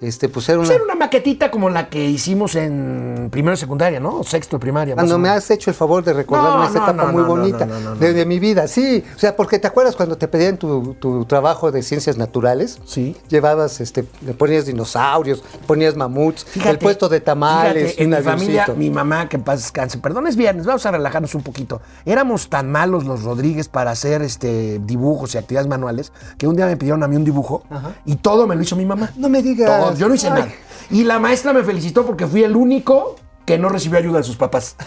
este, 0.00 0.28
pues 0.28 0.48
era 0.48 0.58
Pues 0.58 0.68
una. 0.68 0.76
era 0.76 0.84
una 0.84 0.94
maquetita 0.94 1.50
como 1.50 1.70
la 1.70 1.88
que 1.88 2.04
hicimos 2.04 2.54
en 2.54 3.28
primero 3.30 3.56
secundaria, 3.56 3.98
¿no? 4.00 4.20
O 4.20 4.24
sexto 4.24 4.56
de 4.56 4.60
primaria. 4.60 4.94
Cuando 4.94 5.18
me 5.18 5.28
has 5.28 5.50
hecho 5.50 5.70
el 5.70 5.74
favor 5.76 6.04
de 6.04 6.12
recordarme 6.12 6.58
No, 6.58 6.64
esa 6.64 6.78
no, 6.78 6.84
etapa 6.84 7.04
no, 7.04 7.12
muy 7.12 7.22
bonita 7.22 7.66
de, 7.66 8.24
mi 8.26 8.38
vida, 8.38 8.68
sí. 8.68 9.02
O 9.16 9.18
sea, 9.18 9.34
porque 9.36 9.58
te 9.58 9.66
acuerdas 9.66 9.96
cuando 9.96 10.16
te 10.16 10.28
pedían 10.28 10.56
tu, 10.56 10.94
tu 10.94 11.24
trabajo 11.24 11.70
de 11.72 11.82
ciencias 11.82 12.16
naturales, 12.16 12.78
Sí. 12.84 13.16
llevabas, 13.28 13.80
este, 13.80 14.04
le 14.24 14.34
ponías 14.34 14.66
dinosaurios, 14.66 15.42
ponías 15.66 15.96
mamuts, 15.96 16.46
el 16.64 16.78
puesto 16.78 17.08
de 17.08 17.20
tamales, 17.20 17.94
fíjate, 17.94 18.02
en 18.04 18.10
mi 18.10 18.16
familia, 18.16 18.66
mi 18.76 18.90
mamá, 18.90 19.28
que 19.28 19.36
en 19.36 19.42
paz 19.42 19.62
descanse, 19.62 19.98
perdón, 19.98 20.26
es 20.26 20.36
viernes, 20.36 20.66
vamos 20.66 20.84
a 20.86 20.90
relajarnos 20.90 21.34
un 21.34 21.42
poquito. 21.42 21.80
Éramos 22.04 22.48
tan 22.48 22.70
malos 22.70 23.04
los 23.04 23.22
Rodríguez 23.22 23.68
para 23.68 23.90
hacer 23.90 24.22
este 24.22 24.78
dibujos 24.78 25.34
y 25.34 25.38
actividades 25.38 25.68
manuales 25.68 26.12
que 26.38 26.46
un 26.46 26.54
día 26.56 26.66
me 26.66 26.76
pidieron 26.76 27.02
a 27.02 27.08
mí 27.08 27.16
un 27.16 27.24
dibujo 27.24 27.62
y 28.04 28.16
todo 28.16 28.46
me 28.46 28.54
lo 28.54 28.62
hizo 28.62 28.76
mi 28.76 28.84
mamá. 28.86 29.10
No 29.16 29.28
me 29.28 29.42
digas. 29.42 29.68
Todo, 29.68 29.87
yo 29.96 30.08
no 30.08 30.14
hice 30.14 30.30
nada. 30.30 30.48
Y 30.90 31.04
la 31.04 31.18
maestra 31.18 31.52
me 31.52 31.62
felicitó 31.62 32.04
porque 32.06 32.26
fui 32.26 32.42
el 32.44 32.56
único 32.56 33.16
que 33.44 33.58
no 33.58 33.68
recibió 33.68 33.98
ayuda 33.98 34.18
de 34.18 34.24
sus 34.24 34.36
papás. 34.36 34.76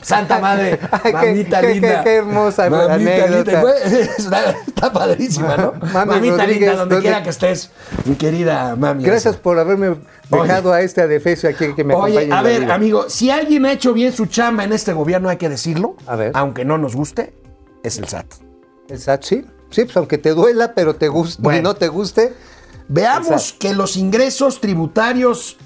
Santa 0.00 0.38
madre, 0.38 0.78
mamita 1.12 1.60
qué- 1.60 1.74
linda. 1.74 1.98
qué- 1.98 2.04
qué 2.04 2.14
hermosa 2.16 2.70
mamita 2.70 3.26
linda. 3.26 3.62
Está, 4.16 4.50
está 4.66 4.90
padrísima, 4.92 5.56
¿no? 5.58 5.72
Mami 5.92 6.12
mamita 6.12 6.36
Rodríguez, 6.38 6.60
linda, 6.60 6.76
donde 6.76 6.94
¿dónde- 6.94 7.00
quiera 7.02 7.22
que 7.22 7.28
estés, 7.30 7.70
mi 8.06 8.14
querida 8.14 8.74
mami. 8.76 9.04
Gracias 9.04 9.36
por 9.36 9.58
haberme 9.58 9.96
dejado 10.30 10.72
a 10.72 10.80
este 10.80 11.02
adefesio 11.02 11.50
aquí 11.50 11.74
que 11.74 11.84
me. 11.84 11.94
Oye, 11.94 12.32
a 12.32 12.40
ver, 12.40 12.62
vida. 12.62 12.74
amigo, 12.74 13.10
si 13.10 13.30
alguien 13.30 13.66
ha 13.66 13.72
hecho 13.72 13.92
bien 13.92 14.12
su 14.14 14.24
chamba 14.26 14.64
en 14.64 14.72
este 14.72 14.94
gobierno, 14.94 15.28
hay 15.28 15.36
que 15.36 15.50
decirlo, 15.50 15.96
A 16.06 16.16
ver. 16.16 16.32
aunque 16.34 16.64
no 16.64 16.78
nos 16.78 16.96
guste, 16.96 17.34
es 17.82 17.98
el 17.98 18.08
SAT. 18.08 18.26
El 18.88 18.98
SAT, 18.98 19.22
sí. 19.24 19.44
Sí, 19.74 19.84
pues 19.84 19.96
aunque 19.96 20.18
te 20.18 20.30
duela, 20.30 20.74
pero 20.74 20.94
te 20.96 21.08
guste, 21.08 21.42
Bueno. 21.42 21.58
y 21.58 21.62
no 21.62 21.74
te 21.74 21.88
guste. 21.88 22.34
Veamos 22.88 23.28
Exacto. 23.28 23.56
que 23.60 23.74
los 23.74 23.96
ingresos 23.96 24.60
tributarios, 24.60 25.56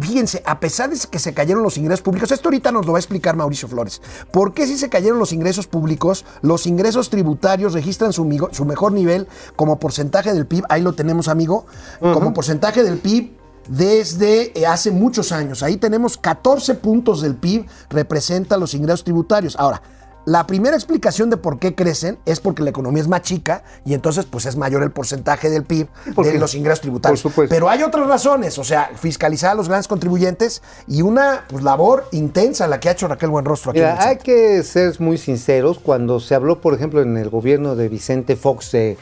fíjense, 0.00 0.42
a 0.46 0.60
pesar 0.60 0.90
de 0.90 0.98
que 1.10 1.18
se 1.18 1.34
cayeron 1.34 1.62
los 1.62 1.76
ingresos 1.76 2.02
públicos, 2.02 2.30
esto 2.32 2.48
ahorita 2.48 2.72
nos 2.72 2.86
lo 2.86 2.92
va 2.92 2.98
a 2.98 3.00
explicar 3.00 3.36
Mauricio 3.36 3.68
Flores. 3.68 4.00
¿Por 4.32 4.54
qué 4.54 4.66
si 4.66 4.78
se 4.78 4.88
cayeron 4.88 5.18
los 5.18 5.32
ingresos 5.32 5.66
públicos, 5.66 6.24
los 6.40 6.66
ingresos 6.66 7.10
tributarios 7.10 7.74
registran 7.74 8.12
su, 8.12 8.24
migo- 8.24 8.48
su 8.52 8.64
mejor 8.64 8.92
nivel 8.92 9.28
como 9.56 9.78
porcentaje 9.78 10.32
del 10.32 10.46
PIB? 10.46 10.64
Ahí 10.68 10.82
lo 10.82 10.94
tenemos, 10.94 11.28
amigo, 11.28 11.66
como 12.00 12.32
porcentaje 12.32 12.82
del 12.82 12.98
PIB. 12.98 13.36
Desde 13.68 14.58
eh, 14.58 14.66
hace 14.66 14.90
muchos 14.90 15.30
años. 15.30 15.62
Ahí 15.62 15.76
tenemos 15.76 16.16
14 16.16 16.74
puntos 16.76 17.20
del 17.20 17.34
PIB, 17.34 17.66
representa 17.90 18.56
los 18.56 18.72
ingresos 18.72 19.04
tributarios. 19.04 19.56
Ahora, 19.58 19.82
la 20.24 20.46
primera 20.46 20.76
explicación 20.76 21.30
de 21.30 21.36
por 21.36 21.58
qué 21.58 21.74
crecen 21.74 22.18
es 22.26 22.40
porque 22.40 22.62
la 22.62 22.70
economía 22.70 23.02
es 23.02 23.08
más 23.08 23.22
chica 23.22 23.62
y 23.84 23.94
entonces 23.94 24.26
pues 24.26 24.46
es 24.46 24.56
mayor 24.56 24.82
el 24.82 24.90
porcentaje 24.90 25.48
del 25.48 25.64
PIB 25.64 25.88
de 26.16 26.38
los 26.38 26.54
ingresos 26.54 26.82
tributarios. 26.82 27.22
por 27.22 27.30
supuesto. 27.30 27.54
Pero 27.54 27.68
hay 27.68 27.82
otras 27.82 28.06
razones, 28.06 28.58
o 28.58 28.64
sea, 28.64 28.90
fiscalizar 28.94 29.52
a 29.52 29.54
los 29.54 29.68
grandes 29.68 29.88
contribuyentes 29.88 30.62
y 30.86 31.02
una 31.02 31.44
pues, 31.48 31.64
labor 31.64 32.06
intensa 32.12 32.66
la 32.66 32.78
que 32.80 32.88
ha 32.88 32.92
hecho 32.92 33.08
Raquel 33.08 33.30
Buenrostro 33.30 33.70
aquí. 33.70 33.80
en 33.80 33.86
el 33.86 33.98
hay 33.98 34.16
que 34.18 34.62
ser 34.62 35.00
muy 35.00 35.18
sinceros. 35.18 35.78
Cuando 35.78 36.20
se 36.20 36.34
habló, 36.34 36.60
por 36.60 36.74
ejemplo, 36.74 37.00
en 37.02 37.16
el 37.16 37.30
gobierno 37.30 37.74
de 37.74 37.88
Vicente 37.88 38.36
Fox 38.36 38.72
de 38.72 38.98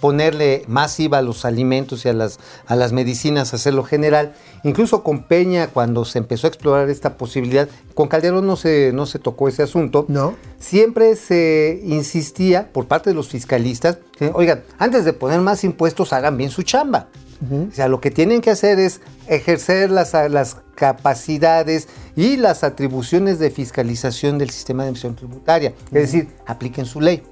ponerle 0.00 0.64
más 0.66 0.98
IVA 0.98 1.18
a 1.18 1.22
los 1.22 1.44
alimentos 1.44 2.04
y 2.04 2.08
a 2.08 2.12
las, 2.12 2.38
a 2.66 2.76
las 2.76 2.92
medicinas, 2.92 3.54
hacerlo 3.54 3.84
general, 3.84 4.34
incluso 4.64 5.02
con 5.02 5.24
Peña, 5.24 5.68
cuando 5.68 6.04
se 6.04 6.18
empezó 6.18 6.46
a 6.46 6.48
explorar 6.48 6.90
esta 6.90 7.16
posibilidad, 7.16 7.68
con 7.94 8.08
Calderón 8.08 8.46
no 8.46 8.56
se, 8.56 8.92
no 8.92 9.06
se 9.06 9.18
tocó 9.18 9.48
ese 9.48 9.62
asunto. 9.62 10.04
No. 10.08 10.34
Siempre 10.58 11.16
se 11.16 11.80
insistía 11.84 12.72
por 12.72 12.86
parte 12.86 13.10
de 13.10 13.14
los 13.14 13.28
fiscalistas, 13.28 13.98
que, 14.16 14.30
oigan, 14.34 14.62
antes 14.78 15.04
de 15.04 15.12
poner 15.12 15.40
más 15.40 15.64
impuestos, 15.64 16.12
hagan 16.12 16.36
bien 16.36 16.50
su 16.50 16.62
chamba. 16.62 17.08
O 17.40 17.72
sea, 17.72 17.86
lo 17.86 18.00
que 18.00 18.10
tienen 18.10 18.40
que 18.40 18.50
hacer 18.50 18.80
es 18.80 19.00
ejercer 19.28 19.92
las, 19.92 20.12
las 20.12 20.56
capacidades 20.74 21.86
y 22.16 22.36
las 22.36 22.64
atribuciones 22.64 23.38
de 23.38 23.52
fiscalización 23.52 24.38
del 24.38 24.50
sistema 24.50 24.82
de 24.82 24.88
emisión 24.88 25.14
tributaria. 25.14 25.72
Es 25.92 26.12
decir, 26.12 26.28
apliquen 26.46 26.84
su 26.84 27.00
ley. 27.00 27.22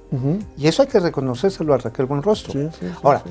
Y 0.57 0.67
eso 0.67 0.81
hay 0.81 0.87
que 0.87 1.01
reconocérselo 1.01 1.73
a 1.73 1.77
Raquel 1.77 2.05
Buenrostro. 2.05 2.71
Ahora, 3.03 3.21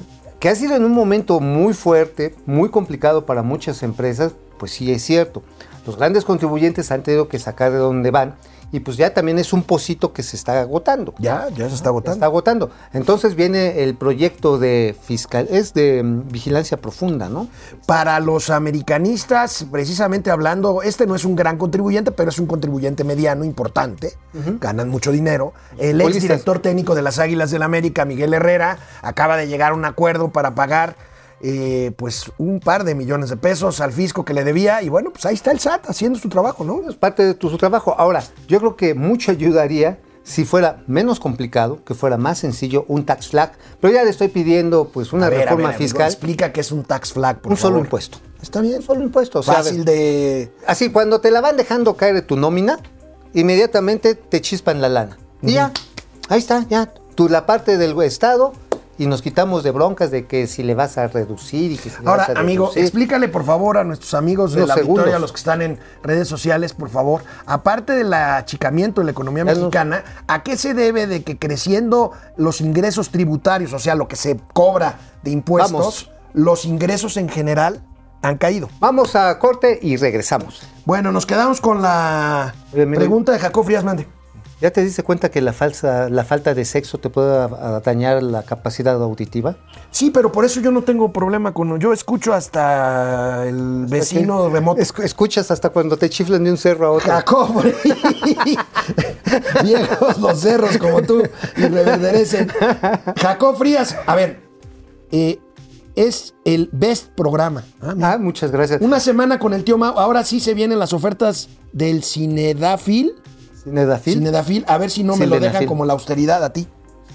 que 0.40 0.49
ha 0.49 0.55
sido 0.55 0.77
en 0.77 0.85
un 0.85 0.92
momento 0.92 1.40
muy 1.40 1.75
fuerte, 1.75 2.35
muy 2.46 2.68
complicado 2.70 3.27
para 3.27 3.42
muchas 3.42 3.83
empresas, 3.83 4.33
pues 4.59 4.72
sí 4.72 4.92
es 4.92 5.03
cierto. 5.03 5.42
Los 5.87 5.96
grandes 5.96 6.25
contribuyentes 6.25 6.90
han 6.90 7.03
tenido 7.03 7.29
que 7.29 7.38
sacar 7.38 7.72
de 7.72 7.79
dónde 7.79 8.11
van 8.11 8.35
y 8.72 8.81
pues 8.81 8.96
ya 8.96 9.14
también 9.14 9.38
es 9.38 9.52
un 9.52 9.62
pocito 9.62 10.12
que 10.12 10.22
se 10.22 10.37
está 10.37 10.61
agotando. 10.61 11.14
Ya, 11.18 11.48
ya 11.50 11.68
se 11.68 11.74
está 11.74 11.85
Se 11.85 11.88
agotando. 11.88 12.12
está 12.14 12.26
agotando. 12.26 12.70
Entonces 12.92 13.35
viene 13.35 13.83
el 13.85 13.94
proyecto 13.94 14.59
de 14.59 14.96
fiscal, 15.00 15.46
es 15.50 15.72
de 15.72 16.02
mm, 16.02 16.29
vigilancia 16.29 16.76
profunda, 16.76 17.29
¿no? 17.29 17.48
Para 17.87 18.18
los 18.20 18.50
americanistas, 18.50 19.66
precisamente 19.70 20.31
hablando, 20.31 20.83
este 20.83 21.07
no 21.07 21.14
es 21.14 21.24
un 21.24 21.37
gran 21.37 21.59
contribuyente, 21.59 22.11
pero 22.11 22.31
es 22.31 22.38
un 22.38 22.46
contribuyente 22.46 23.05
mediano 23.05 23.44
importante. 23.44 24.14
Ganan 24.61 24.90
mucho 24.90 25.12
dinero. 25.12 25.55
El 25.79 26.00
ex 26.00 26.20
director 26.20 26.59
técnico 26.59 26.94
de 26.94 27.02
las 27.02 27.18
Águilas 27.18 27.50
del 27.50 27.62
América, 27.62 28.05
Miguel 28.05 28.35
Herrera, 28.35 28.79
acaba 29.00 29.37
de 29.37 29.48
llegar 29.48 29.72
a 29.72 29.74
un 29.74 29.85
acuerdo 29.85 30.29
para 30.31 30.55
pagar 30.55 30.96
eh, 31.40 31.92
pues 31.96 32.33
un 32.38 32.61
par 32.61 32.85
de 32.85 32.94
millones 32.94 33.31
de 33.31 33.37
pesos 33.37 33.81
al 33.81 33.92
fisco 33.92 34.25
que 34.25 34.35
le 34.35 34.44
debía. 34.44 34.83
Y 34.83 34.88
bueno, 34.88 35.11
pues 35.11 35.27
ahí 35.27 35.35
está 35.35 35.51
el 35.53 35.61
SAT 35.61 35.90
haciendo 35.90 36.18
su 36.18 36.29
trabajo, 36.29 36.64
¿no? 36.64 36.88
Es 36.88 36.96
parte 36.96 37.25
de 37.25 37.35
tu, 37.35 37.51
su 37.51 37.59
trabajo. 37.59 37.94
Ahora, 37.99 38.22
yo 38.49 38.59
creo 38.59 38.77
que 38.77 38.94
mucho 38.94 39.31
ayudaría 39.33 39.99
si 40.22 40.44
fuera 40.44 40.83
menos 40.88 41.20
complicado, 41.20 41.85
que 41.85 41.94
fuera 41.94 42.16
más 42.16 42.38
sencillo, 42.38 42.85
un 42.88 43.05
tax 43.05 43.29
flag. 43.29 43.53
Pero 43.81 43.94
ya 43.94 44.03
le 44.03 44.11
estoy 44.11 44.29
pidiendo 44.29 44.88
pues 44.88 45.12
una 45.12 45.27
A 45.27 45.31
ver, 45.31 45.40
a 45.40 45.42
reforma 45.42 45.68
ver, 45.68 45.77
amigo, 45.77 45.88
fiscal. 45.88 46.11
explica 46.11 46.53
que 46.53 46.61
es 46.61 46.72
un 46.72 46.83
tax 46.83 47.12
flag, 47.12 47.40
por 47.40 47.53
un 47.53 47.59
solo 47.59 47.79
impuesto. 47.79 48.18
Está 48.42 48.61
bien. 48.61 48.83
Solo 48.83 49.03
impuesto. 49.03 49.38
O 49.40 49.42
sea, 49.42 49.55
Fácil 49.55 49.85
de... 49.85 50.53
Así, 50.66 50.90
cuando 50.90 51.20
te 51.20 51.31
la 51.31 51.40
van 51.40 51.57
dejando 51.57 51.96
caer 51.96 52.14
de 52.14 52.22
tu 52.22 52.37
nómina, 52.37 52.81
inmediatamente 53.35 54.14
te 54.14 54.40
chispan 54.40 54.81
la 54.81 54.88
lana. 54.88 55.16
Y 55.42 55.53
ya, 55.53 55.72
ahí 56.29 56.38
está, 56.38 56.66
ya. 56.68 56.92
Tú 57.14 57.29
la 57.29 57.46
parte 57.46 57.79
del 57.79 57.99
Estado 58.03 58.53
y 58.98 59.06
nos 59.06 59.20
quitamos 59.22 59.62
de 59.62 59.70
broncas 59.70 60.11
de 60.11 60.26
que 60.26 60.46
si 60.46 60.62
le 60.62 60.74
vas 60.74 60.96
a 60.98 61.06
reducir 61.09 61.72
y 61.72 61.76
que 61.76 61.90
si 61.90 62.02
le 62.02 62.09
Ahora, 62.09 62.26
vas 62.28 62.37
a 62.37 62.40
amigo, 62.40 62.64
reducir. 62.66 62.82
explícale 62.82 63.28
por 63.28 63.44
favor 63.44 63.76
a 63.78 63.85
nuestros 63.85 64.14
amigos 64.14 64.52
de 64.54 64.66
la 64.66 64.74
segundos. 64.74 64.96
Victoria, 65.04 65.16
a 65.16 65.18
los 65.18 65.32
que 65.32 65.38
están 65.38 65.61
en 65.62 65.78
redes 66.02 66.28
sociales, 66.28 66.72
por 66.72 66.88
favor, 66.88 67.22
aparte 67.44 67.92
del 67.92 68.12
achicamiento 68.14 69.00
de 69.00 69.06
la 69.06 69.11
economía 69.11 69.44
mexicana, 69.44 70.02
¿a 70.28 70.42
qué 70.42 70.56
se 70.56 70.74
debe 70.74 71.06
de 71.06 71.22
que 71.22 71.38
creciendo 71.38 72.12
los 72.37 72.61
ingresos 72.61 73.11
tributarios, 73.11 73.72
o 73.72 73.78
sea, 73.78 73.94
lo 73.94 74.09
que 74.09 74.16
se 74.16 74.38
cobra 74.54 74.98
de 75.22 75.30
impuestos, 75.30 75.72
Vamos. 75.72 76.11
los 76.32 76.64
ingresos 76.64 77.16
en 77.16 77.28
general 77.28 77.82
han 78.22 78.38
caído. 78.38 78.68
Vamos 78.80 79.14
a 79.14 79.38
corte 79.38 79.78
y 79.82 79.96
regresamos. 79.98 80.62
Bueno, 80.85 81.12
nos 81.12 81.26
quedamos 81.26 81.61
con 81.61 81.82
la 81.82 82.54
pregunta 82.72 83.32
de 83.32 83.38
Jacob 83.38 83.64
Frías 83.64 83.85
Mande. 83.85 84.06
¿Ya 84.59 84.71
te 84.71 84.83
diste 84.83 85.03
cuenta 85.03 85.31
que 85.31 85.42
la, 85.42 85.53
falsa, 85.53 86.09
la 86.09 86.25
falta 86.25 86.55
de 86.55 86.64
sexo 86.64 86.97
te 86.97 87.11
puede 87.11 87.47
dañar 87.85 88.23
la 88.23 88.42
capacidad 88.42 88.95
auditiva? 89.03 89.57
Sí, 89.90 90.11
pero 90.11 90.33
por 90.33 90.47
eso 90.47 90.61
yo 90.61 90.71
no 90.71 90.81
tengo 90.83 91.12
problema 91.12 91.53
con. 91.53 91.79
Yo 91.79 91.92
escucho 91.92 92.33
hasta 92.33 93.47
el 93.47 93.85
vecino 93.87 94.49
remoto. 94.49 94.81
Escu- 94.81 95.05
escuchas 95.05 95.51
hasta 95.51 95.69
cuando 95.69 95.99
te 95.99 96.09
chiflan 96.09 96.42
de 96.42 96.51
un 96.53 96.57
cerro 96.57 96.87
a 96.87 96.90
otro. 96.92 97.12
Jacob. 97.12 97.64
Viejos 99.62 100.19
los 100.19 100.40
cerros 100.40 100.79
como 100.79 101.03
tú 101.03 101.23
y 101.57 101.62
reverderecen. 101.62 102.49
Jacob 103.21 103.57
Frías, 103.57 103.95
a 104.07 104.14
ver, 104.14 104.40
eh, 105.11 105.38
es 105.95 106.35
el 106.45 106.69
best 106.73 107.09
programa. 107.11 107.64
Ah. 107.81 107.95
Ah, 108.03 108.19
muchas 108.19 108.51
gracias. 108.51 108.81
Una 108.81 109.01
semana 109.01 109.38
con 109.38 109.53
el 109.55 109.64
tío 109.64 109.77
Mau. 109.79 109.99
Ahora 109.99 110.25
sí 110.25 110.40
se 110.40 110.55
vienen 110.55 110.79
las 110.79 110.92
ofertas 110.92 111.49
del 111.73 112.03
Cinedafil. 112.03 113.14
¿Cinedafil? 113.66 114.14
Cinedafil, 114.14 114.64
a 114.68 114.79
ver 114.79 114.90
si 114.90 115.02
no 115.02 115.16
me 115.16 115.26
lo 115.26 115.40
dejan 115.40 115.66
como 115.66 115.85
la 115.85 115.92
austeridad 115.94 116.42
a 116.44 116.52
ti. 116.52 116.68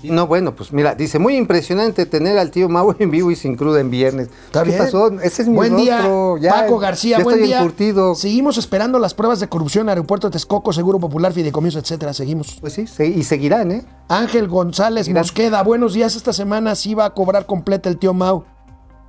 No, 0.04 0.26
bueno, 0.26 0.56
pues 0.56 0.74
mira, 0.74 0.96
dice, 0.96 1.20
muy 1.20 1.36
impresionante 1.38 2.08
tener 2.08 2.40
al 2.40 2.50
tío 2.50 2.68
Mau 2.68 2.96
en 2.98 3.12
vivo 3.12 3.30
y 3.30 3.36
sin 3.36 3.56
cruda 3.56 3.80
en 3.80 3.92
viernes. 3.92 4.30
¿Está 4.48 4.64
¿Qué 4.64 4.70
bien? 4.72 4.80
pasó? 4.84 5.12
Ese 5.22 5.44
es 5.44 5.48
mi 5.48 5.54
buen 5.56 5.74
rostro. 5.74 6.38
día, 6.40 6.50
ya, 6.50 6.62
Paco 6.62 6.80
García, 6.80 7.20
ya 7.20 7.24
buen 7.24 7.36
estoy 7.36 7.48
día. 7.50 7.60
encurtido. 7.60 8.16
Seguimos 8.16 8.58
esperando 8.58 8.98
las 8.98 9.14
pruebas 9.14 9.40
de 9.40 9.48
corrupción, 9.48 9.90
Aeropuerto 9.90 10.28
de 10.28 10.32
Texcoco, 10.32 10.74
Seguro 10.74 11.00
Popular, 11.00 11.32
Fideicomiso, 11.34 11.78
etcétera. 11.78 12.14
Seguimos. 12.14 12.58
Pues 12.60 12.74
sí, 12.74 12.88
se- 12.88 13.06
y 13.06 13.24
seguirán, 13.24 13.72
¿eh? 13.72 13.86
Ángel 14.08 14.48
González. 14.48 15.08
Mosqueda, 15.08 15.62
buenos 15.62 15.94
días. 15.94 16.16
Esta 16.16 16.34
semana 16.34 16.74
sí 16.74 16.96
va 16.96 17.06
a 17.06 17.10
cobrar 17.14 17.46
completa 17.46 17.88
el 17.88 18.00
tío 18.00 18.16
Mau. 18.16 18.44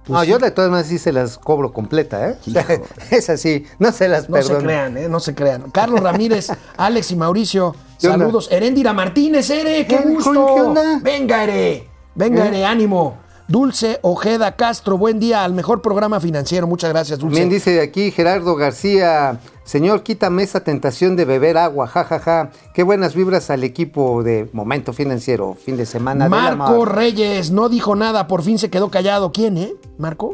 No, 0.08 0.24
yo 0.24 0.38
de 0.38 0.50
todas 0.50 0.70
maneras 0.70 0.88
sí 0.88 0.98
se 0.98 1.12
las 1.12 1.38
cobro 1.38 1.72
completa, 1.72 2.30
¿eh? 2.30 2.36
Hijo. 2.46 2.60
es 3.10 3.30
así, 3.30 3.64
no 3.78 3.92
se 3.92 4.08
las 4.08 4.28
No 4.28 4.34
perdono. 4.36 4.60
se 4.60 4.64
crean, 4.66 4.96
¿eh? 4.96 5.08
No 5.08 5.20
se 5.20 5.34
crean. 5.34 5.70
Carlos 5.70 6.00
Ramírez, 6.00 6.48
Alex 6.76 7.10
y 7.12 7.16
Mauricio, 7.16 7.74
saludos. 7.98 8.48
Eréndira 8.50 8.92
Martínez, 8.92 9.48
Ere, 9.50 9.86
qué 9.86 9.98
¿Qué, 9.98 10.08
gusto. 10.08 10.32
qué 10.54 10.60
onda? 10.60 11.00
Venga, 11.02 11.44
Ere. 11.44 11.88
Venga, 12.14 12.44
¿Eh? 12.44 12.48
Ere, 12.48 12.64
ánimo. 12.66 13.18
Dulce 13.52 13.98
Ojeda 14.00 14.56
Castro, 14.56 14.96
buen 14.96 15.20
día 15.20 15.44
al 15.44 15.52
mejor 15.52 15.82
programa 15.82 16.20
financiero. 16.20 16.66
Muchas 16.66 16.88
gracias, 16.88 17.18
Dulce. 17.18 17.34
También 17.34 17.50
dice 17.50 17.82
aquí 17.82 18.10
Gerardo 18.10 18.56
García, 18.56 19.40
señor, 19.62 20.02
quítame 20.02 20.42
esa 20.42 20.64
tentación 20.64 21.16
de 21.16 21.26
beber 21.26 21.58
agua, 21.58 21.86
jajaja. 21.86 22.50
Qué 22.72 22.82
buenas 22.82 23.14
vibras 23.14 23.50
al 23.50 23.62
equipo 23.62 24.22
de 24.22 24.48
Momento 24.54 24.94
Financiero, 24.94 25.54
fin 25.54 25.76
de 25.76 25.84
semana. 25.84 26.24
de 26.24 26.30
la 26.30 26.56
Marco. 26.56 26.86
Reyes 26.86 27.50
no 27.50 27.68
dijo 27.68 27.94
nada, 27.94 28.26
por 28.26 28.42
fin 28.42 28.58
se 28.58 28.70
quedó 28.70 28.90
callado. 28.90 29.32
¿Quién, 29.32 29.58
eh? 29.58 29.74
¿Marco? 29.98 30.32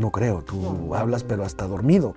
No 0.00 0.10
creo, 0.10 0.42
tú 0.42 0.94
hablas 0.94 1.24
pero 1.24 1.44
hasta 1.44 1.66
dormido. 1.66 2.14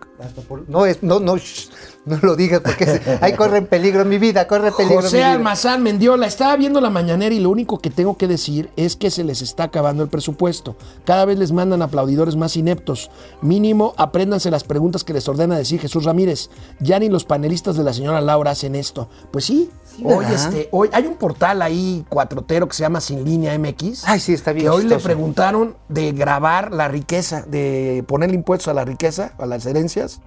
No, 0.69 0.85
es, 0.85 1.03
no, 1.03 1.19
no, 1.19 1.35
shh, 1.35 1.67
no 2.05 2.17
lo 2.21 2.37
digas 2.37 2.61
porque 2.61 3.19
ahí 3.19 3.33
corre 3.33 3.57
en 3.57 3.67
peligro 3.67 4.05
mi 4.05 4.17
vida, 4.19 4.47
corre 4.47 4.69
en 4.69 4.73
peligro 4.73 4.99
mi 4.99 5.03
José 5.03 5.17
vida. 5.17 5.33
Almazán 5.33 5.83
Mendiola, 5.83 6.25
estaba 6.25 6.55
viendo 6.55 6.79
la 6.79 6.89
mañanera 6.89 7.35
y 7.35 7.41
lo 7.41 7.49
único 7.49 7.79
que 7.79 7.89
tengo 7.89 8.15
que 8.15 8.29
decir 8.29 8.69
es 8.77 8.95
que 8.95 9.11
se 9.11 9.25
les 9.25 9.41
está 9.41 9.65
acabando 9.65 10.01
el 10.01 10.07
presupuesto. 10.07 10.77
Cada 11.03 11.25
vez 11.25 11.37
les 11.37 11.51
mandan 11.51 11.81
aplaudidores 11.81 12.37
más 12.37 12.55
ineptos. 12.55 13.11
Mínimo, 13.41 13.93
apréndanse 13.97 14.49
las 14.49 14.63
preguntas 14.63 15.03
que 15.03 15.11
les 15.11 15.27
ordena 15.27 15.57
decir 15.57 15.81
Jesús 15.81 16.05
Ramírez. 16.05 16.49
Ya 16.79 16.99
ni 16.99 17.09
los 17.09 17.25
panelistas 17.25 17.75
de 17.75 17.83
la 17.83 17.91
señora 17.91 18.21
Laura 18.21 18.51
hacen 18.51 18.75
esto. 18.75 19.09
Pues 19.29 19.43
sí, 19.43 19.69
hoy, 20.03 20.25
este, 20.33 20.69
hoy 20.71 20.89
hay 20.93 21.05
un 21.05 21.15
portal 21.15 21.61
ahí 21.61 22.05
cuatrotero 22.09 22.67
que 22.67 22.73
se 22.75 22.81
llama 22.83 23.01
Sin 23.01 23.23
Línea 23.23 23.57
MX. 23.57 24.03
Ay, 24.05 24.19
sí, 24.19 24.33
está 24.33 24.51
bien 24.51 24.65
Que 24.65 24.69
hoy 24.69 24.83
le 24.85 24.97
preguntaron 24.99 25.75
de 25.89 26.11
grabar 26.11 26.71
la 26.71 26.87
riqueza, 26.87 27.41
de 27.47 28.03
ponerle 28.07 28.35
impuestos 28.35 28.69
a 28.69 28.73
la 28.73 28.85
riqueza, 28.85 29.33
a 29.37 29.45
las 29.45 29.65
herencias. 29.65 30.21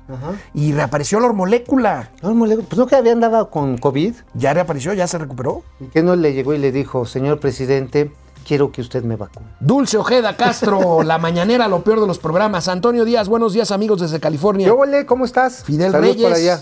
Y 0.55 0.73
reapareció 0.73 1.21
la 1.21 1.33
molécula. 1.33 2.11
No, 2.23 2.35
mole- 2.35 2.57
pues 2.59 2.79
no 2.79 2.87
que 2.87 2.97
había 2.97 3.13
andado 3.13 3.51
con 3.51 3.79
COVID 3.79 4.15
Ya 4.35 4.53
reapareció, 4.55 4.93
ya 4.95 5.07
se 5.07 5.19
recuperó. 5.19 5.63
y 5.81 5.87
que 5.87 6.03
no 6.03 6.17
le 6.17 6.33
llegó 6.35 6.55
y 6.55 6.59
le 6.59 6.73
dijo, 6.73 7.07
señor 7.07 7.41
presidente, 7.41 8.13
quiero 8.47 8.71
que 8.71 8.81
usted 8.81 9.03
me 9.03 9.17
vacune. 9.17 9.47
Dulce 9.61 9.97
Ojeda 9.99 10.37
Castro, 10.37 11.03
la 11.05 11.19
mañanera, 11.19 11.67
lo 11.69 11.83
peor 11.83 12.01
de 12.01 12.07
los 12.07 12.19
programas. 12.19 12.69
Antonio 12.69 13.05
Díaz, 13.05 13.29
buenos 13.29 13.53
días 13.53 13.71
amigos 13.73 14.01
desde 14.01 14.21
California. 14.21 14.67
¿Qué 14.67 14.71
ole? 14.71 15.07
¿Cómo 15.07 15.25
estás? 15.25 15.65
Fidel 15.65 15.91
Saludos 15.93 16.15
Reyes. 16.17 16.29
por 16.29 16.37
allá. 16.37 16.61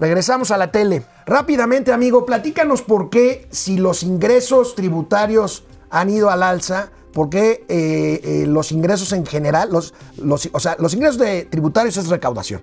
Regresamos 0.00 0.50
a 0.50 0.56
la 0.56 0.72
tele. 0.72 1.02
Rápidamente, 1.26 1.92
amigo, 1.92 2.24
platícanos 2.24 2.80
por 2.80 3.10
qué, 3.10 3.46
si 3.50 3.76
los 3.76 4.02
ingresos 4.02 4.74
tributarios 4.74 5.64
han 5.90 6.08
ido 6.08 6.30
al 6.30 6.42
alza, 6.42 6.90
por 7.12 7.28
qué 7.28 7.66
eh, 7.68 8.20
eh, 8.24 8.46
los 8.46 8.72
ingresos 8.72 9.12
en 9.12 9.26
general, 9.26 9.68
los, 9.70 9.92
los, 10.16 10.48
o 10.52 10.60
sea, 10.60 10.76
los 10.78 10.94
ingresos 10.94 11.18
de 11.18 11.44
tributarios 11.44 11.98
es 11.98 12.08
recaudación 12.08 12.62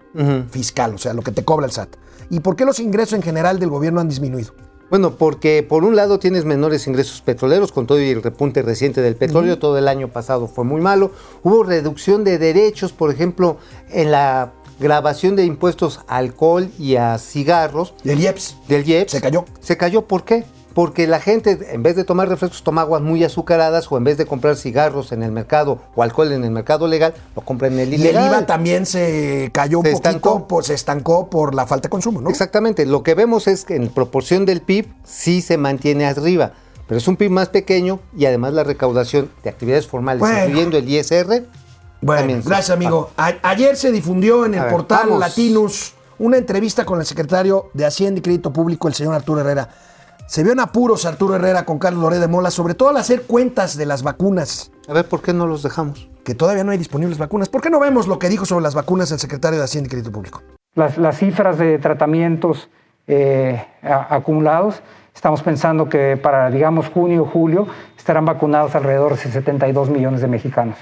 fiscal, 0.50 0.96
o 0.96 0.98
sea, 0.98 1.14
lo 1.14 1.22
que 1.22 1.32
te 1.32 1.46
cobra 1.46 1.68
el 1.68 1.72
SAT. 1.72 1.90
¿Y 2.32 2.40
por 2.40 2.56
qué 2.56 2.66
los 2.66 2.80
ingresos 2.80 3.14
en 3.14 3.22
general 3.22 3.60
del 3.60 3.70
gobierno 3.70 4.02
han 4.02 4.10
disminuido? 4.10 4.54
Bueno, 4.90 5.16
porque 5.16 5.64
por 5.68 5.84
un 5.84 5.96
lado 5.96 6.18
tienes 6.18 6.46
menores 6.46 6.88
ingresos 6.88 7.22
petroleros 7.22 7.72
con 7.72 7.86
todo 7.86 8.02
y 8.02 8.10
el 8.10 8.24
repunte 8.24 8.62
reciente 8.62 9.02
del 9.02 9.16
petróleo, 9.16 9.60
todo 9.60 9.78
el 9.78 9.90
año 9.90 10.08
pasado 10.08 10.48
fue 10.48 10.64
muy 10.64 10.82
malo. 10.82 11.12
Hubo 11.44 11.64
reducción 11.64 12.24
de 12.24 12.38
derechos, 12.38 12.94
por 12.94 13.12
ejemplo, 13.12 13.58
en 13.90 14.12
la 14.12 14.54
grabación 14.80 15.36
de 15.36 15.46
impuestos 15.46 16.02
a 16.08 16.18
alcohol 16.18 16.70
y 16.80 16.96
a 16.96 17.18
cigarros 17.18 17.94
El 18.04 18.20
IEPS. 18.20 18.58
del 18.68 18.88
IEPS. 18.88 19.12
Se 19.12 19.22
cayó. 19.22 19.46
¿Se 19.60 19.78
cayó 19.78 20.06
por 20.06 20.24
qué? 20.24 20.44
Porque 20.74 21.08
la 21.08 21.20
gente, 21.20 21.58
en 21.72 21.82
vez 21.82 21.96
de 21.96 22.04
tomar 22.04 22.30
refrescos, 22.30 22.62
toma 22.62 22.82
aguas 22.82 23.02
muy 23.02 23.24
azucaradas 23.24 23.92
o 23.92 23.98
en 23.98 24.04
vez 24.04 24.16
de 24.18 24.28
comprar 24.28 24.56
cigarros 24.56 25.12
en 25.12 25.24
el 25.24 25.32
mercado 25.32 25.80
o 25.96 26.04
alcohol 26.04 26.32
en 26.32 26.44
el 26.44 26.52
mercado 26.52 26.88
legal, 26.88 27.16
lo 27.36 27.42
compra 27.42 27.68
en 27.68 27.80
el 27.80 27.90
Y 27.92 27.96
el 27.96 28.02
ilegal. 28.02 28.28
IVA 28.28 28.46
también 28.46 28.86
se 28.86 29.50
cayó 29.52 29.80
un 29.80 29.86
Se 29.86 29.92
poquito, 29.94 30.10
estancó. 30.10 30.48
pues, 30.48 30.68
se 30.68 30.76
estancó 30.76 31.32
por 31.32 31.56
la 31.56 31.66
falta 31.66 31.88
de 31.88 31.90
consumo, 31.90 32.22
¿no? 32.22 32.30
Exactamente, 32.30 32.86
lo 32.86 33.02
que 33.02 33.16
vemos 33.16 33.48
es 33.48 33.66
que 33.66 33.76
en 33.76 33.88
proporción 33.90 34.46
del 34.46 34.62
PIB 34.62 34.86
sí 35.04 35.42
se 35.42 35.58
mantiene 35.58 36.06
arriba, 36.06 36.52
pero 36.88 37.00
es 37.00 37.08
un 37.08 37.16
PIB 37.18 37.32
más 37.32 37.50
pequeño 37.50 38.00
y 38.16 38.26
además 38.28 38.54
la 38.54 38.64
recaudación 38.64 39.32
de 39.44 39.50
actividades 39.50 39.88
formales, 39.88 40.20
Bueno. 40.20 40.38
incluyendo 40.46 40.78
el 40.78 40.88
ISR. 40.88 41.44
Bueno, 42.02 42.42
gracias, 42.46 42.70
amigo. 42.70 43.12
A- 43.18 43.34
ayer 43.44 43.76
se 43.76 43.92
difundió 43.92 44.46
en 44.46 44.54
el 44.56 44.62
ver, 44.62 44.72
portal 44.72 45.08
vamos. 45.08 45.20
Latinus 45.20 45.94
una 46.20 46.38
entrevista 46.38 46.84
con 46.86 47.00
el 47.00 47.06
secretario 47.06 47.70
de 47.74 47.86
Hacienda 47.86 48.20
y 48.20 48.22
Crédito 48.22 48.52
Público, 48.52 48.88
el 48.88 48.94
señor 48.96 49.14
Arturo 49.14 49.42
Herrera. 49.42 49.70
Se 50.28 50.44
vio 50.44 50.52
en 50.52 50.60
apuros 50.60 51.06
Arturo 51.06 51.36
Herrera 51.36 51.64
con 51.64 51.78
Carlos 51.80 52.02
Loré 52.02 52.20
de 52.20 52.28
Mola, 52.28 52.50
sobre 52.52 52.74
todo 52.74 52.90
al 52.90 52.98
hacer 52.98 53.22
cuentas 53.24 53.78
de 53.78 53.86
las 53.86 54.04
vacunas, 54.04 54.72
A 54.88 54.94
ver, 54.94 55.08
¿por 55.08 55.22
qué 55.22 55.32
no 55.34 55.46
los 55.48 55.64
dejamos? 55.64 56.10
que 56.24 56.36
todavía 56.36 56.64
no 56.66 56.72
hay 56.72 56.78
disponibles 56.78 57.18
vacunas. 57.18 57.48
¿Por 57.48 57.62
qué 57.62 57.70
no 57.70 57.80
vemos 57.80 58.06
lo 58.08 58.20
que 58.20 58.28
dijo 58.28 58.46
sobre 58.46 58.62
las 58.64 58.76
vacunas 58.76 59.10
el 59.14 59.20
secretario 59.20 59.60
de 59.60 59.64
Hacienda 59.66 59.88
y 59.88 59.90
Crédito 59.92 60.12
Público? 60.12 60.42
las, 60.76 60.98
las 60.98 61.18
cifras 61.18 61.58
de 61.58 61.80
tratamientos 61.80 62.70
eh, 63.08 63.66
a- 63.82 64.14
acumulados, 64.16 64.82
estamos 65.16 65.42
pensando 65.42 65.88
que 65.88 66.18
para, 66.18 66.50
digamos, 66.50 66.88
junio 66.90 67.24
o 67.24 67.26
julio 67.26 67.66
estarán 67.98 68.26
vacunados 68.26 68.76
alrededor 68.76 69.16
de 69.16 69.22
72 69.32 69.90
millones 69.90 70.20
de 70.22 70.28
mexicanos. 70.28 70.78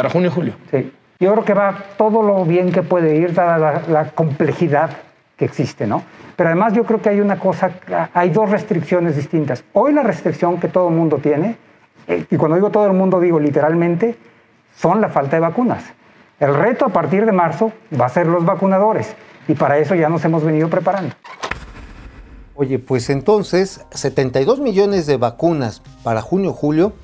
Para 0.00 0.10
junio 0.10 0.30
y 0.30 0.34
julio. 0.34 0.54
Sí. 0.70 0.92
Yo 1.18 1.32
creo 1.32 1.44
que 1.44 1.54
va 1.54 1.76
todo 1.98 2.22
lo 2.22 2.44
bien 2.46 2.72
que 2.72 2.82
puede 2.82 3.16
ir, 3.16 3.34
dada 3.34 3.58
la, 3.58 3.82
la 3.88 4.10
complejidad 4.12 4.90
que 5.36 5.44
existe, 5.44 5.86
¿no? 5.86 6.02
Pero 6.36 6.48
además 6.48 6.72
yo 6.72 6.84
creo 6.84 7.02
que 7.02 7.10
hay 7.10 7.20
una 7.20 7.38
cosa, 7.38 7.70
hay 8.14 8.30
dos 8.30 8.48
restricciones 8.48 9.16
distintas. 9.16 9.62
Hoy 9.74 9.92
la 9.92 10.02
restricción 10.02 10.58
que 10.58 10.68
todo 10.68 10.88
el 10.88 10.94
mundo 10.94 11.18
tiene, 11.18 11.56
eh, 12.08 12.24
y 12.30 12.36
cuando 12.36 12.56
digo 12.56 12.70
todo 12.70 12.86
el 12.86 12.94
mundo 12.94 13.20
digo 13.20 13.38
literalmente, 13.38 14.16
son 14.74 15.02
la 15.02 15.10
falta 15.10 15.36
de 15.36 15.40
vacunas. 15.40 15.84
El 16.38 16.54
reto 16.54 16.86
a 16.86 16.88
partir 16.88 17.26
de 17.26 17.32
marzo 17.32 17.72
va 18.00 18.06
a 18.06 18.08
ser 18.08 18.26
los 18.26 18.42
vacunadores, 18.46 19.14
y 19.48 19.52
para 19.52 19.76
eso 19.76 19.94
ya 19.94 20.08
nos 20.08 20.24
hemos 20.24 20.42
venido 20.42 20.70
preparando. 20.70 21.14
Oye, 22.54 22.78
pues 22.78 23.10
entonces, 23.10 23.84
72 23.90 24.60
millones 24.60 25.06
de 25.06 25.18
vacunas 25.18 25.82
para 26.02 26.22
junio 26.22 26.54
julio. 26.54 26.94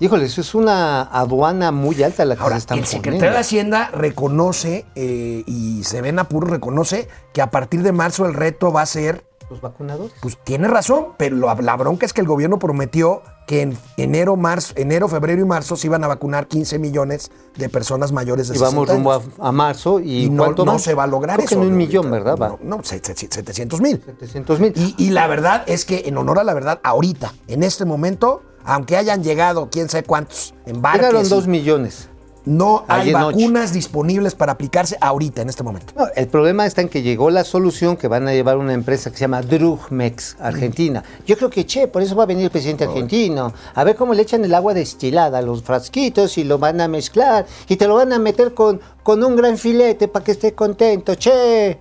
Híjole, 0.00 0.24
eso 0.24 0.40
es 0.40 0.54
una 0.54 1.02
aduana 1.02 1.72
muy 1.72 2.02
alta 2.02 2.24
la 2.24 2.34
que 2.34 2.42
Ahora, 2.42 2.54
se 2.56 2.60
están 2.60 2.78
el 2.78 2.86
secretario 2.86 3.18
poniendo. 3.18 3.34
de 3.34 3.40
Hacienda 3.40 3.90
reconoce, 3.92 4.86
eh, 4.94 5.44
y 5.46 5.84
se 5.84 6.00
ve 6.00 6.08
en 6.08 6.18
apuros, 6.18 6.48
reconoce 6.50 7.06
que 7.34 7.42
a 7.42 7.50
partir 7.50 7.82
de 7.82 7.92
marzo 7.92 8.24
el 8.26 8.34
reto 8.34 8.72
va 8.72 8.82
a 8.82 8.86
ser 8.86 9.24
¿Los 9.50 9.60
vacunadores? 9.60 10.12
Pues 10.22 10.38
tiene 10.44 10.68
razón, 10.68 11.08
pero 11.18 11.34
lo- 11.34 11.52
la 11.60 11.76
bronca 11.76 12.06
es 12.06 12.12
que 12.12 12.20
el 12.20 12.28
gobierno 12.28 12.60
prometió 12.60 13.22
que 13.48 13.62
en 13.62 13.76
enero, 13.96 14.36
marzo, 14.36 14.72
enero, 14.76 15.08
febrero 15.08 15.42
y 15.42 15.44
marzo 15.44 15.74
se 15.74 15.88
iban 15.88 16.04
a 16.04 16.06
vacunar 16.06 16.46
15 16.46 16.78
millones 16.78 17.32
de 17.56 17.68
personas 17.68 18.12
mayores 18.12 18.46
de 18.46 18.54
Y 18.54 18.58
vamos 18.60 18.86
60 18.86 18.92
rumbo 18.94 19.12
años. 19.12 19.24
a, 19.40 19.48
a 19.48 19.52
marzo 19.52 19.98
y, 19.98 20.26
Y 20.26 20.30
no, 20.30 20.44
¿cuánto 20.44 20.64
no 20.64 20.74
más? 20.74 20.82
se 20.82 20.94
va 20.94 21.02
a 21.02 21.06
lograr 21.08 21.34
Creo 21.34 21.46
eso. 21.46 21.56
que 21.56 21.60
en 21.62 21.66
un 21.66 21.72
¿no? 21.72 21.76
millón, 21.78 22.10
¿verdad? 22.12 22.38
No, 22.38 22.60
no, 22.62 22.84
se- 22.84 23.00
se- 23.02 23.16
700 23.16 23.80
mil. 23.80 24.00
700 24.06 24.60
mil. 24.60 24.72
Y, 24.76 24.94
y 24.96 25.10
la 25.10 25.26
verdad 25.26 25.64
es 25.66 25.84
que, 25.84 26.04
en 26.06 26.16
honor 26.16 26.38
a 26.38 26.44
la 26.44 26.54
verdad, 26.54 26.78
ahorita, 26.84 27.34
en 27.48 27.64
este 27.64 27.84
momento, 27.84 28.42
aunque 28.70 28.96
hayan 28.96 29.24
llegado 29.24 29.68
quién 29.68 29.88
sabe 29.88 30.04
cuántos 30.04 30.54
embarques. 30.64 31.02
Llegaron 31.02 31.28
2 31.28 31.46
millones. 31.48 32.08
No 32.44 32.84
hay 32.86 33.12
noche. 33.12 33.36
vacunas 33.36 33.72
disponibles 33.72 34.34
para 34.34 34.52
aplicarse 34.52 34.96
ahorita, 35.00 35.42
en 35.42 35.48
este 35.48 35.62
momento. 35.62 35.92
No, 35.96 36.06
el 36.14 36.28
problema 36.28 36.64
está 36.64 36.80
en 36.80 36.88
que 36.88 37.02
llegó 37.02 37.30
la 37.30 37.42
solución 37.42 37.96
que 37.96 38.06
van 38.06 38.28
a 38.28 38.32
llevar 38.32 38.56
una 38.58 38.72
empresa 38.72 39.10
que 39.10 39.16
se 39.16 39.22
llama 39.22 39.42
Drugmex, 39.42 40.36
Argentina. 40.40 41.02
Yo 41.26 41.36
creo 41.36 41.50
que, 41.50 41.66
che, 41.66 41.88
por 41.88 42.00
eso 42.00 42.14
va 42.14 42.22
a 42.22 42.26
venir 42.26 42.44
el 42.44 42.50
presidente 42.50 42.84
argentino. 42.84 43.52
A 43.74 43.84
ver 43.84 43.96
cómo 43.96 44.14
le 44.14 44.22
echan 44.22 44.44
el 44.44 44.54
agua 44.54 44.72
destilada 44.72 45.38
a 45.38 45.42
los 45.42 45.62
frasquitos 45.64 46.38
y 46.38 46.44
lo 46.44 46.58
van 46.58 46.80
a 46.80 46.86
mezclar 46.86 47.46
y 47.68 47.76
te 47.76 47.88
lo 47.88 47.96
van 47.96 48.12
a 48.12 48.20
meter 48.20 48.54
con, 48.54 48.80
con 49.02 49.22
un 49.24 49.34
gran 49.34 49.58
filete 49.58 50.06
para 50.06 50.24
que 50.24 50.32
esté 50.32 50.54
contento, 50.54 51.16
che. 51.16 51.78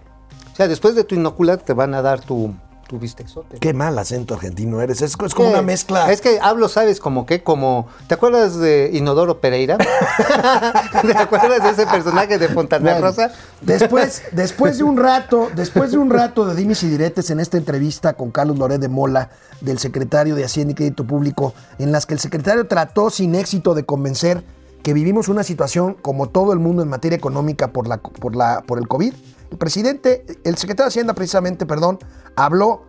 O 0.51 0.55
sea, 0.55 0.67
después 0.67 0.95
de 0.95 1.03
tu 1.03 1.15
inocular 1.15 1.59
te 1.59 1.73
van 1.73 1.93
a 1.93 2.01
dar 2.01 2.19
tu, 2.19 2.53
tu 2.89 2.97
bisteczote. 2.97 3.59
Qué 3.59 3.71
mal 3.71 3.97
acento 3.99 4.33
argentino 4.33 4.81
eres. 4.81 5.03
Es, 5.03 5.15
es 5.23 5.35
como 5.35 5.49
una 5.49 5.61
mezcla. 5.61 6.11
Es 6.11 6.21
que 6.21 6.39
hablo, 6.41 6.67
¿sabes? 6.67 6.99
Como 6.99 7.27
que, 7.27 7.43
como. 7.43 7.87
¿Te 8.07 8.15
acuerdas 8.15 8.57
de 8.57 8.89
Inodoro 8.91 9.39
Pereira? 9.39 9.77
¿Te 11.03 11.15
acuerdas 11.15 11.61
de 11.63 11.69
ese 11.69 11.85
personaje 11.85 12.39
de 12.39 12.49
Fontana 12.49 12.93
Bueno, 12.93 13.05
Rosa? 13.05 13.31
Después, 13.61 14.23
después 14.31 14.79
de 14.79 14.85
un 14.85 14.97
rato, 14.97 15.49
después 15.55 15.91
de 15.91 15.99
un 15.99 16.09
rato 16.09 16.45
de 16.47 16.55
dimes 16.55 16.81
y 16.81 16.89
diretes 16.89 17.29
en 17.29 17.39
esta 17.39 17.57
entrevista 17.57 18.13
con 18.13 18.31
Carlos 18.31 18.57
Loret 18.57 18.81
de 18.81 18.89
Mola, 18.89 19.29
del 19.61 19.77
secretario 19.77 20.33
de 20.33 20.43
Hacienda 20.43 20.71
y 20.71 20.75
Crédito 20.75 21.05
Público, 21.05 21.53
en 21.77 21.91
las 21.91 22.07
que 22.07 22.15
el 22.15 22.19
secretario 22.19 22.65
trató 22.65 23.11
sin 23.11 23.35
éxito 23.35 23.75
de 23.75 23.85
convencer 23.85 24.43
que 24.81 24.93
vivimos 24.93 25.27
una 25.27 25.43
situación 25.43 25.93
como 25.93 26.29
todo 26.29 26.53
el 26.53 26.59
mundo 26.59 26.81
en 26.81 26.89
materia 26.89 27.15
económica 27.15 27.71
por, 27.71 27.87
la, 27.87 27.97
por, 27.97 28.35
la, 28.35 28.63
por 28.65 28.79
el 28.79 28.87
COVID, 28.87 29.13
el 29.51 29.57
presidente, 29.57 30.25
el 30.43 30.55
secretario 30.57 30.85
de 30.85 30.89
Hacienda 30.89 31.13
precisamente, 31.13 31.65
perdón, 31.65 31.99
habló 32.35 32.83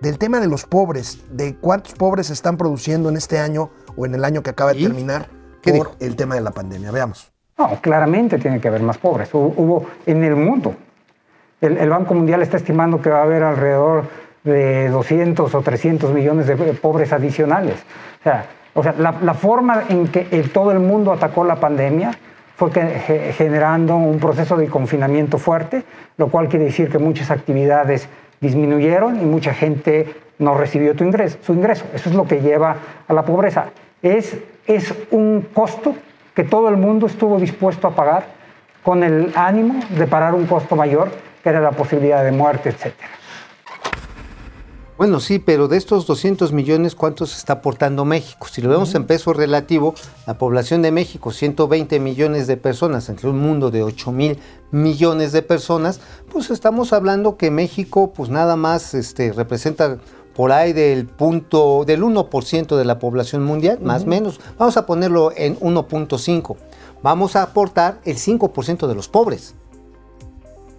del 0.00 0.18
tema 0.18 0.40
de 0.40 0.46
los 0.48 0.64
pobres, 0.64 1.18
de 1.30 1.56
cuántos 1.56 1.92
pobres 1.94 2.28
se 2.28 2.32
están 2.32 2.56
produciendo 2.56 3.08
en 3.10 3.16
este 3.16 3.38
año 3.38 3.70
o 3.96 4.06
en 4.06 4.14
el 4.14 4.24
año 4.24 4.42
que 4.42 4.50
acaba 4.50 4.72
de 4.72 4.78
¿Y? 4.80 4.84
terminar 4.84 5.28
¿Qué 5.60 5.72
por 5.72 5.88
dijo? 5.88 5.96
el 6.00 6.16
tema 6.16 6.34
de 6.34 6.40
la 6.40 6.50
pandemia. 6.52 6.90
Veamos. 6.90 7.30
No, 7.58 7.78
claramente 7.82 8.38
tiene 8.38 8.60
que 8.60 8.68
haber 8.68 8.82
más 8.82 8.96
pobres. 8.96 9.28
Hubo, 9.34 9.52
hubo 9.56 9.86
en 10.06 10.24
el 10.24 10.34
mundo. 10.36 10.74
El, 11.60 11.76
el 11.76 11.90
Banco 11.90 12.14
Mundial 12.14 12.40
está 12.40 12.56
estimando 12.56 13.02
que 13.02 13.10
va 13.10 13.18
a 13.20 13.22
haber 13.24 13.42
alrededor 13.42 14.04
de 14.44 14.88
200 14.88 15.54
o 15.54 15.60
300 15.60 16.14
millones 16.14 16.46
de 16.46 16.56
pobres 16.56 17.12
adicionales. 17.12 17.76
O 18.20 18.22
sea, 18.22 18.46
o 18.72 18.82
sea 18.82 18.94
la, 18.96 19.12
la 19.20 19.34
forma 19.34 19.82
en 19.90 20.08
que 20.08 20.26
el- 20.30 20.50
todo 20.50 20.72
el 20.72 20.78
mundo 20.78 21.12
atacó 21.12 21.44
la 21.44 21.60
pandemia 21.60 22.12
fue 22.60 22.70
generando 23.38 23.96
un 23.96 24.18
proceso 24.18 24.54
de 24.58 24.68
confinamiento 24.68 25.38
fuerte, 25.38 25.82
lo 26.18 26.28
cual 26.28 26.48
quiere 26.48 26.66
decir 26.66 26.90
que 26.90 26.98
muchas 26.98 27.30
actividades 27.30 28.06
disminuyeron 28.38 29.18
y 29.18 29.24
mucha 29.24 29.54
gente 29.54 30.14
no 30.38 30.58
recibió 30.58 30.94
su 30.94 31.04
ingreso. 31.54 31.86
Eso 31.94 32.10
es 32.10 32.14
lo 32.14 32.26
que 32.26 32.42
lleva 32.42 32.76
a 33.08 33.14
la 33.14 33.24
pobreza. 33.24 33.70
Es, 34.02 34.36
es 34.66 34.94
un 35.10 35.48
costo 35.54 35.94
que 36.34 36.44
todo 36.44 36.68
el 36.68 36.76
mundo 36.76 37.06
estuvo 37.06 37.38
dispuesto 37.38 37.86
a 37.86 37.94
pagar 37.94 38.24
con 38.82 39.04
el 39.04 39.32
ánimo 39.36 39.80
de 39.88 40.06
parar 40.06 40.34
un 40.34 40.44
costo 40.44 40.76
mayor, 40.76 41.08
que 41.42 41.48
era 41.48 41.60
la 41.62 41.70
posibilidad 41.70 42.22
de 42.22 42.32
muerte, 42.32 42.68
etcétera. 42.68 43.08
Bueno, 45.00 45.18
sí, 45.18 45.38
pero 45.38 45.66
de 45.66 45.78
estos 45.78 46.06
200 46.06 46.52
millones, 46.52 46.94
¿cuántos 46.94 47.34
está 47.34 47.54
aportando 47.54 48.04
México? 48.04 48.46
Si 48.48 48.60
lo 48.60 48.68
vemos 48.68 48.94
en 48.94 49.06
peso 49.06 49.32
relativo, 49.32 49.94
la 50.26 50.36
población 50.36 50.82
de 50.82 50.92
México, 50.92 51.30
120 51.30 51.98
millones 51.98 52.46
de 52.46 52.58
personas, 52.58 53.08
entre 53.08 53.30
un 53.30 53.40
mundo 53.40 53.70
de 53.70 53.82
8 53.82 54.12
mil 54.12 54.38
millones 54.70 55.32
de 55.32 55.40
personas, 55.40 56.02
pues 56.30 56.50
estamos 56.50 56.92
hablando 56.92 57.38
que 57.38 57.50
México, 57.50 58.12
pues 58.12 58.28
nada 58.28 58.56
más 58.56 58.92
este, 58.92 59.32
representa 59.32 59.96
por 60.34 60.52
ahí 60.52 60.74
del 60.74 61.06
punto, 61.06 61.84
del 61.86 62.02
1% 62.02 62.76
de 62.76 62.84
la 62.84 62.98
población 62.98 63.42
mundial, 63.42 63.78
más 63.80 64.02
o 64.02 64.06
menos. 64.06 64.38
Vamos 64.58 64.76
a 64.76 64.84
ponerlo 64.84 65.32
en 65.34 65.58
1.5. 65.60 66.56
Vamos 67.02 67.36
a 67.36 67.42
aportar 67.44 68.02
el 68.04 68.18
5% 68.18 68.86
de 68.86 68.94
los 68.94 69.08
pobres. 69.08 69.54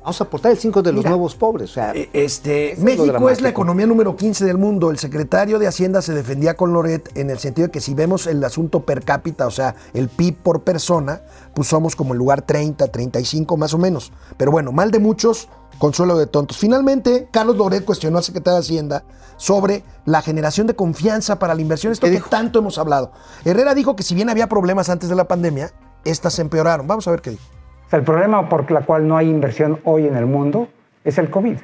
Vamos 0.01 0.19
a 0.19 0.23
aportar 0.23 0.51
el 0.51 0.59
5% 0.59 0.81
de 0.81 0.91
los 0.93 0.99
Mira, 0.99 1.09
nuevos 1.11 1.35
pobres. 1.35 1.69
O 1.69 1.73
sea, 1.73 1.93
Eh, 1.93 2.09
Este, 2.13 2.75
México 2.79 3.29
es 3.29 3.41
la 3.41 3.49
economía 3.49 3.85
número 3.85 4.15
15 4.15 4.45
del 4.45 4.57
mundo. 4.57 4.89
El 4.89 4.97
secretario 4.97 5.59
de 5.59 5.67
Hacienda 5.67 6.01
se 6.01 6.13
defendía 6.13 6.55
con 6.55 6.73
Loret 6.73 7.15
en 7.15 7.29
el 7.29 7.37
sentido 7.37 7.67
de 7.67 7.71
que 7.71 7.81
si 7.81 7.93
vemos 7.93 8.25
el 8.25 8.43
asunto 8.43 8.83
per 8.83 9.03
cápita, 9.03 9.45
o 9.45 9.51
sea, 9.51 9.75
el 9.93 10.09
PIB 10.09 10.37
por 10.37 10.63
persona, 10.63 11.21
pues 11.53 11.67
somos 11.67 11.95
como 11.95 12.13
el 12.13 12.17
lugar 12.17 12.41
30, 12.41 12.87
35 12.87 13.57
más 13.57 13.75
o 13.75 13.77
menos. 13.77 14.11
Pero 14.37 14.49
bueno, 14.51 14.71
mal 14.71 14.89
de 14.89 14.97
muchos, 14.97 15.49
consuelo 15.77 16.17
de 16.17 16.25
tontos. 16.25 16.57
Finalmente, 16.57 17.27
Carlos 17.31 17.57
Loret 17.57 17.85
cuestionó 17.85 18.17
al 18.17 18.23
secretario 18.23 18.55
de 18.59 18.65
Hacienda 18.65 19.03
sobre 19.37 19.83
la 20.05 20.23
generación 20.23 20.65
de 20.65 20.75
confianza 20.75 21.37
para 21.37 21.53
la 21.53 21.61
inversión, 21.61 21.93
esto 21.93 22.05
¿Qué 22.07 22.11
que 22.11 22.17
dijo? 22.17 22.29
tanto 22.29 22.57
hemos 22.59 22.79
hablado. 22.79 23.11
Herrera 23.45 23.75
dijo 23.75 23.95
que 23.95 24.01
si 24.03 24.15
bien 24.15 24.29
había 24.29 24.47
problemas 24.49 24.89
antes 24.89 25.09
de 25.09 25.15
la 25.15 25.27
pandemia, 25.27 25.71
estas 26.05 26.33
se 26.33 26.41
empeoraron. 26.41 26.87
Vamos 26.87 27.07
a 27.07 27.11
ver 27.11 27.21
qué 27.21 27.31
dijo. 27.31 27.43
Sea, 27.91 27.99
el 27.99 28.05
problema 28.05 28.47
por 28.47 28.65
el 28.69 28.85
cual 28.85 29.05
no 29.05 29.17
hay 29.17 29.29
inversión 29.29 29.79
hoy 29.83 30.07
en 30.07 30.15
el 30.15 30.25
mundo 30.25 30.69
es 31.03 31.17
el 31.17 31.29
COVID. 31.29 31.57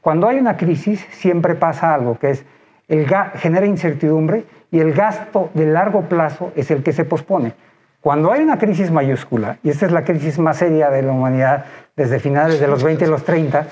Cuando 0.00 0.28
hay 0.28 0.38
una 0.38 0.56
crisis, 0.56 1.04
siempre 1.10 1.56
pasa 1.56 1.92
algo, 1.92 2.16
que 2.16 2.30
es 2.30 2.44
el 2.86 3.08
genera 3.34 3.66
incertidumbre 3.66 4.44
y 4.70 4.78
el 4.78 4.92
gasto 4.92 5.50
de 5.52 5.66
largo 5.66 6.02
plazo 6.02 6.52
es 6.54 6.70
el 6.70 6.84
que 6.84 6.92
se 6.92 7.04
pospone. 7.04 7.54
Cuando 8.00 8.30
hay 8.30 8.42
una 8.42 8.56
crisis 8.56 8.92
mayúscula, 8.92 9.58
y 9.64 9.70
esta 9.70 9.86
es 9.86 9.90
la 9.90 10.04
crisis 10.04 10.38
más 10.38 10.58
seria 10.58 10.90
de 10.90 11.02
la 11.02 11.10
humanidad 11.10 11.64
desde 11.96 12.20
finales 12.20 12.60
de 12.60 12.68
los 12.68 12.84
20 12.84 13.04
y 13.04 13.08
los 13.08 13.24
30, 13.24 13.66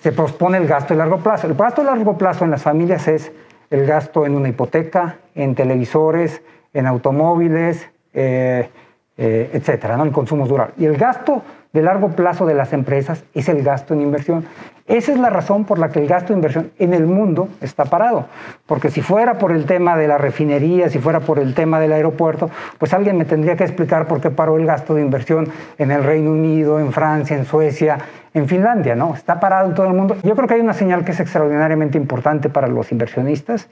se 0.00 0.10
pospone 0.10 0.58
el 0.58 0.66
gasto 0.66 0.94
de 0.94 0.98
largo 0.98 1.18
plazo. 1.18 1.46
El 1.46 1.54
gasto 1.54 1.82
de 1.82 1.86
largo 1.86 2.18
plazo 2.18 2.44
en 2.44 2.50
las 2.50 2.62
familias 2.62 3.06
es 3.06 3.30
el 3.70 3.86
gasto 3.86 4.26
en 4.26 4.34
una 4.34 4.48
hipoteca, 4.48 5.18
en 5.36 5.54
televisores, 5.54 6.42
en 6.74 6.88
automóviles, 6.88 7.88
eh, 8.14 8.68
eh, 9.18 9.50
etcétera, 9.52 9.96
¿no? 9.96 10.04
en 10.04 10.12
consumos 10.12 10.48
durables. 10.48 10.76
Y 10.78 10.84
el 10.84 10.96
gasto 10.96 11.42
de 11.72 11.82
largo 11.82 12.08
plazo 12.10 12.46
de 12.46 12.54
las 12.54 12.72
empresas 12.72 13.24
es 13.34 13.48
el 13.48 13.62
gasto 13.62 13.94
en 13.94 14.00
inversión. 14.00 14.44
Esa 14.86 15.12
es 15.12 15.18
la 15.18 15.30
razón 15.30 15.64
por 15.64 15.78
la 15.78 15.88
que 15.88 15.98
el 16.00 16.06
gasto 16.06 16.28
de 16.28 16.38
inversión 16.38 16.70
en 16.78 16.94
el 16.94 17.06
mundo 17.06 17.48
está 17.60 17.86
parado. 17.86 18.26
Porque 18.66 18.90
si 18.90 19.02
fuera 19.02 19.38
por 19.38 19.52
el 19.52 19.66
tema 19.66 19.96
de 19.96 20.06
la 20.06 20.16
refinería, 20.16 20.88
si 20.90 20.98
fuera 20.98 21.20
por 21.20 21.38
el 21.38 21.54
tema 21.54 21.80
del 21.80 21.92
aeropuerto, 21.92 22.50
pues 22.78 22.94
alguien 22.94 23.18
me 23.18 23.24
tendría 23.24 23.56
que 23.56 23.64
explicar 23.64 24.06
por 24.06 24.20
qué 24.20 24.30
paró 24.30 24.56
el 24.56 24.64
gasto 24.64 24.94
de 24.94 25.02
inversión 25.02 25.48
en 25.76 25.90
el 25.90 26.04
Reino 26.04 26.30
Unido, 26.30 26.78
en 26.78 26.92
Francia, 26.92 27.36
en 27.36 27.46
Suecia, 27.46 27.98
en 28.32 28.46
Finlandia, 28.48 28.94
¿no? 28.94 29.14
Está 29.14 29.40
parado 29.40 29.68
en 29.68 29.74
todo 29.74 29.86
el 29.86 29.94
mundo. 29.94 30.16
Yo 30.22 30.36
creo 30.36 30.46
que 30.46 30.54
hay 30.54 30.60
una 30.60 30.74
señal 30.74 31.04
que 31.04 31.12
es 31.12 31.20
extraordinariamente 31.20 31.98
importante 31.98 32.48
para 32.48 32.68
los 32.68 32.92
inversionistas 32.92 33.68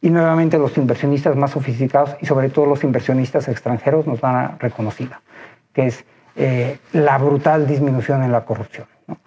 y 0.00 0.10
nuevamente 0.10 0.58
los 0.58 0.76
inversionistas 0.76 1.36
más 1.36 1.52
sofisticados 1.52 2.16
y 2.20 2.26
sobre 2.26 2.48
todo 2.48 2.66
los 2.66 2.84
inversionistas 2.84 3.48
extranjeros 3.48 4.06
nos 4.06 4.20
van 4.20 4.36
a 4.36 4.56
reconocida, 4.58 5.20
que 5.72 5.86
es 5.86 6.04
eh, 6.36 6.78
la 6.92 7.18
brutal 7.18 7.66
disminución 7.66 8.22
en 8.22 8.32
la 8.32 8.44
corrupción. 8.44 8.86
¿no? 9.06 9.18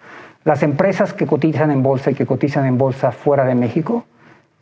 Las 0.44 0.62
empresas 0.62 1.12
que 1.12 1.26
cotizan 1.26 1.70
en 1.70 1.82
bolsa 1.82 2.10
y 2.10 2.14
que 2.14 2.26
cotizan 2.26 2.66
en 2.66 2.78
bolsa 2.78 3.12
fuera 3.12 3.44
de 3.44 3.54
México 3.54 4.04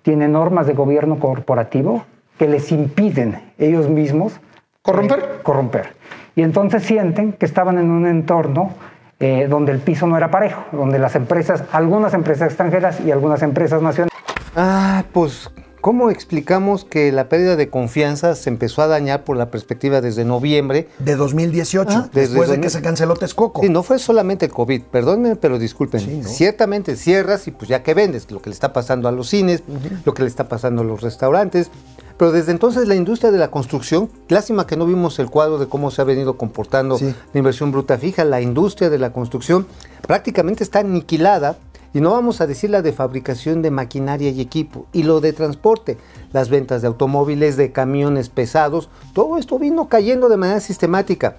tienen 0.03 0.33
normas 0.33 0.67
de 0.67 0.75
gobierno 0.75 1.19
corporativo 1.19 2.05
que 2.39 2.49
les 2.49 2.73
impiden 2.73 3.53
ellos 3.59 3.89
mismos 3.89 4.41
¿Corromper? 4.83 5.19
eh, 5.19 5.43
corromper. 5.43 5.93
Y 6.37 6.43
entonces 6.43 6.85
sienten 6.85 7.33
que 7.33 7.47
estaban 7.47 7.79
en 7.79 7.91
un 7.91 8.07
entorno 8.07 8.73
eh, 9.21 9.47
donde 9.49 9.73
el 9.73 9.81
piso 9.81 10.07
no 10.07 10.17
era 10.17 10.31
parejo, 10.31 10.65
donde 10.73 10.99
las 10.99 11.17
empresas, 11.17 11.65
algunas 11.73 12.15
empresas 12.15 12.49
extranjeras 12.49 13.01
y 13.01 13.11
algunas 13.11 13.43
empresas 13.43 13.83
nacionales 13.83 14.15
Ah, 14.57 15.05
pues, 15.13 15.51
¿cómo 15.89 16.11
explicamos 16.11 16.85
que 16.85 17.11
la 17.13 17.31
pérdida 17.31 17.57
de 17.57 17.71
confianza 17.71 18.35
se 18.35 18.51
empezó 18.51 18.83
a 18.83 18.89
dañar 18.89 19.25
por 19.25 19.39
la 19.39 19.51
perspectiva 19.51 20.03
desde 20.03 20.23
noviembre? 20.27 20.87
De 20.99 21.17
2018, 21.17 21.91
Ah, 21.91 22.11
desde 22.13 22.29
después 22.29 22.51
de 22.51 22.57
2000. 22.57 22.61
que 22.61 22.69
se 22.69 22.83
canceló 22.83 23.17
Texcoco. 23.17 23.63
Sí, 23.63 23.71
no 23.71 23.83
fue 23.83 23.99
solamente 23.99 24.45
el 24.45 24.53
COVID, 24.53 24.83
perdónenme, 24.83 25.37
pero 25.37 25.59
disculpen. 25.59 26.03
Sí, 26.03 26.21
¿no? 26.23 26.29
Ciertamente 26.29 26.95
cierras 26.95 27.49
y 27.49 27.53
pues 27.53 27.71
ya 27.71 27.83
que 27.83 27.95
vendes, 27.95 28.31
lo 28.31 28.43
que 28.43 28.51
le 28.51 28.55
está 28.55 28.75
pasando 28.75 29.09
a 29.09 29.13
los 29.13 29.31
cines, 29.31 29.63
lo 30.05 30.13
que 30.13 30.25
le 30.25 30.29
está 30.29 30.47
pasando 30.47 30.83
a 30.83 30.85
los 30.85 31.01
restaurantes. 31.01 31.71
Pero 32.19 32.33
desde 32.33 32.53
entonces 32.53 32.87
la 32.87 32.95
industria 32.95 33.31
de 33.31 33.39
la 33.39 33.51
construcción, 33.51 34.11
lástima 34.29 34.67
que 34.67 34.77
no 34.77 34.85
vimos 34.85 35.19
el 35.21 35.31
cuadro 35.31 35.57
de 35.57 35.69
cómo 35.69 35.91
se 35.91 36.03
ha 36.03 36.05
venido 36.05 36.37
comportando 36.37 36.99
Sí. 36.99 37.15
la 37.33 37.39
inversión 37.39 37.73
bruta 37.73 37.97
fija, 37.97 38.25
la 38.25 38.43
industria 38.43 38.91
de 38.91 38.99
la 38.99 39.11
construcción 39.15 39.67
prácticamente 40.07 40.65
está 40.65 40.81
aniquilada 40.81 41.57
y 41.95 42.01
no 42.01 42.13
vamos 42.13 42.41
a 42.41 42.47
decir 42.47 42.71
la 42.71 42.83
de 42.83 42.93
fabricación 42.93 43.63
de 43.63 43.71
maquinaria 43.71 44.31
y 44.31 44.41
equipo 44.41 44.87
y 44.93 45.03
lo 45.03 45.21
de 45.21 45.33
transporte, 45.33 45.97
las 46.33 46.49
ventas 46.51 46.83
de 46.83 46.89
automóviles, 46.89 47.57
de 47.57 47.73
camiones 47.73 48.29
pesados, 48.29 48.91
todo 49.15 49.39
esto 49.39 49.59
vino 49.59 49.89
cayendo 49.89 50.29
de 50.29 50.37
manera 50.37 50.61
sistemática. 50.61 51.37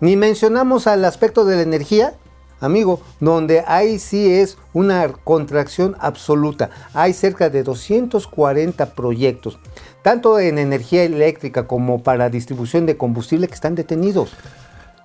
Ni 0.00 0.16
mencionamos 0.16 0.86
al 0.86 1.04
aspecto 1.04 1.44
de 1.44 1.56
la 1.56 1.62
energía, 1.62 2.14
amigo, 2.60 3.00
donde 3.20 3.62
ahí 3.66 3.98
sí 3.98 4.32
es 4.32 4.58
una 4.72 5.08
contracción 5.08 5.96
absoluta. 6.00 6.70
Hay 6.94 7.12
cerca 7.12 7.50
de 7.50 7.62
240 7.62 8.94
proyectos, 8.94 9.58
tanto 10.02 10.38
en 10.40 10.58
energía 10.58 11.04
eléctrica 11.04 11.66
como 11.66 12.02
para 12.02 12.30
distribución 12.30 12.86
de 12.86 12.96
combustible 12.96 13.48
que 13.48 13.54
están 13.54 13.74
detenidos. 13.74 14.32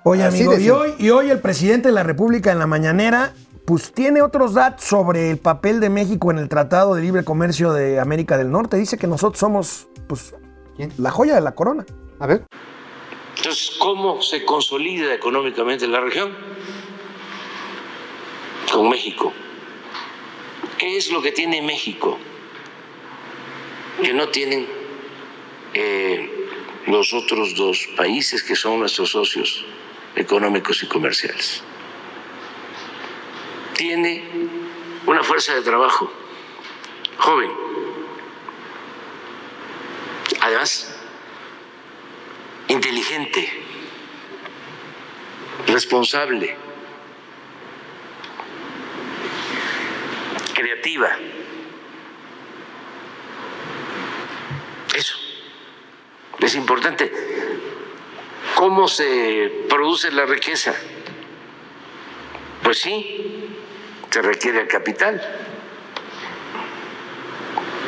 Oye, 0.03 0.23
Así 0.23 0.43
amigo, 0.43 0.57
y 0.57 0.69
hoy, 0.69 0.93
y 0.97 1.09
hoy 1.09 1.29
el 1.29 1.41
presidente 1.41 1.89
de 1.89 1.93
la 1.93 2.03
República 2.03 2.51
en 2.51 2.59
la 2.59 2.67
mañanera, 2.67 3.33
pues 3.67 3.91
tiene 3.91 4.21
otros 4.21 4.53
datos 4.53 4.85
sobre 4.85 5.29
el 5.29 5.39
papel 5.39 5.81
de 5.81 5.89
México 5.89 6.31
en 6.31 6.37
el 6.37 6.47
Tratado 6.47 6.95
de 6.95 7.01
Libre 7.01 7.25
Comercio 7.25 7.73
de 7.73 7.99
América 7.99 8.37
del 8.37 8.49
Norte. 8.49 8.77
Dice 8.77 8.97
que 8.97 9.07
nosotros 9.07 9.39
somos, 9.39 9.89
pues, 10.07 10.33
¿Quién? 10.77 10.93
la 10.97 11.11
joya 11.11 11.35
de 11.35 11.41
la 11.41 11.53
corona. 11.53 11.85
A 12.17 12.27
ver. 12.27 12.45
Entonces, 13.35 13.75
¿cómo 13.77 14.21
se 14.21 14.45
consolida 14.45 15.13
económicamente 15.13 15.85
la 15.85 15.99
región? 15.99 16.33
Con 18.71 18.87
México. 18.87 19.33
¿Qué 20.77 20.95
es 20.95 21.11
lo 21.11 21.21
que 21.21 21.33
tiene 21.33 21.61
México? 21.61 22.17
Que 24.01 24.13
no 24.13 24.29
tienen 24.29 24.65
eh, 25.73 26.47
los 26.87 27.13
otros 27.13 27.53
dos 27.57 27.85
países 27.97 28.43
que 28.43 28.55
son 28.55 28.79
nuestros 28.79 29.11
socios 29.11 29.65
económicos 30.15 30.81
y 30.83 30.87
comerciales. 30.87 31.63
Tiene 33.77 34.23
una 35.05 35.23
fuerza 35.23 35.53
de 35.53 35.61
trabajo 35.61 36.11
joven. 37.17 37.51
Además, 40.41 40.99
inteligente, 42.67 43.49
responsable, 45.67 46.55
creativa. 50.55 51.15
Eso 54.95 55.17
es 56.39 56.55
importante. 56.55 57.11
¿Cómo 58.55 58.87
se 58.87 59.65
produce 59.69 60.11
la 60.11 60.25
riqueza? 60.25 60.73
Pues 62.63 62.79
sí, 62.79 63.16
se 64.17 64.23
requiere 64.23 64.61
el 64.61 64.67
capital, 64.67 65.21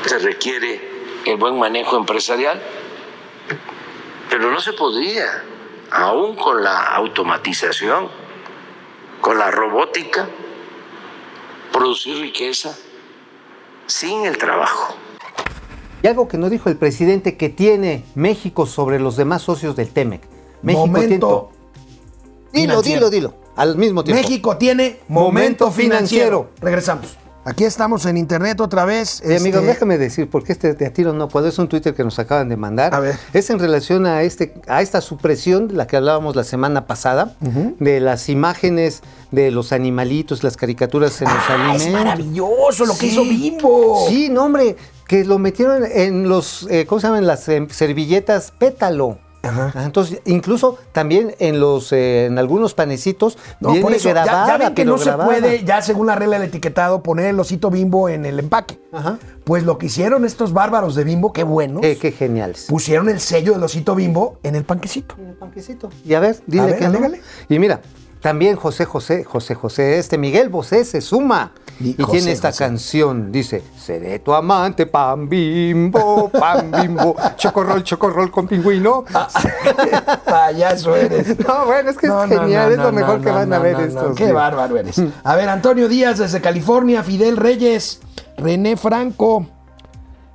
se 0.05 0.19
requiere 0.19 0.79
el 1.25 1.37
buen 1.37 1.57
manejo 1.57 1.97
empresarial, 1.97 2.61
pero 4.29 4.51
no 4.51 4.61
se 4.61 4.73
podría, 4.73 5.43
aún 5.89 6.35
con 6.35 6.63
la 6.63 6.83
automatización, 6.93 8.09
con 9.21 9.39
la 9.39 9.49
robótica, 9.49 10.29
producir 11.73 12.19
riqueza 12.19 12.77
sin 13.87 14.27
el 14.27 14.37
trabajo. 14.37 14.95
Y 16.03 16.07
algo 16.07 16.27
que 16.27 16.37
no 16.37 16.51
dijo 16.51 16.69
el 16.69 16.77
presidente 16.77 17.37
que 17.37 17.49
tiene 17.49 18.05
México 18.13 18.67
sobre 18.67 18.99
los 18.99 19.17
demás 19.17 19.41
socios 19.41 19.75
del 19.75 19.89
TEMEC. 19.89 20.21
México 20.61 20.85
Momento 20.85 21.49
tiene... 22.51 22.67
Dilo, 22.67 22.83
dilo, 22.83 23.09
dilo. 23.09 23.48
Al 23.59 23.75
mismo 23.75 24.03
tiempo. 24.03 24.21
México 24.21 24.57
tiene 24.57 24.99
momento 25.09 25.71
financiero. 25.71 26.49
Regresamos. 26.61 27.17
Aquí 27.45 27.63
estamos 27.63 28.05
en 28.05 28.17
internet 28.17 28.59
otra 28.61 28.85
vez. 28.85 29.21
Este, 29.23 29.51
déjame 29.61 29.97
decir, 29.97 30.29
porque 30.29 30.51
este 30.51 30.73
de 30.75 30.89
tiro 30.91 31.13
no 31.13 31.29
puedo, 31.29 31.47
es 31.47 31.57
un 31.57 31.67
Twitter 31.67 31.93
que 31.95 32.03
nos 32.03 32.19
acaban 32.19 32.47
de 32.47 32.57
mandar. 32.57 32.93
A 32.93 32.99
ver. 32.99 33.15
Es 33.33 33.49
en 33.49 33.57
relación 33.59 34.05
a 34.05 34.21
este, 34.23 34.53
a 34.67 34.81
esta 34.81 35.01
supresión 35.01 35.67
de 35.67 35.73
la 35.73 35.87
que 35.87 35.97
hablábamos 35.97 36.35
la 36.35 36.43
semana 36.43 36.85
pasada, 36.85 37.35
de 37.79 37.99
las 38.01 38.29
imágenes 38.29 39.01
de 39.31 39.51
los 39.51 39.71
animalitos, 39.71 40.43
las 40.43 40.57
caricaturas 40.57 41.21
en 41.21 41.29
los 41.29 41.37
Ah, 41.49 41.53
alimentos. 41.55 41.85
es 41.87 41.93
maravilloso 41.93 42.85
lo 42.85 42.95
que 42.97 43.07
hizo 43.07 43.23
Bimbo. 43.23 44.05
Sí, 44.09 44.29
no, 44.29 44.45
hombre, 44.45 44.75
que 45.07 45.23
lo 45.25 45.39
metieron 45.39 45.83
en 45.91 46.29
los, 46.29 46.67
eh, 46.69 46.85
¿cómo 46.85 47.01
se 47.01 47.07
llaman? 47.07 47.25
Las 47.25 47.47
eh, 47.49 47.65
servilletas 47.71 48.51
pétalo. 48.51 49.17
Ajá. 49.41 49.71
Ah, 49.73 49.85
Entonces, 49.85 50.21
incluso 50.25 50.77
también 50.91 51.33
en 51.39 51.59
los, 51.59 51.91
eh, 51.93 52.25
en 52.25 52.37
algunos 52.37 52.73
panecitos 52.73 53.37
No, 53.59 53.69
viene 53.69 53.83
por 53.83 53.93
eso, 53.93 54.09
ya- 54.09 54.23
grabada, 54.25 54.47
ya, 54.47 54.57
ven 54.57 54.73
que 54.75 54.83
no 54.85 54.97
se 54.97 55.11
puede, 55.13 55.63
ya 55.63 55.81
según 55.81 56.07
la 56.07 56.15
regla 56.15 56.37
del 56.39 56.49
etiquetado, 56.49 57.01
poner 57.03 57.27
el 57.27 57.39
osito 57.39 57.69
bimbo 57.69 58.09
en 58.09 58.25
el 58.25 58.37
empaque. 58.39 58.79
Ajá. 58.91 59.17
Pues 59.45 59.63
lo 59.63 59.77
que 59.77 59.85
hicieron 59.85 60.25
estos 60.25 60.51
bárbaros 60.53 60.93
de 60.95 61.03
bimbo, 61.05 61.31
qué 61.33 61.43
buenos, 61.43 61.83
Eh, 61.83 61.97
qué 61.99 62.11
geniales. 62.11 62.65
pusieron 62.67 63.07
el 63.09 63.19
sello 63.21 63.53
del 63.53 63.63
osito 63.63 63.95
bimbo 63.95 64.37
en 64.43 64.55
el 64.55 64.63
panquecito. 64.65 65.15
En 65.17 65.29
el 65.29 65.35
panquecito. 65.35 65.89
Y 66.05 66.13
a 66.15 66.19
ver, 66.19 66.37
dile 66.45 66.63
A 66.63 66.65
ver, 66.67 66.77
que 66.79 66.87
no. 66.89 66.99
Y 67.47 67.59
mira, 67.59 67.81
también 68.21 68.55
José 68.57 68.85
José, 68.85 69.23
José 69.23 69.55
José, 69.55 69.97
este 69.97 70.17
Miguel 70.17 70.49
Bosé 70.49 70.83
se 70.85 71.01
suma. 71.01 71.51
Y 71.79 71.91
Y, 71.91 72.03
José 72.03 72.17
tiene 72.17 72.31
esta 72.33 72.49
José. 72.49 72.65
canción, 72.65 73.31
dice, 73.31 73.63
seré 73.79 74.19
tu 74.19 74.33
amante, 74.33 74.85
pan 74.85 75.29
bimbo, 75.29 76.27
pan 76.29 76.69
bimbo, 76.71 77.15
chocorrol, 77.37 77.81
chocorrol 77.83 78.29
con 78.31 78.47
pingüino. 78.47 79.05
Ah, 79.13 80.19
Payaso 80.25 80.95
eres. 80.95 81.37
No, 81.47 81.65
bueno, 81.65 81.89
es 81.89 81.97
que 81.97 82.07
No, 82.07 82.23
es 82.25 82.29
no, 82.29 82.41
genial, 82.41 82.67
no, 82.67 82.73
es 82.75 82.79
lo 82.79 82.91
mejor 82.91 83.21
que 83.21 83.31
van 83.31 83.53
a 83.53 83.59
ver 83.59 83.79
estos. 83.79 84.15
Qué 84.17 84.31
bárbaro 84.33 84.77
eres. 84.77 85.01
A 85.23 85.35
ver, 85.35 85.47
Antonio 85.49 85.87
Díaz 85.87 86.17
desde 86.19 86.41
California, 86.41 87.03
Fidel 87.03 87.37
Reyes, 87.37 88.01
René 88.37 88.75
Franco. 88.75 89.45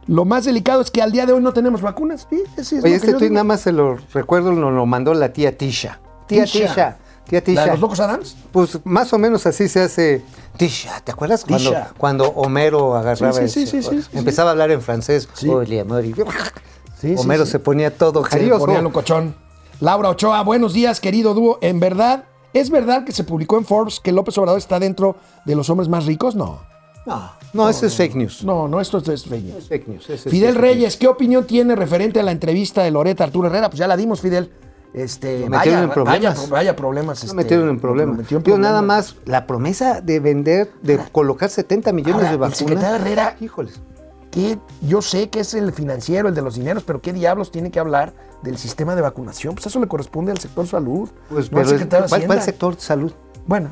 Lo 0.06 0.24
más 0.24 0.44
delicado 0.44 0.80
es 0.82 0.90
que 0.90 1.00
al 1.02 1.12
día 1.12 1.24
de 1.26 1.32
hoy 1.32 1.42
no 1.42 1.52
tenemos 1.52 1.80
vacunas. 1.82 2.26
Sí, 2.28 2.42
es 2.56 2.72
Oye, 2.84 2.94
este 2.96 3.14
digo. 3.14 3.32
nada 3.32 3.44
más 3.44 3.60
se 3.60 3.72
lo 3.72 3.96
recuerdo, 4.12 4.52
nos 4.52 4.72
lo 4.72 4.84
mandó 4.86 5.14
la 5.14 5.32
tía 5.32 5.56
Tisha. 5.56 5.98
Tía 6.26 6.44
Tisha. 6.44 6.68
Tisha. 6.68 6.96
Tía 7.28 7.38
¿La 7.40 7.44
Tisha. 7.44 7.64
de 7.64 7.70
los 7.72 7.80
locos 7.80 8.00
Adams? 8.00 8.36
Pues 8.52 8.78
más 8.84 9.12
o 9.12 9.18
menos 9.18 9.46
así 9.46 9.68
se 9.68 9.80
hace. 9.80 10.22
Tisha, 10.56 11.00
¿te 11.00 11.10
acuerdas 11.12 11.44
cuando, 11.44 11.70
Tisha. 11.70 11.90
cuando 11.98 12.28
Homero 12.28 12.94
agarraba 12.96 13.32
Sí, 13.32 13.48
sí, 13.48 13.66
sí, 13.66 13.82
sí, 13.82 14.02
sí, 14.02 14.08
empezaba 14.18 14.50
a 14.50 14.52
hablar 14.52 14.70
en 14.70 14.80
francés? 14.82 15.28
Amor, 15.42 15.68
y- 15.68 15.82
sí, 17.00 17.14
Homero 17.18 17.46
se 17.46 17.58
ponía 17.58 17.96
todo 17.96 18.24
Se 18.24 18.30
jarioso. 18.30 18.66
ponía 18.66 18.80
locochón. 18.82 19.34
Laura 19.80 20.10
Ochoa, 20.10 20.42
buenos 20.42 20.72
días, 20.72 21.00
querido 21.00 21.34
dúo. 21.34 21.58
¿En 21.60 21.80
verdad, 21.80 22.24
es 22.52 22.70
verdad 22.70 23.04
que 23.04 23.12
se 23.12 23.24
publicó 23.24 23.58
en 23.58 23.64
Forbes 23.64 24.00
que 24.00 24.12
López 24.12 24.36
Obrador 24.38 24.58
está 24.58 24.78
dentro 24.78 25.16
de 25.44 25.56
los 25.56 25.68
hombres 25.70 25.88
más 25.88 26.06
ricos? 26.06 26.36
No. 26.36 26.60
No, 27.06 27.32
no, 27.52 27.68
eso 27.68 27.84
es 27.84 27.94
fake 27.96 28.14
news. 28.14 28.44
No, 28.44 28.66
no, 28.68 28.80
esto 28.80 28.98
es 28.98 29.24
fake 29.24 29.42
news. 29.44 29.56
Es 29.64 29.68
fake 29.68 29.88
news. 29.88 30.06
Fidel 30.06 30.52
fake 30.54 30.60
Reyes, 30.60 30.96
¿qué 30.96 31.06
opinión 31.08 31.46
tiene 31.46 31.74
referente 31.76 32.20
a 32.20 32.22
la 32.22 32.30
entrevista 32.32 32.82
de 32.82 32.90
Loreta 32.90 33.24
Arturo 33.24 33.48
Herrera? 33.48 33.68
Pues 33.68 33.78
ya 33.78 33.86
la 33.86 33.96
dimos, 33.96 34.20
Fidel. 34.22 34.50
Este, 34.94 35.40
vaya, 35.40 35.48
metieron 35.58 35.82
en 35.84 35.90
problemas. 35.90 36.36
Vaya, 36.38 36.50
vaya 36.50 36.76
problemas. 36.76 37.18
news. 37.18 37.24
este, 37.24 37.34
metieron 37.36 37.68
en 37.68 37.80
problemas. 37.80 38.16
metió 38.16 38.40
en 38.54 38.60
nada 38.60 38.80
más, 38.80 39.16
la 39.24 39.46
promesa 39.46 40.00
de 40.00 40.20
vender, 40.20 40.70
de 40.82 40.98
colocar 41.10 41.50
70 41.50 41.92
millones 41.92 42.14
Ahora, 42.14 42.28
de 42.28 42.34
el 42.34 42.38
vacunas. 42.38 42.58
secretario 42.58 42.96
Herrera- 42.96 43.36
Híjoles. 43.40 43.80
que 44.30 44.58
yo 44.82 45.02
sé 45.02 45.30
que 45.30 45.40
es 45.40 45.54
el 45.54 45.72
financiero, 45.72 46.28
el 46.28 46.34
de 46.34 46.42
los 46.42 46.54
dineros, 46.54 46.84
pero 46.84 47.00
¿qué 47.00 47.12
diablos 47.12 47.50
tiene 47.50 47.70
que 47.70 47.80
hablar 47.80 48.12
del 48.42 48.56
sistema 48.56 48.94
de 48.94 49.02
vacunación? 49.02 49.54
Pues 49.54 49.66
eso 49.66 49.80
le 49.80 49.88
corresponde 49.88 50.30
al 50.32 50.38
sector 50.38 50.66
salud. 50.66 51.08
Pues, 51.28 51.50
no 51.50 51.58
al 51.58 51.64
pero, 51.64 51.68
secretario 51.76 52.04
de 52.04 52.08
¿cuál, 52.08 52.26
cuál 52.26 52.42
sector 52.42 52.74
salud? 52.78 53.12
Bueno, 53.46 53.70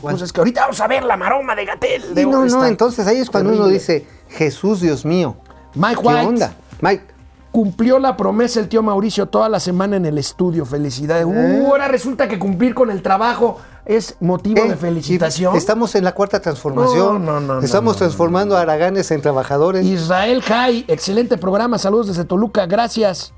¿Cuál? 0.00 0.14
pues 0.14 0.22
es 0.22 0.32
que 0.32 0.40
ahorita 0.40 0.62
vamos 0.62 0.80
a 0.80 0.86
ver 0.88 1.04
la 1.04 1.16
maroma 1.16 1.54
de 1.54 1.66
Gatel. 1.66 2.02
Sí, 2.16 2.24
no, 2.26 2.44
no, 2.46 2.64
entonces 2.66 3.06
ahí 3.06 3.18
es 3.18 3.28
cuando 3.30 3.52
uno 3.52 3.66
dice, 3.68 4.06
Jesús, 4.28 4.80
Dios 4.80 5.04
mío. 5.04 5.36
Mike 5.74 6.00
¿Qué 6.00 6.08
White. 6.08 6.26
onda? 6.26 6.52
Mike, 6.80 7.04
Cumplió 7.52 7.98
la 7.98 8.16
promesa 8.16 8.60
el 8.60 8.68
tío 8.68 8.82
Mauricio 8.82 9.26
toda 9.26 9.48
la 9.48 9.60
semana 9.60 9.96
en 9.96 10.06
el 10.06 10.18
estudio. 10.18 10.64
Felicidades. 10.64 11.26
Uh, 11.26 11.66
ahora 11.66 11.86
resulta 11.86 12.26
que 12.26 12.38
cumplir 12.38 12.74
con 12.74 12.90
el 12.90 13.02
trabajo 13.02 13.58
es 13.84 14.16
motivo 14.20 14.64
¿Eh? 14.64 14.68
de 14.70 14.76
felicitación. 14.76 15.54
Estamos 15.56 15.94
en 15.94 16.04
la 16.04 16.12
cuarta 16.12 16.40
transformación. 16.40 17.24
No, 17.24 17.40
no, 17.40 17.54
no, 17.54 17.60
Estamos 17.60 17.96
transformando 17.96 18.56
a 18.56 18.62
Araganes 18.62 19.10
en 19.10 19.20
trabajadores. 19.20 19.84
Israel 19.84 20.40
Jai, 20.42 20.84
excelente 20.88 21.36
programa. 21.36 21.78
Saludos 21.78 22.08
desde 22.08 22.24
Toluca. 22.24 22.66
Gracias. 22.66 23.34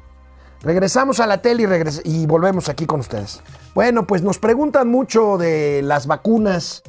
Regresamos 0.64 1.20
a 1.20 1.26
la 1.26 1.42
tele 1.42 1.68
y, 2.04 2.26
volvemos 2.26 2.70
aquí 2.70 2.86
con 2.86 3.00
ustedes. 3.00 3.42
Bueno, 3.74 4.06
pues 4.06 4.22
nos 4.22 4.38
preguntan 4.38 4.88
mucho 4.88 5.36
de 5.36 5.82
las 5.82 6.06
vacunas, 6.06 6.82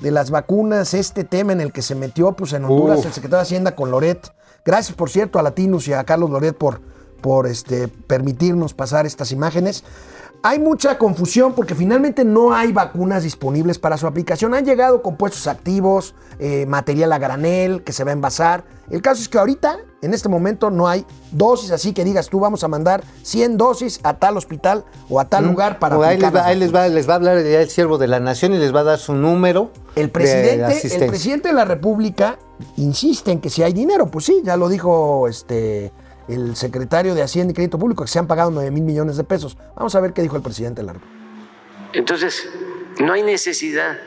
de 0.00 0.10
las 0.10 0.30
vacunas, 0.30 0.94
este 0.94 1.22
tema 1.22 1.52
en 1.52 1.60
el 1.60 1.72
que 1.72 1.82
se 1.82 1.94
metió 1.94 2.32
pues 2.32 2.52
en 2.54 2.64
Honduras 2.64 2.98
Uf. 2.98 3.06
el 3.06 3.12
secretario 3.12 3.38
de 3.38 3.42
Hacienda 3.42 3.76
con 3.76 3.92
Loret. 3.92 4.32
Gracias, 4.64 4.96
por 4.96 5.10
cierto, 5.10 5.38
a 5.38 5.42
Latinus 5.42 5.88
y 5.88 5.92
a 5.92 6.04
Carlos 6.04 6.30
Loret 6.30 6.56
por, 6.56 6.80
por 7.20 7.46
este, 7.46 7.88
permitirnos 7.88 8.74
pasar 8.74 9.06
estas 9.06 9.32
imágenes. 9.32 9.84
Hay 10.42 10.58
mucha 10.58 10.96
confusión 10.96 11.52
porque 11.52 11.74
finalmente 11.74 12.24
no 12.24 12.54
hay 12.54 12.72
vacunas 12.72 13.24
disponibles 13.24 13.78
para 13.78 13.98
su 13.98 14.06
aplicación. 14.06 14.54
Han 14.54 14.64
llegado 14.64 15.02
compuestos 15.02 15.46
activos, 15.46 16.14
eh, 16.38 16.64
material 16.64 17.12
a 17.12 17.18
granel 17.18 17.82
que 17.84 17.92
se 17.92 18.04
va 18.04 18.10
a 18.10 18.14
envasar. 18.14 18.64
El 18.88 19.02
caso 19.02 19.20
es 19.20 19.28
que 19.28 19.36
ahorita, 19.36 19.76
en 20.00 20.14
este 20.14 20.30
momento, 20.30 20.70
no 20.70 20.88
hay 20.88 21.04
dosis 21.30 21.72
así 21.72 21.92
que 21.92 22.04
digas 22.04 22.30
tú 22.30 22.40
vamos 22.40 22.64
a 22.64 22.68
mandar 22.68 23.04
100 23.22 23.58
dosis 23.58 24.00
a 24.02 24.14
tal 24.14 24.38
hospital 24.38 24.86
o 25.10 25.20
a 25.20 25.26
tal 25.26 25.44
lugar 25.44 25.78
para 25.78 25.98
O 25.98 26.02
ahí, 26.02 26.16
les 26.16 26.34
va, 26.34 26.46
ahí 26.46 26.58
les, 26.58 26.74
va, 26.74 26.88
les 26.88 27.06
va 27.06 27.12
a 27.12 27.16
hablar 27.16 27.42
ya 27.42 27.60
el 27.60 27.68
siervo 27.68 27.98
de 27.98 28.08
la 28.08 28.18
nación 28.18 28.54
y 28.54 28.58
les 28.58 28.74
va 28.74 28.80
a 28.80 28.84
dar 28.84 28.98
su 28.98 29.12
número. 29.12 29.70
El 29.94 30.06
de 30.06 30.08
presidente, 30.08 30.54
el 30.54 30.64
asistencia. 30.64 31.06
presidente 31.06 31.48
de 31.48 31.54
la 31.54 31.66
República 31.66 32.38
insiste 32.78 33.30
en 33.30 33.40
que 33.40 33.50
si 33.50 33.62
hay 33.62 33.74
dinero, 33.74 34.10
pues 34.10 34.24
sí, 34.24 34.40
ya 34.42 34.56
lo 34.56 34.70
dijo 34.70 35.28
este 35.28 35.92
el 36.30 36.56
secretario 36.56 37.14
de 37.14 37.22
Hacienda 37.22 37.52
y 37.52 37.54
Crédito 37.54 37.78
Público, 37.78 38.04
que 38.04 38.10
se 38.10 38.18
han 38.18 38.26
pagado 38.26 38.50
9 38.50 38.70
mil 38.70 38.84
millones 38.84 39.16
de 39.16 39.24
pesos. 39.24 39.56
Vamos 39.74 39.94
a 39.94 40.00
ver 40.00 40.12
qué 40.12 40.22
dijo 40.22 40.36
el 40.36 40.42
presidente 40.42 40.82
de 40.82 40.86
la 40.86 40.92
República. 40.94 41.20
Entonces, 41.92 42.48
no 43.00 43.12
hay 43.12 43.22
necesidad 43.22 43.98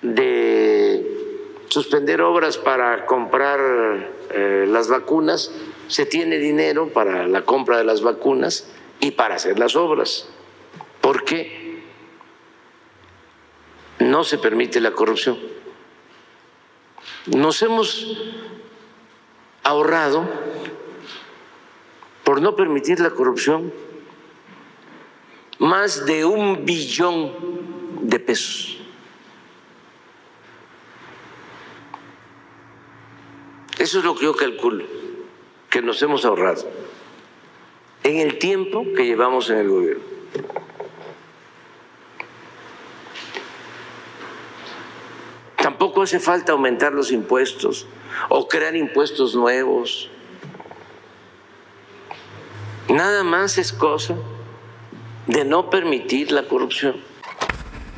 de 0.00 1.62
suspender 1.68 2.20
obras 2.20 2.58
para 2.58 3.06
comprar 3.06 3.60
eh, 4.30 4.66
las 4.68 4.88
vacunas. 4.88 5.50
Se 5.88 6.06
tiene 6.06 6.38
dinero 6.38 6.88
para 6.92 7.26
la 7.26 7.42
compra 7.42 7.78
de 7.78 7.84
las 7.84 8.02
vacunas 8.02 8.68
y 9.00 9.12
para 9.12 9.36
hacer 9.36 9.58
las 9.58 9.74
obras. 9.74 10.28
Porque 11.00 11.82
no 13.98 14.22
se 14.24 14.38
permite 14.38 14.80
la 14.80 14.92
corrupción. 14.92 15.38
Nos 17.26 17.62
hemos 17.62 18.18
ahorrado, 19.62 20.28
por 22.24 22.40
no 22.40 22.56
permitir 22.56 23.00
la 23.00 23.10
corrupción, 23.10 23.72
más 25.58 26.06
de 26.06 26.24
un 26.24 26.64
billón 26.64 27.32
de 28.02 28.18
pesos. 28.18 28.78
Eso 33.78 33.98
es 33.98 34.04
lo 34.04 34.14
que 34.14 34.24
yo 34.24 34.34
calculo 34.34 34.84
que 35.68 35.82
nos 35.82 36.00
hemos 36.02 36.24
ahorrado 36.24 36.68
en 38.04 38.18
el 38.18 38.38
tiempo 38.38 38.84
que 38.96 39.06
llevamos 39.06 39.50
en 39.50 39.58
el 39.58 39.68
gobierno. 39.68 40.04
Tampoco 45.62 46.02
hace 46.02 46.18
falta 46.18 46.52
aumentar 46.52 46.92
los 46.92 47.12
impuestos 47.12 47.86
o 48.28 48.48
crear 48.48 48.74
impuestos 48.74 49.36
nuevos. 49.36 50.10
Nada 52.88 53.22
más 53.22 53.58
es 53.58 53.72
cosa 53.72 54.16
de 55.28 55.44
no 55.44 55.70
permitir 55.70 56.32
la 56.32 56.48
corrupción. 56.48 56.96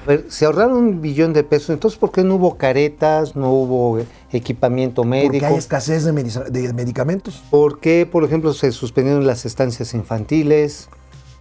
A 0.04 0.08
ver, 0.08 0.26
se 0.28 0.44
ahorraron 0.44 0.76
un 0.76 1.00
billón 1.00 1.32
de 1.32 1.42
pesos, 1.42 1.70
entonces 1.70 1.98
¿por 1.98 2.12
qué 2.12 2.22
no 2.22 2.34
hubo 2.34 2.58
caretas, 2.58 3.34
no 3.34 3.50
hubo 3.50 4.04
equipamiento 4.30 5.02
médico? 5.04 5.32
Porque 5.32 5.46
hay 5.46 5.56
escasez 5.56 6.04
de, 6.04 6.12
de 6.12 6.72
medicamentos. 6.74 7.42
¿Por 7.50 7.80
qué, 7.80 8.04
por 8.04 8.24
ejemplo, 8.24 8.52
se 8.52 8.70
suspendieron 8.72 9.26
las 9.26 9.46
estancias 9.46 9.94
infantiles? 9.94 10.90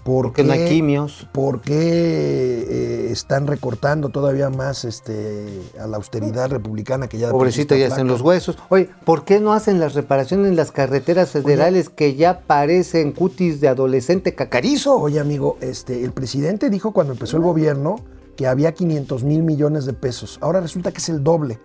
¿Por 0.03 0.25
Porque 0.25 0.43
no 0.43 0.51
hay 0.51 0.67
quimios. 0.67 1.27
¿Por 1.31 1.61
qué 1.61 1.73
eh, 1.77 3.07
están 3.11 3.47
recortando 3.47 4.09
todavía 4.09 4.49
más 4.49 4.83
este, 4.83 5.47
a 5.79 5.87
la 5.87 5.95
austeridad 5.97 6.49
republicana 6.49 7.07
que 7.07 7.17
ya... 7.17 7.31
Pobrecito, 7.31 7.75
ya 7.75 7.87
está 7.87 8.01
en 8.01 8.07
flaca? 8.07 8.13
los 8.13 8.21
huesos. 8.21 8.57
Oye, 8.67 8.89
¿por 9.05 9.23
qué 9.23 9.39
no 9.39 9.53
hacen 9.53 9.79
las 9.79 9.93
reparaciones 9.93 10.47
en 10.47 10.57
las 10.57 10.71
carreteras 10.71 11.29
federales 11.29 11.87
que 11.87 12.15
ya 12.15 12.41
parecen 12.41 13.13
cutis 13.13 13.61
de 13.61 13.69
adolescente 13.69 14.35
cacarizo? 14.35 14.99
Oye, 14.99 15.21
amigo, 15.21 15.57
este, 15.61 16.03
el 16.03 16.11
presidente 16.11 16.69
dijo 16.69 16.91
cuando 16.91 17.13
empezó 17.13 17.37
el 17.37 17.43
gobierno 17.43 17.95
que 18.35 18.47
había 18.47 18.73
500 18.73 19.23
mil 19.23 19.43
millones 19.43 19.85
de 19.85 19.93
pesos. 19.93 20.37
Ahora 20.41 20.59
resulta 20.59 20.91
que 20.91 20.97
es 20.97 21.09
el 21.09 21.23
doble. 21.23 21.59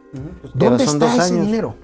¿Dónde 0.55 0.85
son 0.85 1.03
está 1.03 1.13
ese 1.13 1.35
años. 1.35 1.47
dinero? 1.47 1.75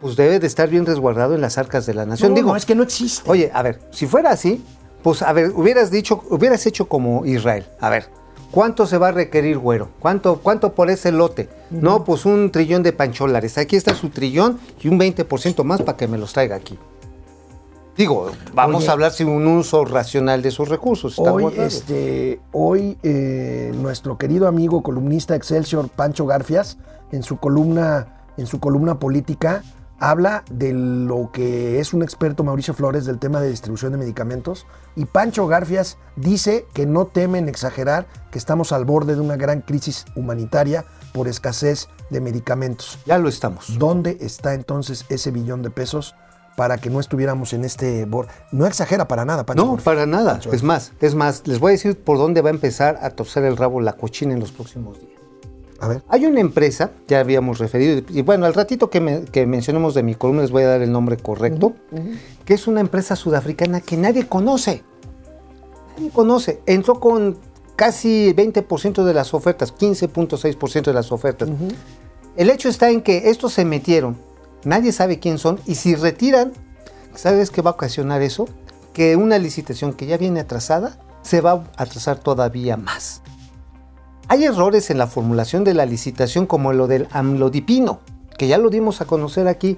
Pues 0.00 0.16
debe 0.16 0.38
de 0.38 0.46
estar 0.46 0.68
bien 0.68 0.84
resguardado 0.84 1.34
en 1.34 1.40
las 1.40 1.56
arcas 1.56 1.86
de 1.86 1.94
la 1.94 2.04
nación. 2.04 2.32
No, 2.32 2.36
Digo, 2.36 2.50
no, 2.50 2.56
es 2.56 2.66
que 2.66 2.74
no 2.74 2.82
existe. 2.82 3.30
Oye, 3.30 3.50
a 3.54 3.62
ver, 3.62 3.80
si 3.90 4.06
fuera 4.06 4.30
así, 4.30 4.62
pues 5.04 5.20
a 5.20 5.34
ver, 5.34 5.52
hubieras 5.54 5.90
dicho, 5.90 6.22
hubieras 6.30 6.64
hecho 6.64 6.88
como 6.88 7.26
Israel. 7.26 7.66
A 7.78 7.90
ver, 7.90 8.08
¿cuánto 8.50 8.86
se 8.86 8.96
va 8.96 9.08
a 9.08 9.12
requerir, 9.12 9.58
güero? 9.58 9.90
¿Cuánto, 10.00 10.40
cuánto 10.42 10.72
por 10.72 10.88
ese 10.90 11.12
lote? 11.12 11.50
No, 11.70 12.04
pues 12.04 12.24
un 12.24 12.50
trillón 12.50 12.82
de 12.82 12.94
pancholares. 12.94 13.58
Aquí 13.58 13.76
está 13.76 13.94
su 13.94 14.08
trillón 14.08 14.58
y 14.80 14.88
un 14.88 14.98
20% 14.98 15.62
más 15.62 15.82
para 15.82 15.98
que 15.98 16.08
me 16.08 16.16
los 16.16 16.32
traiga 16.32 16.56
aquí. 16.56 16.78
Digo, 17.98 18.30
vamos 18.54 18.84
Oye. 18.84 18.88
a 18.88 18.92
hablar 18.92 19.12
sin 19.12 19.28
un 19.28 19.46
uso 19.46 19.84
racional 19.84 20.40
de 20.40 20.48
esos 20.48 20.70
recursos. 20.70 21.18
Hoy, 21.18 21.52
este, 21.58 22.40
hoy 22.52 22.96
eh, 23.02 23.72
nuestro 23.74 24.16
querido 24.16 24.48
amigo 24.48 24.82
columnista 24.82 25.36
Excelsior 25.36 25.90
Pancho 25.90 26.24
Garfias, 26.24 26.78
en 27.12 27.22
su 27.22 27.36
columna, 27.36 28.24
en 28.38 28.46
su 28.46 28.58
columna 28.58 28.98
política, 28.98 29.62
habla 29.98 30.44
de 30.50 30.72
lo 30.72 31.30
que 31.32 31.80
es 31.80 31.94
un 31.94 32.02
experto 32.02 32.44
Mauricio 32.44 32.74
Flores 32.74 33.04
del 33.04 33.18
tema 33.18 33.40
de 33.40 33.50
distribución 33.50 33.92
de 33.92 33.98
medicamentos. 33.98 34.66
Y 34.96 35.04
Pancho 35.06 35.46
Garfias 35.46 35.98
dice 36.16 36.66
que 36.72 36.86
no 36.86 37.06
temen 37.06 37.48
exagerar 37.48 38.06
que 38.30 38.38
estamos 38.38 38.72
al 38.72 38.84
borde 38.84 39.14
de 39.14 39.20
una 39.20 39.36
gran 39.36 39.60
crisis 39.60 40.04
humanitaria 40.16 40.84
por 41.12 41.28
escasez 41.28 41.88
de 42.10 42.20
medicamentos. 42.20 42.98
Ya 43.06 43.18
lo 43.18 43.28
estamos. 43.28 43.78
¿Dónde 43.78 44.18
está 44.20 44.54
entonces 44.54 45.04
ese 45.08 45.30
billón 45.30 45.62
de 45.62 45.70
pesos 45.70 46.14
para 46.56 46.78
que 46.78 46.90
no 46.90 47.00
estuviéramos 47.00 47.52
en 47.52 47.64
este 47.64 48.04
borde? 48.04 48.32
No 48.52 48.66
exagera 48.66 49.08
para 49.08 49.24
nada, 49.24 49.46
Pancho. 49.46 49.64
No, 49.64 49.70
Garfias. 49.72 49.84
para 49.84 50.06
nada. 50.06 50.32
Pancho 50.32 50.52
Es 50.52 50.62
más, 50.62 50.92
es 51.00 51.14
más, 51.14 51.46
les 51.46 51.60
voy 51.60 51.70
a 51.70 51.72
decir 51.72 51.98
por 52.02 52.18
dónde 52.18 52.42
va 52.42 52.50
a 52.50 52.52
empezar 52.52 52.98
a 53.02 53.10
torcer 53.10 53.44
el 53.44 53.56
rabo 53.56 53.80
la 53.80 53.94
cochina 53.94 54.32
en 54.34 54.40
los 54.40 54.52
próximos 54.52 55.00
días. 55.00 55.13
A 55.84 55.88
ver. 55.88 56.02
Hay 56.08 56.24
una 56.26 56.40
empresa, 56.40 56.92
ya 57.08 57.20
habíamos 57.20 57.58
referido, 57.58 58.00
y 58.08 58.22
bueno, 58.22 58.46
al 58.46 58.54
ratito 58.54 58.88
que, 58.88 59.00
me- 59.00 59.24
que 59.24 59.46
mencionemos 59.46 59.94
de 59.94 60.02
mi 60.02 60.14
columna 60.14 60.42
les 60.42 60.50
voy 60.50 60.62
a 60.62 60.68
dar 60.68 60.82
el 60.82 60.90
nombre 60.90 61.16
correcto, 61.16 61.74
que 62.44 62.54
es 62.54 62.66
una 62.66 62.80
empresa 62.80 63.16
sudafricana 63.16 63.80
que 63.80 63.96
nadie 63.96 64.26
conoce. 64.26 64.82
Nadie 65.96 66.10
conoce. 66.10 66.60
Entró 66.66 67.00
con 67.00 67.36
casi 67.76 68.32
20% 68.34 69.04
de 69.04 69.14
las 69.14 69.34
ofertas, 69.34 69.74
15.6% 69.74 70.84
de 70.84 70.92
las 70.92 71.12
ofertas. 71.12 71.48
El 72.36 72.50
hecho 72.50 72.68
está 72.68 72.90
en 72.90 73.02
que 73.02 73.30
estos 73.30 73.52
se 73.52 73.64
metieron, 73.64 74.16
nadie 74.64 74.90
sabe 74.92 75.18
quién 75.18 75.38
son, 75.38 75.60
y 75.66 75.74
si 75.74 75.94
retiran, 75.96 76.52
¿sabes 77.14 77.50
qué 77.50 77.62
va 77.62 77.70
a 77.70 77.74
ocasionar 77.74 78.22
eso? 78.22 78.48
Que 78.92 79.16
una 79.16 79.38
licitación 79.38 79.92
que 79.92 80.06
ya 80.06 80.16
viene 80.16 80.40
atrasada 80.40 80.98
se 81.22 81.40
va 81.40 81.52
a 81.76 81.82
atrasar 81.82 82.18
todavía 82.18 82.76
más. 82.76 83.22
Hay 84.28 84.44
errores 84.44 84.90
en 84.90 84.98
la 84.98 85.06
formulación 85.06 85.64
de 85.64 85.74
la 85.74 85.86
licitación 85.86 86.46
como 86.46 86.72
lo 86.72 86.86
del 86.86 87.08
amlodipino, 87.12 88.00
que 88.38 88.48
ya 88.48 88.58
lo 88.58 88.70
dimos 88.70 89.00
a 89.00 89.04
conocer 89.04 89.48
aquí. 89.48 89.76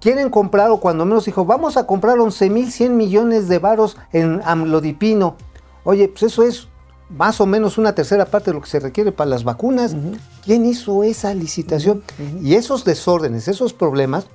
Quieren 0.00 0.30
comprar, 0.30 0.70
o 0.70 0.78
cuando 0.78 1.04
menos 1.04 1.24
dijo, 1.24 1.44
vamos 1.44 1.76
a 1.76 1.86
comprar 1.86 2.18
11.100 2.18 2.90
millones 2.90 3.48
de 3.48 3.58
varos 3.58 3.96
en 4.12 4.40
amlodipino. 4.44 5.36
Oye, 5.84 6.08
pues 6.08 6.24
eso 6.24 6.42
es 6.42 6.68
más 7.08 7.40
o 7.40 7.46
menos 7.46 7.78
una 7.78 7.94
tercera 7.94 8.26
parte 8.26 8.50
de 8.50 8.54
lo 8.54 8.60
que 8.62 8.68
se 8.68 8.78
requiere 8.80 9.10
para 9.10 9.30
las 9.30 9.42
vacunas. 9.42 9.96
¿Quién 10.44 10.66
hizo 10.66 11.02
esa 11.02 11.34
licitación? 11.34 12.02
Y 12.42 12.54
esos 12.54 12.84
desórdenes, 12.84 13.48
esos 13.48 13.72
problemas, 13.72 14.26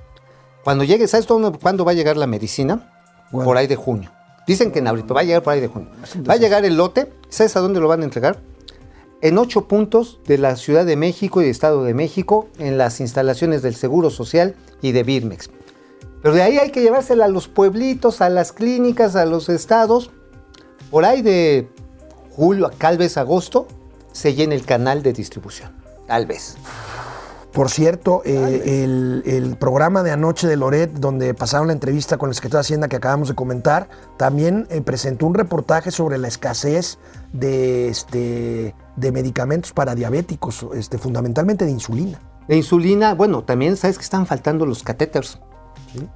cuando 0.64 0.84
llegue, 0.84 1.06
¿sabes 1.06 1.26
dónde- 1.26 1.58
cuándo 1.58 1.84
va 1.84 1.92
a 1.92 1.94
llegar 1.94 2.16
la 2.16 2.26
medicina? 2.26 2.90
Por 3.30 3.56
ahí 3.56 3.66
de 3.66 3.76
junio. 3.76 4.10
Dicen 4.46 4.70
que 4.72 4.80
en 4.80 4.88
abril, 4.88 5.04
pero 5.04 5.14
va 5.14 5.20
a 5.22 5.24
llegar 5.24 5.42
por 5.42 5.52
ahí 5.54 5.60
de 5.60 5.68
junio. 5.68 5.88
Va 6.28 6.34
a 6.34 6.36
llegar 6.36 6.64
el 6.64 6.76
lote, 6.76 7.10
¿sabes 7.30 7.56
a 7.56 7.60
dónde 7.60 7.80
lo 7.80 7.88
van 7.88 8.02
a 8.02 8.04
entregar? 8.04 8.38
En 9.24 9.38
ocho 9.38 9.66
puntos 9.68 10.20
de 10.26 10.36
la 10.36 10.54
Ciudad 10.54 10.84
de 10.84 10.96
México 10.96 11.40
y 11.40 11.46
Estado 11.46 11.82
de 11.82 11.94
México 11.94 12.46
en 12.58 12.76
las 12.76 13.00
instalaciones 13.00 13.62
del 13.62 13.74
Seguro 13.74 14.10
Social 14.10 14.54
y 14.82 14.92
de 14.92 15.02
Birmex. 15.02 15.48
Pero 16.22 16.34
de 16.34 16.42
ahí 16.42 16.58
hay 16.58 16.70
que 16.70 16.82
llevársela 16.82 17.24
a 17.24 17.28
los 17.28 17.48
pueblitos, 17.48 18.20
a 18.20 18.28
las 18.28 18.52
clínicas, 18.52 19.16
a 19.16 19.24
los 19.24 19.48
estados. 19.48 20.10
Por 20.90 21.06
ahí 21.06 21.22
de 21.22 21.70
julio 22.36 22.66
a 22.66 22.70
tal 22.70 22.98
vez 22.98 23.16
agosto 23.16 23.66
se 24.12 24.34
llena 24.34 24.54
el 24.54 24.66
canal 24.66 25.02
de 25.02 25.14
distribución. 25.14 25.72
Tal 26.06 26.26
vez. 26.26 26.58
Por 27.54 27.70
cierto, 27.70 28.20
eh, 28.24 28.82
el, 28.82 29.22
el 29.26 29.56
programa 29.56 30.02
de 30.02 30.10
anoche 30.10 30.48
de 30.48 30.56
Loret, 30.56 30.92
donde 30.94 31.34
pasaron 31.34 31.68
la 31.68 31.72
entrevista 31.72 32.16
con 32.18 32.28
el 32.28 32.34
secretario 32.34 32.58
de 32.58 32.62
Hacienda 32.62 32.88
que 32.88 32.96
acabamos 32.96 33.28
de 33.28 33.36
comentar, 33.36 33.88
también 34.16 34.66
eh, 34.70 34.80
presentó 34.80 35.24
un 35.28 35.34
reportaje 35.34 35.92
sobre 35.92 36.18
la 36.18 36.26
escasez 36.26 36.98
de, 37.32 37.86
este, 37.86 38.74
de 38.96 39.12
medicamentos 39.12 39.72
para 39.72 39.94
diabéticos, 39.94 40.66
este, 40.74 40.98
fundamentalmente 40.98 41.64
de 41.64 41.70
insulina. 41.70 42.18
La 42.48 42.56
insulina, 42.56 43.14
bueno, 43.14 43.44
también 43.44 43.76
sabes 43.76 43.98
que 43.98 44.04
están 44.04 44.26
faltando 44.26 44.66
los 44.66 44.82
catéteres. 44.82 45.38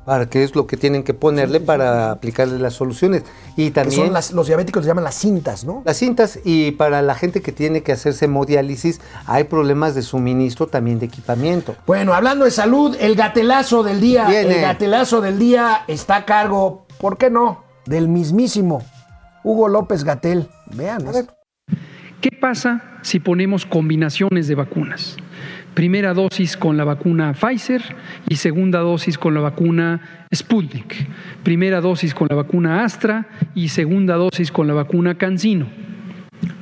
Para 0.05 0.29
qué 0.29 0.43
es 0.45 0.55
lo 0.55 0.67
que 0.67 0.77
tienen 0.77 1.03
que 1.03 1.15
ponerle 1.15 1.61
para 1.61 2.11
aplicarle 2.11 2.59
las 2.59 2.75
soluciones. 2.75 3.25
Y 3.57 3.67
Que 3.67 3.71
también 3.73 4.05
son 4.07 4.13
las- 4.13 4.33
los 4.33 4.47
diabéticos 4.47 4.83
les 4.83 4.89
llaman 4.89 5.05
las 5.05 5.15
cintas, 5.15 5.65
¿no? 5.65 5.83
Las 5.85 5.97
cintas 5.97 6.39
y 6.45 6.73
para 6.73 7.03
la 7.03 7.15
gente 7.15 7.43
que 7.43 7.53
tiene 7.53 7.83
que 7.83 7.93
hacerse 7.93 8.27
hemodiálisis 8.27 9.01
hay 9.27 9.45
problemas 9.45 9.95
de 9.95 10.03
suministro 10.03 10.67
también 10.67 10.99
de 10.99 11.07
equipamiento. 11.07 11.77
Bueno, 11.87 12.15
hablando 12.15 12.45
de 12.45 12.51
salud, 12.51 12.97
el 13.01 13.15
gatelazo 13.17 13.83
del 13.83 14.01
día, 14.01 14.27
Viene. 14.29 14.57
el 14.57 14.61
gatelazo 14.63 15.21
del 15.21 15.39
día 15.39 15.83
está 15.89 16.17
a 16.17 16.25
cargo, 16.25 16.87
¿por 17.01 17.19
qué 17.19 17.31
no? 17.31 17.65
Del 17.87 18.09
mismísimo 18.09 18.83
Hugo 19.45 19.69
López 19.69 20.05
Gatel. 20.05 20.49
Vean. 20.75 21.05
¿Qué 22.21 22.31
pasa 22.41 22.83
si 23.03 23.21
ponemos 23.21 23.65
combinaciones 23.65 24.49
de 24.49 24.55
vacunas? 24.57 25.17
Primera 25.79 26.13
dosis 26.13 26.57
con 26.57 26.77
la 26.77 26.83
vacuna 26.83 27.35
Pfizer 27.35 27.81
y 28.29 28.35
segunda 28.35 28.81
dosis 28.81 29.17
con 29.17 29.33
la 29.33 29.39
vacuna 29.39 30.27
Sputnik. 30.35 31.07
Primera 31.45 31.81
dosis 31.81 32.15
con 32.15 32.27
la 32.29 32.35
vacuna 32.35 32.83
Astra 32.83 33.29
y 33.55 33.69
segunda 33.69 34.17
dosis 34.17 34.51
con 34.51 34.67
la 34.67 34.75
vacuna 34.75 35.15
CanSino. 35.15 35.69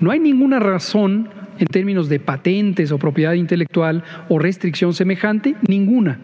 No 0.00 0.10
hay 0.10 0.20
ninguna 0.20 0.58
razón 0.58 1.30
en 1.58 1.66
términos 1.66 2.10
de 2.10 2.20
patentes 2.20 2.92
o 2.92 2.98
propiedad 2.98 3.32
intelectual 3.32 4.04
o 4.28 4.38
restricción 4.38 4.92
semejante, 4.92 5.56
ninguna, 5.66 6.18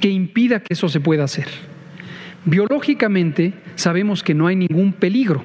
que 0.00 0.10
impida 0.10 0.58
que 0.58 0.74
eso 0.74 0.88
se 0.88 0.98
pueda 0.98 1.22
hacer. 1.22 1.46
Biológicamente 2.46 3.52
sabemos 3.76 4.24
que 4.24 4.34
no 4.34 4.48
hay 4.48 4.56
ningún 4.56 4.92
peligro. 4.92 5.44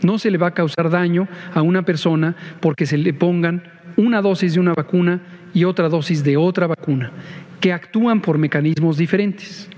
No 0.00 0.18
se 0.18 0.30
le 0.30 0.38
va 0.38 0.46
a 0.46 0.54
causar 0.54 0.88
daño 0.88 1.28
a 1.52 1.60
una 1.60 1.82
persona 1.82 2.34
porque 2.60 2.86
se 2.86 2.96
le 2.96 3.12
pongan 3.12 3.62
una 3.96 4.22
dosis 4.22 4.54
de 4.54 4.60
una 4.60 4.72
vacuna 4.72 5.20
y 5.54 5.64
otra 5.64 5.88
dosis 5.88 6.22
de 6.24 6.36
otra 6.36 6.66
vacuna, 6.66 7.12
que 7.60 7.72
actúan 7.72 8.20
por 8.20 8.36
mecanismos 8.36 8.98
diferentes. 8.98 9.68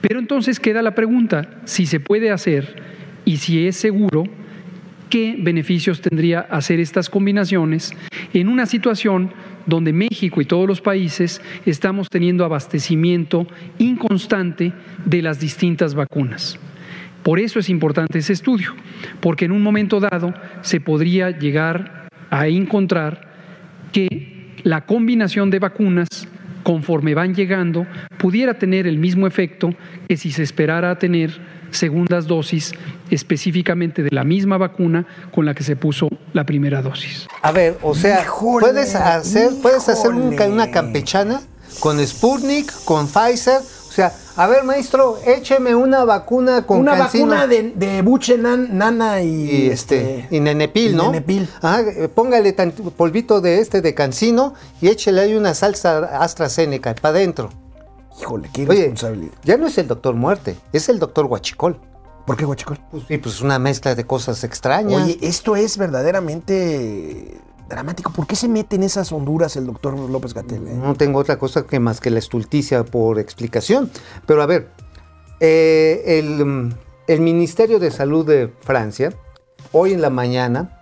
Pero 0.00 0.18
entonces 0.18 0.58
queda 0.58 0.82
la 0.82 0.94
pregunta, 0.94 1.60
si 1.64 1.86
se 1.86 2.00
puede 2.00 2.30
hacer 2.30 2.82
y 3.24 3.36
si 3.36 3.66
es 3.66 3.76
seguro, 3.76 4.24
¿qué 5.10 5.36
beneficios 5.38 6.00
tendría 6.00 6.40
hacer 6.40 6.80
estas 6.80 7.10
combinaciones 7.10 7.92
en 8.32 8.48
una 8.48 8.66
situación 8.66 9.32
donde 9.66 9.92
México 9.92 10.40
y 10.40 10.46
todos 10.46 10.66
los 10.66 10.80
países 10.80 11.42
estamos 11.66 12.08
teniendo 12.08 12.44
abastecimiento 12.44 13.46
inconstante 13.78 14.72
de 15.04 15.22
las 15.22 15.40
distintas 15.40 15.94
vacunas? 15.94 16.58
Por 17.22 17.40
eso 17.40 17.58
es 17.58 17.68
importante 17.68 18.20
ese 18.20 18.32
estudio, 18.32 18.74
porque 19.20 19.44
en 19.44 19.52
un 19.52 19.62
momento 19.62 20.00
dado 20.00 20.32
se 20.62 20.80
podría 20.80 21.30
llegar 21.30 22.08
a 22.30 22.46
encontrar 22.46 23.28
que 23.92 24.37
la 24.64 24.84
combinación 24.86 25.50
de 25.50 25.58
vacunas 25.58 26.08
conforme 26.62 27.14
van 27.14 27.34
llegando 27.34 27.86
pudiera 28.18 28.58
tener 28.58 28.86
el 28.86 28.98
mismo 28.98 29.26
efecto 29.26 29.70
que 30.08 30.16
si 30.16 30.30
se 30.32 30.42
esperara 30.42 30.90
a 30.90 30.98
tener 30.98 31.30
segundas 31.70 32.26
dosis 32.26 32.72
específicamente 33.10 34.02
de 34.02 34.10
la 34.10 34.24
misma 34.24 34.56
vacuna 34.58 35.06
con 35.32 35.44
la 35.44 35.54
que 35.54 35.62
se 35.62 35.76
puso 35.76 36.08
la 36.32 36.44
primera 36.44 36.82
dosis. 36.82 37.26
A 37.42 37.52
ver, 37.52 37.78
o 37.82 37.94
sea, 37.94 38.22
Híjole, 38.22 38.66
puedes 38.66 38.94
hacer, 38.94 39.50
puedes 39.62 39.88
hacer 39.88 40.10
un- 40.12 40.32
híjole. 40.32 40.50
una 40.50 40.70
campechana 40.70 41.40
con 41.80 41.98
Sputnik, 42.06 42.72
con 42.84 43.06
Pfizer. 43.06 43.58
O 43.60 43.92
sea, 43.92 44.12
a 44.38 44.46
ver, 44.46 44.64
maestro, 44.64 45.18
écheme 45.26 45.74
una 45.74 46.04
vacuna 46.04 46.64
con 46.64 46.78
Una 46.80 46.96
cancino. 46.96 47.26
vacuna 47.26 47.46
de, 47.46 47.72
de 47.74 48.02
buche, 48.02 48.38
nan- 48.38 48.68
nana 48.72 49.20
y, 49.20 49.50
y 49.50 49.66
este 49.66 50.26
y 50.30 50.40
nenepil, 50.40 50.92
y 50.92 50.94
¿no? 50.94 51.04
nenepil. 51.10 51.48
Ajá, 51.60 51.82
póngale 52.14 52.52
polvito 52.96 53.40
de 53.40 53.58
este 53.58 53.80
de 53.82 53.94
cancino 53.94 54.54
y 54.80 54.88
échele 54.88 55.20
ahí 55.22 55.34
una 55.34 55.54
salsa 55.54 56.22
AstraZeneca 56.22 56.94
para 56.94 57.16
adentro. 57.16 57.50
Híjole, 58.20 58.48
qué 58.52 58.62
Oye, 58.68 58.80
responsabilidad. 58.82 59.32
ya 59.44 59.56
no 59.56 59.66
es 59.66 59.76
el 59.78 59.86
doctor 59.88 60.14
muerte, 60.14 60.56
es 60.72 60.88
el 60.88 60.98
doctor 60.98 61.26
Huachicol. 61.26 61.78
¿Por 62.26 62.36
qué, 62.36 62.44
guachicol? 62.44 62.78
Pues 62.90 63.04
sí, 63.08 63.16
pues 63.18 63.40
una 63.40 63.58
mezcla 63.58 63.94
de 63.94 64.04
cosas 64.04 64.44
extrañas. 64.44 65.02
Oye, 65.02 65.18
esto 65.22 65.56
es 65.56 65.78
verdaderamente 65.78 67.38
dramático. 67.68 68.12
¿Por 68.12 68.26
qué 68.26 68.36
se 68.36 68.48
mete 68.48 68.76
en 68.76 68.82
esas 68.82 69.12
honduras 69.12 69.56
el 69.56 69.66
doctor 69.66 69.98
López 69.98 70.34
Gatel? 70.34 70.66
eh? 70.66 70.74
No 70.74 70.94
tengo 70.94 71.18
otra 71.18 71.38
cosa 71.38 71.64
que 71.66 71.78
más 71.80 72.00
que 72.00 72.10
la 72.10 72.18
estulticia 72.18 72.84
por 72.84 73.18
explicación. 73.18 73.90
Pero 74.26 74.42
a 74.42 74.46
ver, 74.46 74.68
eh, 75.40 76.18
el, 77.06 77.20
Ministerio 77.20 77.78
de 77.78 77.90
Salud 77.90 78.26
de 78.26 78.52
Francia, 78.60 79.12
hoy 79.72 79.92
en 79.92 80.00
la 80.00 80.10
mañana, 80.10 80.80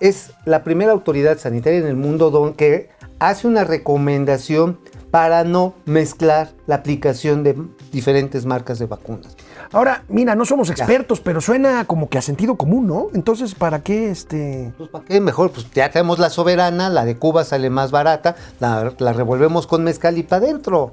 es 0.00 0.30
la 0.44 0.64
primera 0.64 0.92
autoridad 0.92 1.38
sanitaria 1.38 1.78
en 1.80 1.86
el 1.86 1.96
mundo 1.96 2.30
don- 2.30 2.54
que 2.54 2.88
hace 3.18 3.46
una 3.46 3.64
recomendación 3.64 4.78
para 5.10 5.44
no 5.44 5.74
mezclar 5.84 6.52
la 6.66 6.76
aplicación 6.76 7.42
de 7.42 7.56
diferentes 7.92 8.46
marcas 8.46 8.78
de 8.78 8.86
vacunas. 8.86 9.36
Ahora, 9.72 10.04
mira, 10.08 10.34
no 10.34 10.44
somos 10.44 10.70
expertos, 10.70 11.20
pero 11.20 11.40
suena 11.40 11.84
como 11.84 12.08
que 12.08 12.18
a 12.18 12.22
sentido 12.22 12.56
común, 12.56 12.86
¿no? 12.86 13.08
Entonces, 13.14 13.54
¿para 13.54 13.82
qué 13.82 14.10
este...? 14.10 14.72
Pues 14.76 14.88
¿para 14.90 15.04
qué? 15.04 15.20
Mejor, 15.20 15.50
pues 15.52 15.66
ya 15.74 15.90
tenemos 15.90 16.18
la 16.18 16.30
soberana, 16.30 16.88
la 16.90 17.04
de 17.04 17.16
Cuba 17.16 17.44
sale 17.44 17.70
más 17.70 17.90
barata, 17.90 18.36
la, 18.58 18.92
la 18.98 19.12
revolvemos 19.12 19.66
con 19.66 19.84
mezcal 19.84 20.18
y 20.18 20.22
para 20.22 20.44
adentro. 20.46 20.92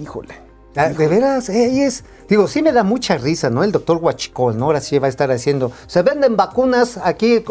Híjole. 0.00 0.42
Ah, 0.76 0.88
De 0.88 1.06
veras, 1.06 1.48
eh, 1.50 1.84
es, 1.86 2.02
digo, 2.28 2.48
sí 2.48 2.60
me 2.60 2.72
da 2.72 2.82
mucha 2.82 3.16
risa, 3.16 3.48
¿no? 3.48 3.62
El 3.62 3.70
doctor 3.70 3.98
Huachicol, 3.98 4.58
¿no? 4.58 4.64
Ahora 4.64 4.80
sí 4.80 4.98
va 4.98 5.06
a 5.06 5.08
estar 5.08 5.30
haciendo, 5.30 5.70
se 5.86 6.02
venden 6.02 6.36
vacunas 6.36 6.98
aquí, 7.00 7.44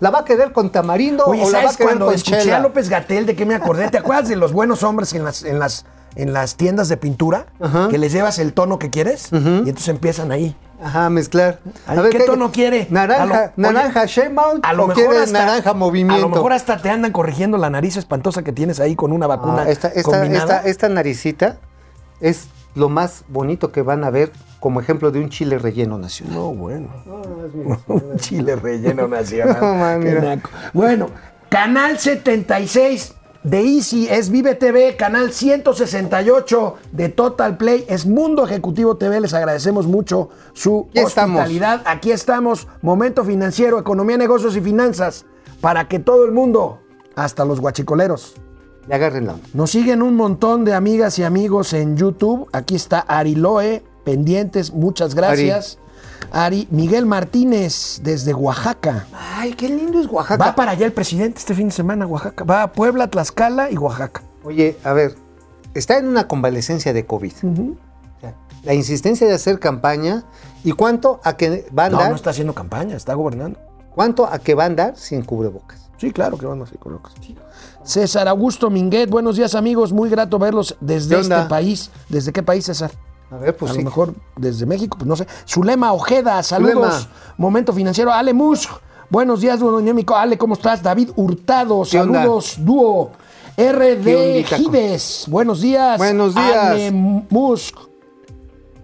¿la 0.00 0.10
va 0.10 0.18
a 0.20 0.24
querer 0.24 0.50
con 0.50 0.70
tamarindo 0.70 1.26
Oye, 1.26 1.44
o 1.44 1.50
la 1.50 1.58
va 1.58 1.58
a 1.58 1.62
¿sabes 1.62 1.76
querer 1.76 1.90
cuando 1.90 2.06
con 2.06 2.14
escuché 2.16 2.40
chela? 2.42 2.56
a 2.56 2.60
López 2.60 2.88
Gatel 2.88 3.24
de 3.24 3.36
qué 3.36 3.46
me 3.46 3.54
acordé? 3.54 3.88
¿Te 3.88 3.98
acuerdas 3.98 4.28
de 4.28 4.34
los 4.34 4.52
buenos 4.52 4.82
hombres 4.82 5.12
en 5.12 5.22
las, 5.22 5.44
en 5.44 5.60
las, 5.60 5.84
en 6.16 6.32
las 6.32 6.56
tiendas 6.56 6.88
de 6.88 6.96
pintura? 6.96 7.46
Ajá. 7.60 7.88
Que 7.88 7.98
les 7.98 8.12
llevas 8.12 8.38
el 8.38 8.52
tono 8.52 8.78
que 8.78 8.90
quieres 8.90 9.28
y 9.32 9.36
entonces 9.36 9.88
empiezan 9.88 10.32
ahí. 10.32 10.56
Ajá, 10.82 11.08
mezclar. 11.08 11.60
¿qué 12.10 12.20
tono 12.20 12.52
quiere? 12.52 12.86
Naranja, 12.90 13.22
A 13.22 13.26
lo- 13.26 13.34
oye, 13.34 13.52
naranja 13.56 14.04
Sheinbaum 14.04 14.60
A 14.62 14.72
lo 14.74 14.86
mejor 14.88 15.16
hasta, 15.16 15.38
naranja 15.46 15.72
movimiento. 15.72 16.14
A 16.26 16.28
lo 16.28 16.28
mejor 16.28 16.52
hasta 16.52 16.76
te 16.82 16.90
andan 16.90 17.12
corrigiendo 17.12 17.56
la 17.56 17.70
nariz 17.70 17.96
espantosa 17.96 18.42
que 18.42 18.52
tienes 18.52 18.78
ahí 18.80 18.94
con 18.94 19.12
una 19.12 19.26
vacuna 19.26 19.62
Ah, 19.62 19.70
esta, 19.70 19.88
esta, 19.88 20.02
combinada. 20.02 20.56
esta, 20.58 20.68
esta 20.68 20.88
naricita 20.90 21.56
es 22.20 22.48
lo 22.74 22.90
más 22.90 23.24
bonito 23.28 23.72
que 23.72 23.80
van 23.80 24.04
a 24.04 24.10
ver 24.10 24.32
como 24.60 24.80
ejemplo 24.80 25.10
de 25.10 25.20
un 25.20 25.30
chile 25.30 25.58
relleno 25.58 25.96
nacional. 25.96 26.34
No, 26.34 26.54
bueno. 26.54 26.88
Un 27.86 28.16
chile 28.18 28.54
relleno 28.56 29.08
nacional. 29.08 29.56
No, 29.60 29.74
man, 29.76 30.02
Qué 30.02 30.12
naco. 30.20 30.50
Bueno, 30.74 31.08
canal 31.48 31.98
76 31.98 33.14
de 33.46 33.60
Easy 33.60 34.08
es 34.10 34.28
Vive 34.28 34.56
TV, 34.56 34.96
canal 34.96 35.32
168 35.32 36.74
de 36.90 37.08
Total 37.08 37.56
Play 37.56 37.84
es 37.88 38.04
Mundo 38.04 38.44
Ejecutivo 38.44 38.96
TV. 38.96 39.20
Les 39.20 39.34
agradecemos 39.34 39.86
mucho 39.86 40.30
su 40.52 40.88
Aquí 40.90 40.98
estamos. 40.98 41.38
hospitalidad. 41.38 41.82
Aquí 41.86 42.10
estamos, 42.10 42.66
Momento 42.82 43.24
Financiero, 43.24 43.78
Economía, 43.78 44.16
Negocios 44.16 44.56
y 44.56 44.60
Finanzas, 44.60 45.26
para 45.60 45.86
que 45.86 46.00
todo 46.00 46.24
el 46.24 46.32
mundo, 46.32 46.80
hasta 47.14 47.44
los 47.44 47.60
guachicoleros, 47.60 48.34
Le 48.88 48.94
agarren 48.96 49.28
la 49.28 49.36
nos 49.54 49.70
siguen 49.70 50.02
un 50.02 50.16
montón 50.16 50.64
de 50.64 50.74
amigas 50.74 51.16
y 51.20 51.22
amigos 51.22 51.72
en 51.72 51.96
YouTube. 51.96 52.48
Aquí 52.52 52.74
está 52.74 52.98
Ari 52.98 53.36
Loe, 53.36 53.84
pendientes, 54.04 54.72
muchas 54.72 55.14
gracias. 55.14 55.78
Ari, 55.80 55.85
Miguel 56.70 57.06
Martínez, 57.06 58.00
desde 58.02 58.34
Oaxaca. 58.34 59.06
Ay, 59.12 59.54
qué 59.54 59.68
lindo 59.68 59.98
es 59.98 60.06
Oaxaca. 60.06 60.44
Va 60.44 60.54
para 60.54 60.72
allá 60.72 60.84
el 60.84 60.92
presidente 60.92 61.38
este 61.38 61.54
fin 61.54 61.68
de 61.68 61.72
semana, 61.74 62.04
a 62.04 62.08
Oaxaca. 62.08 62.44
Va 62.44 62.62
a 62.62 62.72
Puebla, 62.72 63.08
Tlaxcala 63.08 63.70
y 63.70 63.76
Oaxaca. 63.78 64.22
Oye, 64.44 64.76
a 64.84 64.92
ver, 64.92 65.14
está 65.74 65.96
en 65.96 66.06
una 66.06 66.28
convalecencia 66.28 66.92
de 66.92 67.06
COVID. 67.06 67.32
O 67.42 68.20
sea, 68.20 68.34
La 68.64 68.74
insistencia 68.74 69.26
de 69.26 69.32
hacer 69.32 69.58
campaña 69.58 70.24
y 70.62 70.72
cuánto 70.72 71.20
a 71.24 71.38
que 71.38 71.66
va 71.76 71.86
a 71.86 71.88
No, 71.88 71.96
andar, 71.96 72.10
no 72.10 72.16
está 72.16 72.30
haciendo 72.30 72.54
campaña, 72.54 72.96
está 72.96 73.14
gobernando. 73.14 73.58
cuánto 73.94 74.26
a 74.26 74.38
que 74.38 74.54
va 74.54 74.64
a 74.64 74.66
andar 74.66 74.96
sin 74.96 75.22
cubrebocas. 75.22 75.88
Sí, 75.96 76.12
claro 76.12 76.36
que 76.36 76.44
van 76.44 76.60
así 76.60 76.76
con 76.76 76.92
locos. 76.92 77.14
César 77.82 78.28
Augusto 78.28 78.68
Minguet, 78.68 79.08
buenos 79.08 79.36
días 79.36 79.54
amigos, 79.54 79.90
muy 79.92 80.10
grato 80.10 80.38
verlos 80.38 80.76
desde 80.80 81.14
¿Qué 81.14 81.20
este 81.22 81.42
país. 81.48 81.90
¿Desde 82.10 82.30
qué 82.32 82.42
país, 82.42 82.66
César? 82.66 82.90
A 83.30 83.36
ver, 83.38 83.56
pues 83.56 83.70
a 83.70 83.74
sí. 83.74 83.80
lo 83.80 83.84
mejor 83.86 84.14
desde 84.36 84.66
México, 84.66 84.96
pues 84.98 85.08
no 85.08 85.16
sé. 85.16 85.26
Zulema 85.48 85.92
Ojeda, 85.92 86.42
saludos. 86.42 86.74
Zulema. 86.94 87.34
Momento 87.38 87.72
financiero. 87.72 88.12
Ale 88.12 88.32
Musk, 88.32 88.70
buenos 89.10 89.40
días, 89.40 89.58
dinámico. 89.60 90.14
Ale, 90.14 90.38
¿cómo 90.38 90.54
estás? 90.54 90.82
David 90.82 91.10
Hurtado, 91.16 91.84
saludos, 91.84 92.56
dúo. 92.58 93.10
¿Qué 93.56 93.72
RD? 93.72 94.44
Gives, 94.56 95.24
buenos 95.28 95.60
días. 95.60 95.98
Buenos 95.98 96.34
días. 96.34 96.56
Ale 96.56 96.90
Musk. 96.92 97.76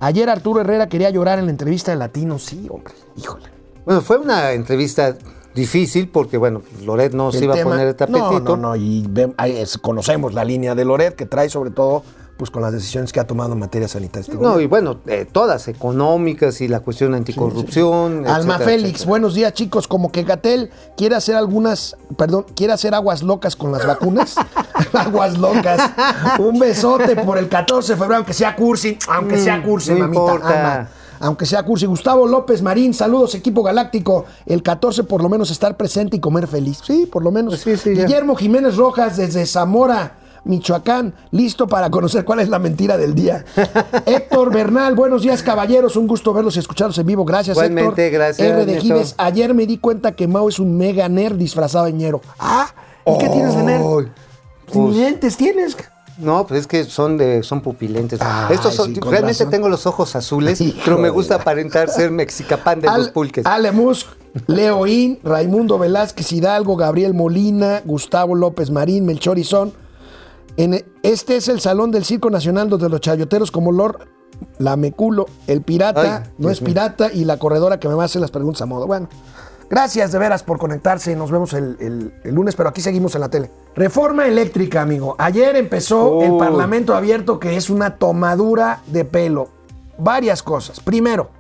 Ayer 0.01 0.29
Arturo 0.29 0.61
Herrera 0.61 0.89
quería 0.89 1.11
llorar 1.11 1.39
en 1.39 1.45
la 1.45 1.51
entrevista 1.53 1.93
de 1.93 1.99
Latino. 1.99 2.39
Sí, 2.39 2.67
hombre, 2.71 2.95
híjole. 3.17 3.45
Bueno, 3.85 4.01
fue 4.01 4.17
una 4.19 4.53
entrevista 4.53 5.15
difícil 5.55 6.09
porque, 6.09 6.39
bueno, 6.39 6.63
Loret 6.85 7.13
no 7.13 7.31
se 7.31 7.45
iba 7.45 7.55
tema- 7.55 7.71
a 7.71 7.75
poner 7.75 7.89
el 7.89 7.95
tapetito. 7.97 8.41
No, 8.41 8.41
no, 8.41 8.57
no, 8.57 8.77
y 8.77 9.05
ve- 9.09 9.33
ahí 9.37 9.57
es- 9.59 9.79
conocemos 9.79 10.35
la 10.35 10.45
línea 10.45 10.75
de 10.75 10.85
Loret 10.85 11.15
que 11.15 11.27
trae 11.27 11.49
sobre 11.51 11.71
todo 11.71 12.03
pues 12.37 12.51
con 12.51 12.63
las 12.63 12.73
decisiones 12.73 13.13
que 13.13 13.21
ha 13.21 13.27
tomado 13.27 13.53
en 13.53 13.59
materia 13.61 13.87
sanitaria. 13.89 14.23
este 14.23 14.37
No, 14.37 14.59
y 14.61 14.67
bueno, 14.67 14.99
eh, 15.07 15.27
todas 15.31 15.69
económicas 15.69 16.61
y 16.61 16.69
la 16.69 16.81
cuestión 16.81 17.15
anticorrupción. 17.15 18.27
Alma 18.27 18.55
etcétera, 18.55 18.59
Félix, 18.59 18.89
etcétera. 18.91 19.09
buenos 19.11 19.35
días 19.35 19.53
chicos. 19.53 19.87
Como 19.89 20.11
que 20.11 20.23
Gatel 20.25 20.71
quiere 20.97 21.15
hacer 21.15 21.37
algunas, 21.37 21.97
perdón, 22.17 22.47
quiere 22.57 22.73
hacer 22.73 22.95
aguas 22.95 23.23
locas 23.23 23.55
con 23.57 23.73
las 23.73 23.87
vacunas. 23.87 24.35
aguas 24.93 25.39
locas. 25.39 25.91
Un 26.39 26.59
besote 26.59 27.17
por 27.17 27.39
el 27.39 27.49
14 27.49 27.93
de 27.93 27.97
febrero, 27.99 28.17
aunque 28.17 28.33
sea 28.35 28.57
cursi, 28.57 28.99
aunque 29.09 29.39
sea 29.39 29.59
Mm, 29.59 29.63
cursi, 29.63 29.93
no 29.93 29.99
mamita. 30.01 30.21
importa. 30.23 30.91
Aunque 31.21 31.47
sea 31.47 31.63
cursi. 31.63 31.87
Gustavo 31.87 32.27
López 32.27 32.63
Marín, 32.63 32.93
saludos, 32.95 33.37
equipo 33.37 33.63
galáctico. 33.63 34.25
El 34.45 34.63
14 34.65 35.05
por 35.05 35.23
lo 35.23 35.29
menos 35.29 35.51
estar 35.53 35.77
presente 35.77 36.17
y 36.17 36.21
comer 36.21 36.49
feliz. 36.49 36.81
Sí, 36.85 37.07
por 37.07 37.23
lo 37.23 37.31
menos. 37.31 37.63
Pues 37.63 37.81
sí, 37.81 37.91
sí, 37.91 37.97
ya. 37.97 38.07
Guillermo 38.07 38.35
Jiménez 38.35 38.77
Rojas 38.77 39.17
desde 39.17 39.47
Zamora. 39.47 40.17
Michoacán, 40.45 41.15
listo 41.31 41.67
para 41.67 41.91
conocer 41.91 42.25
cuál 42.25 42.41
es 42.41 42.49
la 42.49 42.59
mentira 42.59 42.97
del 42.97 43.15
día. 43.15 43.45
Héctor 44.07 44.53
Bernal, 44.53 44.95
buenos 44.95 45.23
días 45.23 45.43
caballeros, 45.43 45.97
un 45.97 46.07
gusto 46.07 46.33
verlos 46.33 46.57
y 46.57 46.59
escucharlos 46.59 46.99
en 46.99 47.07
vivo. 47.07 47.25
Gracias 47.25 47.57
Igualmente, 47.57 48.07
Héctor. 48.07 48.19
gracias, 48.21 48.49
R 48.49 48.67
de. 48.67 48.81
Gives, 48.81 49.15
ayer 49.19 49.55
me 49.55 49.67
di 49.67 49.79
cuenta 49.79 50.13
que 50.13 50.27
Mao 50.27 50.49
es 50.49 50.59
un 50.59 50.77
mega 50.77 51.09
nerd 51.09 51.37
disfrazado 51.37 51.85
de 51.85 51.93
ñero. 51.93 52.21
Ah, 52.39 52.69
¿y 53.07 53.19
qué 53.19 53.29
tienes 53.29 53.57
de 53.57 53.63
nerd? 53.63 53.83
Pues- 54.73 54.97
Lentes 54.97 55.37
tienes. 55.37 55.77
No, 56.19 56.47
pues 56.47 56.61
es 56.61 56.67
que 56.67 56.85
son 56.85 57.17
de 57.17 57.43
son 57.43 57.63
pupilentes. 57.63 58.21
Estos 58.51 58.75
son, 58.75 58.95
sí, 58.95 59.01
realmente 59.01 59.33
razón. 59.33 59.51
tengo 59.51 59.69
los 59.69 59.87
ojos 59.87 60.15
azules, 60.15 60.61
Hijo 60.61 60.79
pero 60.85 60.99
me 60.99 61.09
gusta 61.09 61.37
aparentar 61.37 61.89
ser 61.89 62.11
mexicapán 62.11 62.81
de 62.81 62.89
los 62.89 63.09
pulques. 63.09 63.47
Ale 63.47 63.73
Musk, 63.73 64.09
Leo 64.47 64.87
In, 64.87 65.19
Raimundo 65.23 65.79
Velázquez 65.79 66.31
Hidalgo, 66.33 66.77
Gabriel 66.77 67.15
Molina, 67.15 67.81
Gustavo 67.85 68.35
López 68.35 68.71
Marín, 68.71 69.07
Melchor 69.07 69.39
Izón. 69.39 69.73
En, 70.57 70.85
este 71.03 71.37
es 71.37 71.49
el 71.49 71.61
salón 71.61 71.91
del 71.91 72.05
Circo 72.05 72.31
Nacional 72.31 72.69
donde 72.69 72.89
los 72.89 73.01
chayoteros 73.01 73.51
como 73.51 73.73
Lord 73.73 74.07
Lameculo, 74.59 75.27
el 75.47 75.63
pirata, 75.63 76.23
Ay, 76.25 76.31
no 76.39 76.51
es 76.51 76.61
pirata, 76.61 77.13
y 77.13 77.25
la 77.25 77.39
corredora 77.39 77.79
que 77.81 77.89
me 77.89 77.95
va 77.95 78.03
a 78.03 78.07
hacer 78.07 78.21
las 78.21 78.31
preguntas 78.31 78.61
a 78.63 78.67
modo. 78.67 78.87
Bueno, 78.87 79.09
gracias 79.71 80.13
de 80.13 80.19
veras 80.19 80.43
por 80.43 80.59
conectarse. 80.59 81.15
Nos 81.17 81.31
vemos 81.31 81.53
el, 81.55 81.77
el- 81.81 82.13
el 82.25 82.35
lunes, 82.35 82.55
pero 82.57 82.69
aquí 82.69 82.81
seguimos 82.81 83.15
en 83.15 83.21
la 83.23 83.29
tele. 83.29 83.51
Reforma 83.75 84.27
eléctrica, 84.27 84.83
amigo. 84.83 85.15
Ayer 85.19 85.57
empezó 85.57 86.23
el 86.23 86.33
Oh. 86.33 86.39
Parlamento 86.39 86.95
abierto, 86.95 87.39
que 87.39 87.57
es 87.57 87.71
una 87.71 87.97
tomadura 87.97 88.81
de 88.89 89.05
pelo. 89.05 89.49
Varias 89.99 90.43
cosas. 90.43 90.81
Primero, 90.81 91.31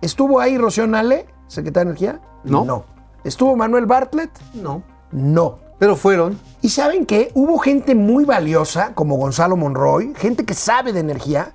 ¿Estuvo 0.00 0.40
ahí 0.40 0.58
Rocío 0.58 0.84
Nale, 0.88 1.26
secretaria 1.46 1.84
de 1.84 1.90
Energía? 1.90 2.20
No. 2.42 2.64
No. 2.64 2.84
¿Estuvo 3.22 3.54
Manuel 3.54 3.86
Bartlett? 3.86 4.30
No. 4.52 4.82
No. 5.12 5.58
Pero 5.82 5.96
fueron. 5.96 6.38
¿Y 6.60 6.68
saben 6.68 7.06
qué? 7.06 7.32
Hubo 7.34 7.58
gente 7.58 7.96
muy 7.96 8.24
valiosa, 8.24 8.94
como 8.94 9.16
Gonzalo 9.16 9.56
Monroy, 9.56 10.12
gente 10.14 10.44
que 10.44 10.54
sabe 10.54 10.92
de 10.92 11.00
energía, 11.00 11.54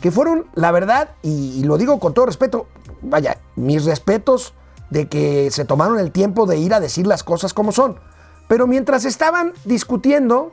que 0.00 0.10
fueron, 0.10 0.46
la 0.54 0.72
verdad, 0.72 1.10
y, 1.22 1.52
y 1.56 1.62
lo 1.62 1.78
digo 1.78 2.00
con 2.00 2.12
todo 2.12 2.26
respeto, 2.26 2.66
vaya, 3.00 3.38
mis 3.54 3.84
respetos 3.84 4.54
de 4.90 5.06
que 5.06 5.52
se 5.52 5.64
tomaron 5.64 6.00
el 6.00 6.10
tiempo 6.10 6.46
de 6.46 6.58
ir 6.58 6.74
a 6.74 6.80
decir 6.80 7.06
las 7.06 7.22
cosas 7.22 7.54
como 7.54 7.70
son. 7.70 8.00
Pero 8.48 8.66
mientras 8.66 9.04
estaban 9.04 9.52
discutiendo, 9.64 10.50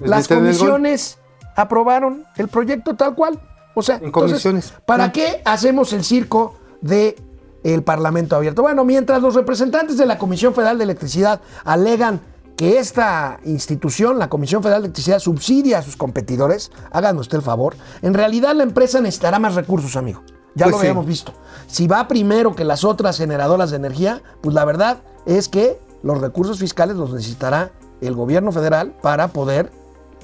Les 0.00 0.10
las 0.10 0.26
comisiones 0.26 1.18
aprobaron 1.54 2.24
el 2.36 2.48
proyecto 2.48 2.96
tal 2.96 3.14
cual. 3.14 3.40
O 3.76 3.82
sea, 3.82 3.98
En 3.98 4.06
entonces, 4.06 4.42
comisiones. 4.42 4.74
¿para 4.86 5.12
qué 5.12 5.40
hacemos 5.44 5.92
el 5.92 6.02
circo 6.02 6.56
de 6.80 7.14
el 7.62 7.84
Parlamento 7.84 8.34
abierto? 8.34 8.62
Bueno, 8.62 8.84
mientras 8.84 9.22
los 9.22 9.36
representantes 9.36 9.96
de 9.96 10.06
la 10.06 10.18
Comisión 10.18 10.52
Federal 10.52 10.78
de 10.78 10.82
Electricidad 10.82 11.40
alegan 11.64 12.20
que 12.56 12.78
esta 12.78 13.38
institución, 13.44 14.18
la 14.18 14.28
Comisión 14.28 14.62
Federal 14.62 14.82
de 14.82 14.86
Electricidad, 14.86 15.18
subsidia 15.18 15.78
a 15.78 15.82
sus 15.82 15.96
competidores, 15.96 16.70
háganme 16.90 17.20
usted 17.20 17.36
el 17.38 17.42
favor, 17.42 17.76
en 18.02 18.14
realidad 18.14 18.54
la 18.54 18.62
empresa 18.62 19.00
necesitará 19.00 19.38
más 19.38 19.54
recursos, 19.54 19.96
amigo. 19.96 20.22
Ya 20.54 20.64
Pues 20.64 20.72
lo 20.72 20.78
sí. 20.78 20.86
habíamos 20.86 21.06
visto. 21.06 21.32
Si 21.66 21.86
va 21.86 22.08
primero 22.08 22.56
que 22.56 22.64
las 22.64 22.82
otras 22.82 23.18
generadoras 23.18 23.70
de 23.70 23.76
energía, 23.76 24.22
pues 24.40 24.54
la 24.54 24.64
verdad 24.64 25.02
es 25.26 25.48
que 25.48 25.78
los 26.02 26.20
recursos 26.20 26.58
fiscales 26.58 26.96
los 26.96 27.12
necesitará 27.12 27.72
el 28.00 28.14
gobierno 28.14 28.52
federal 28.52 28.94
para 29.02 29.28
poder 29.28 29.70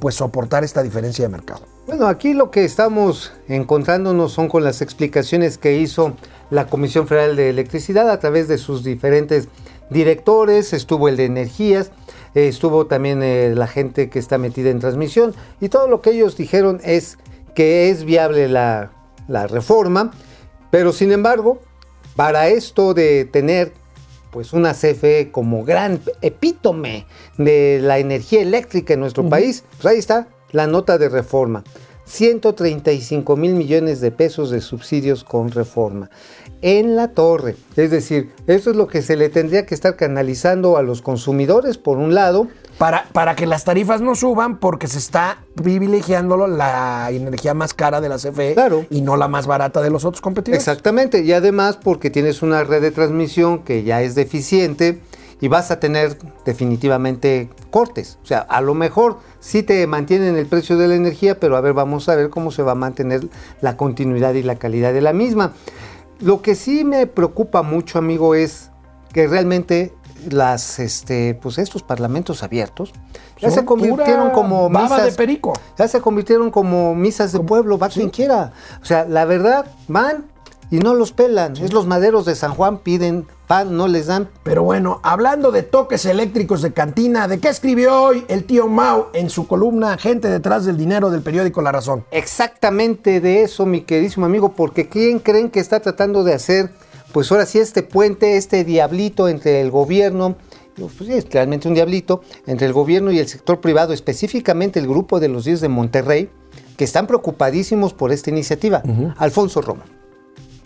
pues 0.01 0.15
soportar 0.15 0.65
esta 0.65 0.83
diferencia 0.83 1.25
de 1.27 1.29
mercado. 1.29 1.61
Bueno, 1.87 2.07
aquí 2.07 2.33
lo 2.33 2.51
que 2.51 2.65
estamos 2.65 3.33
encontrándonos 3.49 4.33
son 4.33 4.49
con 4.49 4.65
las 4.65 4.81
explicaciones 4.81 5.59
que 5.59 5.77
hizo 5.79 6.15
la 6.51 6.67
Comisión 6.67 7.07
Federal 7.07 7.37
de 7.37 7.51
Electricidad 7.51 8.09
a 8.11 8.19
través 8.19 8.49
de 8.49 8.57
sus 8.57 8.85
diferentes 8.85 9.49
directores, 9.91 10.73
estuvo 10.73 11.09
el 11.09 11.17
de 11.17 11.27
energías, 11.27 11.91
eh, 12.35 12.49
estuvo 12.49 12.87
también 12.87 13.23
eh, 13.23 13.55
la 13.55 13.67
gente 13.67 14.11
que 14.11 14.19
está 14.19 14.39
metida 14.39 14.71
en 14.71 14.81
transmisión 14.81 15.35
y 15.61 15.69
todo 15.69 15.89
lo 15.89 16.01
que 16.01 16.11
ellos 16.11 16.37
dijeron 16.37 16.81
es 16.85 17.19
que 17.55 17.91
es 17.91 18.05
viable 18.05 18.49
la, 18.49 18.93
la 19.29 19.47
reforma, 19.47 20.13
pero 20.71 20.93
sin 20.93 21.13
embargo, 21.13 21.61
para 22.17 22.49
esto 22.49 22.95
de 22.95 23.25
tener 23.25 23.73
pues 24.31 24.55
una 24.55 24.73
CFE 24.73 25.31
como 25.31 25.63
gran 25.63 26.01
epítome 26.23 27.07
de 27.37 27.81
la 27.83 27.99
energía 27.99 28.41
eléctrica 28.41 28.95
en 28.95 29.01
nuestro 29.01 29.29
país, 29.29 29.65
pues 29.77 29.87
ahí 29.87 29.99
está 29.99 30.29
la 30.53 30.67
nota 30.67 30.97
de 30.97 31.11
reforma. 31.11 31.65
135 32.13 33.37
mil 33.37 33.55
millones 33.55 34.03
de 34.03 34.11
pesos 34.11 34.51
de 34.51 34.61
subsidios 34.61 35.25
con 35.25 35.51
reforma. 35.51 36.11
En 36.61 36.95
la 36.95 37.09
torre. 37.09 37.57
Es 37.75 37.91
decir, 37.91 38.31
eso 38.47 38.71
es 38.71 38.77
lo 38.77 38.87
que 38.87 39.01
se 39.01 39.17
le 39.17 39.31
tendría 39.31 39.65
que 39.65 39.75
estar 39.75 39.97
canalizando 39.97 40.77
a 40.77 40.83
los 40.83 41.01
consumidores, 41.01 41.79
por 41.79 41.97
un 41.97 42.15
lado. 42.15 42.49
Para, 42.77 43.07
para 43.13 43.35
que 43.35 43.47
las 43.47 43.65
tarifas 43.65 44.01
no 44.03 44.15
suban 44.15 44.59
porque 44.59 44.89
se 44.89 44.99
está 44.99 45.39
privilegiando 45.55 46.47
la 46.47 47.09
energía 47.11 47.55
más 47.55 47.73
cara 47.75 48.01
de 48.01 48.09
la 48.09 48.17
CFE 48.17 48.55
Claro. 48.55 48.85
y 48.91 49.01
no 49.01 49.17
la 49.17 49.29
más 49.29 49.47
barata 49.47 49.81
de 49.81 49.91
los 49.91 50.05
otros 50.05 50.21
competidores. 50.21 50.63
Exactamente. 50.63 51.23
Y 51.23 51.33
además 51.33 51.79
porque 51.83 52.11
tienes 52.11 52.43
una 52.43 52.63
red 52.63 52.83
de 52.83 52.91
transmisión 52.91 53.61
que 53.65 53.85
ya 53.85 54.03
es 54.03 54.15
deficiente 54.15 55.01
y 55.43 55.49
vas 55.49 55.71
a 55.71 55.79
tener 55.81 56.17
definitivamente 56.47 57.51
cortes. 57.71 58.19
O 58.23 58.27
sea, 58.27 58.39
a 58.39 58.61
lo 58.61 58.73
mejor 58.75 59.19
sí 59.41 59.63
te 59.63 59.87
mantienen 59.87 60.37
el 60.37 60.47
precio 60.47 60.79
de 60.79 60.89
la 60.89 60.95
energía, 60.95 61.39
pero 61.39 61.57
a 61.57 61.61
ver, 61.61 61.75
vamos 61.75 62.09
a 62.09 62.15
ver 62.15 62.31
cómo 62.31 62.51
se 62.51 62.63
va 62.63 62.73
a 62.73 62.77
mantener 62.77 63.29
la 63.61 63.77
continuidad 63.77 64.33
y 64.35 64.43
la 64.43 64.55
calidad 64.57 64.93
de 64.95 65.01
la 65.03 65.13
misma. 65.13 65.53
Lo 66.21 66.41
que 66.41 66.55
sí 66.55 66.85
me 66.85 67.07
preocupa 67.09 67.63
mucho, 67.63 67.99
amigo, 67.99 68.35
es 68.37 68.71
que 69.13 69.27
realmente 69.27 69.93
las, 70.31 70.79
este, 70.79 71.35
pues 71.35 71.59
estos 71.59 71.83
parlamentos 71.83 72.45
abiertos 72.45 72.93
ya 73.41 73.51
Son 73.51 73.59
se 73.59 73.65
convirtieron 73.65 74.31
como 74.31 74.71
baba 74.71 74.99
de 74.99 75.11
misas- 75.11 75.17
perico. 75.17 75.53
ya 75.77 75.89
se 75.89 76.01
convirtieron 76.01 76.53
como 76.53 76.95
misas 76.95 77.33
de 77.33 77.41
pueblo, 77.41 77.77
va 77.77 77.89
quien 77.89 78.09
quiera. 78.11 78.53
O 78.81 78.85
sea, 78.85 79.05
la 79.05 79.25
verdad, 79.25 79.67
van 79.89 80.27
y 80.73 80.79
no 80.79 80.95
los 80.95 81.13
pelan. 81.13 81.55
Es 81.59 81.75
los 81.75 81.87
maderos 81.87 82.25
de 82.25 82.35
San 82.35 82.55
Juan, 82.55 82.79
piden 82.79 83.27
pan, 83.47 83.77
no 83.77 83.89
les 83.89 84.07
dan. 84.07 84.31
Pero 84.43 84.63
bueno, 84.63 85.01
hablando 85.03 85.53
de 85.53 85.63
toques 85.63 86.07
eléctricos 86.07 86.63
de 86.63 86.73
cantina, 86.73 87.29
¿de 87.29 87.41
qué 87.41 87.51
escribió 87.51 88.03
hoy 88.03 88.25
el 88.29 88.45
tío 88.45 88.69
Mau 88.69 89.09
en 89.13 89.29
su 89.29 89.47
columna 89.47 89.99
Gente 89.99 90.31
detrás 90.31 90.65
del 90.65 90.79
dinero 90.79 91.11
del 91.11 91.21
periódico 91.21 91.61
La 91.61 91.73
Razón? 91.73 92.07
Exactamente 92.11 93.21
de 93.21 93.43
eso, 93.43 93.67
mi 93.67 93.83
queridísimo 93.83 94.25
amigo, 94.25 94.55
porque 94.55 94.89
¿quién 94.89 95.19
creen 95.19 95.51
que 95.51 95.61
está 95.61 95.81
tratando 95.81 96.25
de 96.25 96.33
hacer? 96.33 96.71
Pues 97.13 97.31
ahora 97.31 97.45
sí, 97.45 97.59
este 97.59 97.83
puente, 97.83 98.39
este 98.39 98.65
diablito 98.65 99.29
entre 99.29 99.61
el 99.61 99.71
gobierno, 99.71 100.37
pues 100.75 100.91
sí, 101.07 101.13
es 101.13 101.31
realmente 101.31 101.69
un 101.69 101.75
diablito, 101.75 102.23
entre 102.47 102.67
el 102.67 102.73
gobierno 102.73 103.13
y 103.13 103.19
el 103.19 103.29
sector 103.29 103.61
privado, 103.61 103.93
específicamente 103.93 104.81
el 104.81 104.89
grupo 104.89 105.21
de 105.21 105.29
los 105.29 105.45
10 105.45 105.61
de 105.61 105.69
Monterrey, 105.69 106.31
que 106.79 106.85
están 106.85 107.07
preocupadísimos 107.07 107.93
por 107.93 108.11
esta 108.11 108.31
iniciativa. 108.31 108.83
Alfonso 109.19 109.61
Romo. 109.61 109.83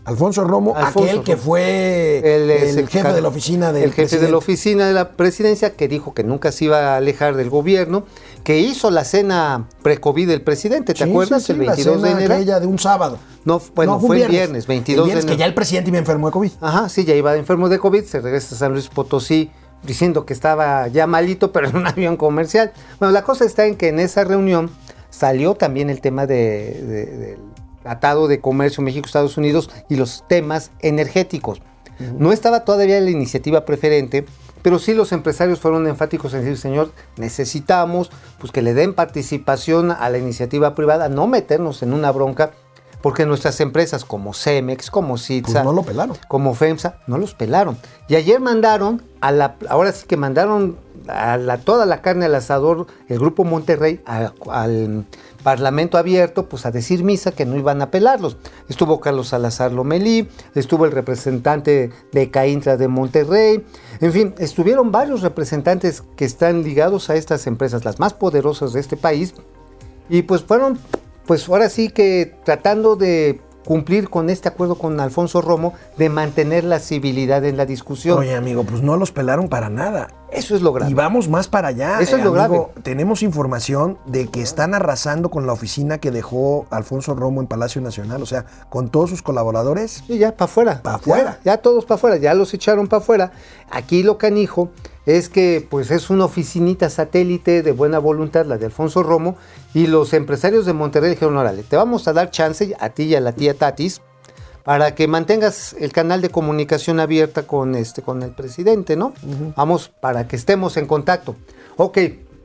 Alfonso 0.07 0.45
Romo, 0.45 0.75
Alfonso 0.77 1.11
aquel 1.11 1.23
que 1.25 1.37
fue 1.37 2.19
el, 2.25 2.89
jefe 2.89 3.13
de 3.13 3.21
la 3.21 3.29
oficina 3.29 3.73
del 3.73 3.83
el 3.85 3.93
jefe 3.93 4.19
de 4.19 4.31
la 4.31 4.37
oficina 4.39 4.87
de 4.87 4.93
la 4.93 5.11
presidencia 5.11 5.75
que 5.75 5.89
dijo 5.89 6.15
que 6.15 6.23
nunca 6.25 6.53
se 6.53 6.67
iba 6.67 6.95
a 6.95 6.97
alejar 6.97 7.37
del 7.37 7.51
gobierno, 7.51 8.05
que 8.45 8.61
hizo 8.61 8.91
la 8.93 9.05
cena 9.05 9.69
pre-COVID 9.83 10.29
del 10.29 10.43
presidente, 10.43 10.95
¿te 10.95 11.05
Sí, 11.05 11.11
acuerdas? 11.11 11.43
sí, 11.43 11.47
sí, 11.47 11.53
el 11.53 11.59
22 11.67 11.97
la 11.97 12.03
de 12.03 12.09
cena 12.09 12.19
enero. 12.21 12.35
aquella 12.35 12.61
de 12.61 12.67
un 12.67 12.79
sábado. 12.79 13.19
No, 13.45 13.61
bueno, 13.75 13.95
No, 13.95 14.01
fue, 14.01 14.23
el 14.23 14.29
viernes, 14.29 14.67
22 14.69 15.03
El 15.03 15.07
viernes, 15.07 15.25
de 15.25 15.29
que 15.29 15.33
enero. 15.35 15.41
ya 15.41 15.47
el 15.47 15.55
presidente 15.55 15.91
iba 15.91 15.99
enfermo 15.99 16.29
de 16.29 16.33
COVID. 16.33 16.53
Ajá, 16.61 16.89
sí, 16.89 17.05
ya 17.05 17.15
iba 17.15 17.35
enfermo 17.37 17.69
de 17.69 17.79
COVID, 17.79 18.05
se 18.05 18.21
regresa 18.21 18.55
a 18.55 18.59
San 18.59 18.73
Luis 18.73 18.89
Potosí 18.89 19.51
diciendo 19.83 20.25
que 20.25 20.33
estaba 20.33 20.87
ya 20.89 21.07
malito, 21.09 21.51
pero 21.53 21.69
en 21.69 21.77
un 21.77 21.87
avión 21.87 22.17
comercial. 22.17 22.73
Bueno, 23.01 23.13
la 23.13 23.23
cosa 23.23 23.45
está 23.45 23.67
en 23.67 23.75
que 23.77 23.89
en 23.89 23.99
esa 23.99 24.23
reunión 24.25 24.71
salió 25.11 25.55
también 25.55 25.91
el 25.91 26.01
tema 26.01 26.27
de- 26.27 26.81
de- 26.83 27.07
del 27.07 27.39
Tratado 27.91 28.27
de 28.27 28.41
Comercio 28.41 28.83
México-Estados 28.83 29.37
Unidos 29.37 29.71
y 29.89 29.95
los 29.95 30.25
temas 30.27 30.73
energéticos. 30.81 31.63
No 32.19 32.33
estaba 32.33 32.65
todavía 32.65 33.01
la 33.01 33.11
iniciativa 33.11 33.65
preferente, 33.65 34.27
pero 34.63 34.81
sí 34.81 34.93
los 34.93 35.13
empresarios 35.13 35.61
fueron 35.61 35.87
enfáticos 35.87 36.35
en 36.35 36.41
decir, 36.41 36.59
señor, 36.59 36.91
necesitamos 37.17 38.11
pues, 38.41 38.51
que 38.51 38.61
le 38.61 38.75
den 38.75 38.93
participación 38.93 39.93
a 39.93 40.11
la 40.11 40.19
iniciativa 40.19 40.75
privada, 40.75 41.09
no 41.09 41.29
meternos 41.29 41.85
en 41.85 41.93
una 41.93 42.11
bronca, 42.11 42.51
porque 43.03 43.25
nuestras 43.25 43.61
empresas 43.61 44.05
como 44.05 44.35
Cemex, 44.35 44.91
como 44.91 45.17
Citza, 45.17 45.53
Pues 45.53 45.65
no 45.65 45.73
lo 45.73 45.85
pelaron. 45.85 46.17
como 46.27 46.55
FEMSA, 46.55 46.99
no 47.07 47.19
los 47.19 47.35
pelaron. 47.35 47.79
Y 48.09 48.17
ayer 48.17 48.41
mandaron, 48.41 49.01
a 49.21 49.31
la, 49.31 49.55
ahora 49.69 49.93
sí 49.93 50.07
que 50.09 50.17
mandaron 50.17 50.77
a 51.07 51.37
la, 51.37 51.59
toda 51.59 51.87
la 51.87 52.03
carne 52.03 52.25
al 52.25 52.35
asador, 52.35 52.89
el 53.09 53.21
grupo 53.21 53.45
Monterrey, 53.45 54.01
a- 54.07 54.33
al 54.51 55.05
Parlamento 55.47 55.97
abierto, 55.97 56.49
pues 56.49 56.67
a 56.67 56.73
decir 56.73 57.05
misa 57.05 57.31
que 57.31 57.47
no 57.47 57.57
iban 57.57 57.81
a 57.81 57.93
pelarlos. 57.93 58.37
Estuvo 58.69 58.99
Carlos 58.99 59.29
Salazar 59.29 59.71
Lomelí, 59.71 60.29
estuvo 60.57 60.87
el 60.87 60.91
representante 60.91 61.91
de 62.11 62.31
Caintra 62.33 62.77
de 62.77 62.89
Monterrey, 62.89 63.65
en 64.01 64.13
fin, 64.13 64.35
estuvieron 64.39 64.91
varios 64.91 65.23
representantes 65.23 66.03
que 66.17 66.25
están 66.25 66.65
ligados 66.65 67.11
a 67.11 67.15
estas 67.15 67.47
empresas, 67.47 67.85
las 67.85 68.01
más 68.01 68.13
poderosas 68.13 68.73
de 68.73 68.81
este 68.81 68.97
país, 68.97 69.35
y 70.09 70.23
pues 70.23 70.43
fueron, 70.43 70.81
pues 71.27 71.49
ahora 71.49 71.69
sí 71.69 71.91
que 71.91 72.35
tratando 72.45 72.97
de 72.97 73.41
cumplir 73.65 74.11
con 74.11 74.31
este 74.31 74.49
acuerdo 74.49 74.75
con 74.75 74.99
Alfonso 74.99 75.43
Romo 75.43 75.75
de 75.97 76.09
mantener 76.09 76.65
la 76.65 76.81
civilidad 76.81 77.45
en 77.45 77.57
la 77.57 77.67
discusión. 77.67 78.19
Oye, 78.19 78.35
amigo, 78.35 78.65
pues 78.65 78.83
no 78.83 78.97
los 78.97 79.13
pelaron 79.13 79.49
para 79.49 79.69
nada. 79.69 80.09
Eso 80.31 80.57
es 80.57 80.63
lo 80.63 80.73
grave. 80.73 80.91
Y 80.91 80.95
vamos 80.95 81.29
más 81.29 81.49
para 81.49 81.69
allá. 81.69 82.01
Eso 82.01 82.17
es 82.17 82.25
lo 82.25 82.33
grave. 82.33 82.61
Tenemos 82.83 83.23
información 83.23 83.99
de 84.07 84.29
que 84.29 84.43
están 84.43 84.75
arrasando 84.75 85.31
con 85.31 85.47
la 85.47 85.53
oficina 85.53 85.99
que 85.99 86.11
dejó 86.11 86.67
Alfonso 86.71 87.15
Romo 87.15 87.41
en 87.41 87.47
Palacio 87.47 87.81
Nacional, 87.81 88.23
o 88.23 88.27
sea, 88.27 88.45
con 88.69 88.91
todos 88.91 89.11
sus 89.11 89.23
colaboradores. 89.23 90.03
Sí, 90.07 90.19
ya, 90.19 90.37
para 90.37 90.51
afuera. 90.51 90.83
Pa' 90.83 90.95
afuera. 90.95 91.39
Ya, 91.45 91.53
ya 91.53 91.59
todos 91.59 91.85
para 91.85 91.97
afuera, 91.97 92.17
ya 92.17 92.35
los 92.35 92.53
echaron 92.55 92.89
para 92.89 93.03
afuera. 93.03 93.33
Aquí 93.71 94.03
lo 94.03 94.19
canijo 94.19 94.71
es 95.07 95.29
que 95.29 95.67
pues 95.71 95.91
es 95.93 96.11
una 96.11 96.25
oficinita 96.25 96.91
satélite 96.91 97.63
de 97.63 97.73
buena 97.73 97.99
voluntad, 97.99 98.45
la 98.45 98.59
de 98.59 98.67
Alfonso 98.67 99.03
Romo, 99.03 99.37
y 99.73 99.87
los 99.87 100.13
empresarios 100.13 100.67
de 100.67 100.73
Monterrey 100.73 101.11
dijeron, 101.11 101.37
órale, 101.37 101.63
te 101.63 101.77
vamos 101.77 102.09
a 102.09 102.13
dar 102.13 102.31
chance 102.31 102.75
a 102.79 102.89
ti 102.91 103.05
y 103.05 103.15
a 103.15 103.21
la 103.21 103.33
tía 103.33 103.55
Tatis 103.55 104.03
para 104.67 104.97
que 104.97 105.07
mantengas 105.07 105.77
el 105.79 105.93
canal 105.93 106.21
de 106.21 106.29
comunicación 106.29 106.99
abierta 106.99 107.47
con, 107.47 107.77
este, 107.77 108.03
con 108.03 108.25
el 108.25 108.33
presidente, 108.33 108.97
¿no? 108.97 109.13
Vamos, 109.55 109.93
para 110.01 110.27
que 110.27 110.35
estemos 110.35 110.77
en 110.77 110.87
contacto. 110.87 111.37
Ok, 111.77 111.99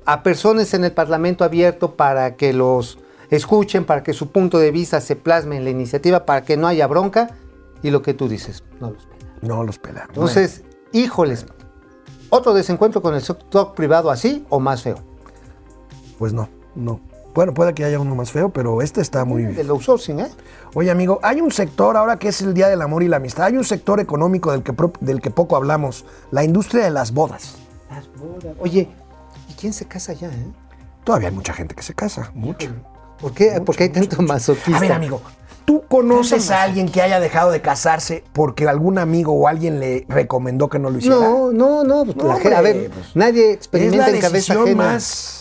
a 0.06 0.22
personas 0.22 0.72
en 0.76 0.84
el 0.84 0.92
Parlamento 0.92 1.44
abierto 1.44 1.96
para 1.96 2.36
que 2.36 2.54
los 2.54 3.00
escuchen, 3.32 3.86
para 3.86 4.04
que 4.04 4.14
su 4.14 4.30
punto 4.30 4.60
de 4.60 4.70
vista 4.70 5.02
se 5.02 5.16
plasme 5.16 5.58
en 5.58 5.64
la 5.64 5.72
iniciativa, 5.72 6.24
para 6.28 6.44
que 6.44 6.58
no 6.58 6.68
haya 6.68 6.86
bronca, 6.86 7.32
y 7.82 7.90
lo 7.90 8.04
que 8.04 8.14
tú 8.14 8.30
dices, 8.30 8.64
no 8.80 8.92
los 8.92 9.08
pela. 9.08 9.26
No 9.42 9.64
los 9.64 9.80
pelaron. 9.80 10.10
Entonces, 10.10 10.62
híjoles, 10.92 11.48
otro 12.30 12.54
desencuentro 12.54 13.02
con 13.02 13.16
el 13.16 13.24
sector 13.24 13.74
privado 13.74 14.12
así 14.12 14.46
o 14.50 14.60
más 14.60 14.84
feo. 14.84 15.00
Pues 16.20 16.34
no, 16.34 16.50
no. 16.76 17.02
Bueno, 17.34 17.54
puede 17.54 17.74
que 17.74 17.86
haya 17.86 18.00
uno 18.00 18.14
más 18.16 18.32
feo, 18.32 18.50
pero 18.50 18.82
este 18.82 19.00
está 19.02 19.24
muy 19.26 19.44
bien. 19.46 19.58
El 19.60 19.70
outsourcing, 19.70 20.20
¿eh? 20.20 20.28
Oye, 20.74 20.92
amigo, 20.92 21.20
hay 21.24 21.40
un 21.42 21.52
sector, 21.52 21.96
ahora 21.96 22.18
que 22.20 22.28
es 22.28 22.42
el 22.42 22.54
Día 22.54 22.68
del 22.68 22.82
Amor 22.82 23.04
y 23.04 23.08
la 23.08 23.18
Amistad, 23.18 23.46
hay 23.46 23.58
un 23.58 23.64
sector 23.64 24.00
económico 24.00 24.52
del 24.52 24.64
que, 24.64 24.74
del 25.00 25.22
que 25.22 25.32
poco 25.32 25.56
hablamos, 25.56 26.06
la 26.32 26.44
industria 26.44 26.84
de 26.84 26.92
las 26.92 27.14
bodas. 27.14 27.56
Las 27.90 28.08
bodas. 28.18 28.56
Oye, 28.60 28.90
¿y 29.50 29.54
quién 29.54 29.72
se 29.74 29.86
casa 29.86 30.14
ya, 30.14 30.28
eh? 30.28 30.46
Todavía 31.04 31.30
hay 31.30 31.34
mucha 31.36 31.54
gente 31.54 31.74
que 31.74 31.84
se 31.84 31.94
casa, 31.94 32.32
mucha. 32.34 32.70
¿Por 33.20 33.34
qué, 33.34 33.62
¿por 33.62 33.76
qué 33.76 33.84
hay 33.84 33.90
tanto 33.90 34.22
masoquista? 34.22 34.78
A 34.78 34.80
ver, 34.82 34.92
amigo, 34.92 35.22
¿Tú 35.64 35.84
conoces 35.88 36.50
a 36.50 36.64
alguien 36.64 36.90
que 36.90 37.02
haya 37.04 37.20
dejado 37.20 37.52
de 37.52 37.62
casarse 37.62 38.24
porque 38.34 38.68
algún 38.68 38.98
amigo 38.98 39.32
o 39.34 39.48
alguien 39.48 39.80
le 39.80 40.06
recomendó 40.10 40.68
que 40.70 40.80
no 40.80 40.90
lo 40.90 40.98
hiciera? 40.98 41.16
No, 41.18 41.52
no, 41.54 41.84
no. 41.84 42.04
pues, 42.04 42.18
No, 42.18 42.28
la 42.28 42.34
gente- 42.40 42.56
a 42.56 42.58
hombre, 42.58 42.74
ver, 42.74 42.90
pues, 42.92 43.16
nadie 43.16 43.52
es 43.52 43.56
experimenta 43.58 44.08
la 44.08 44.16
en 44.16 44.22
cabeza 44.22 44.34
decisión 44.54 44.64
ajena. 44.64 44.84
más 44.84 45.41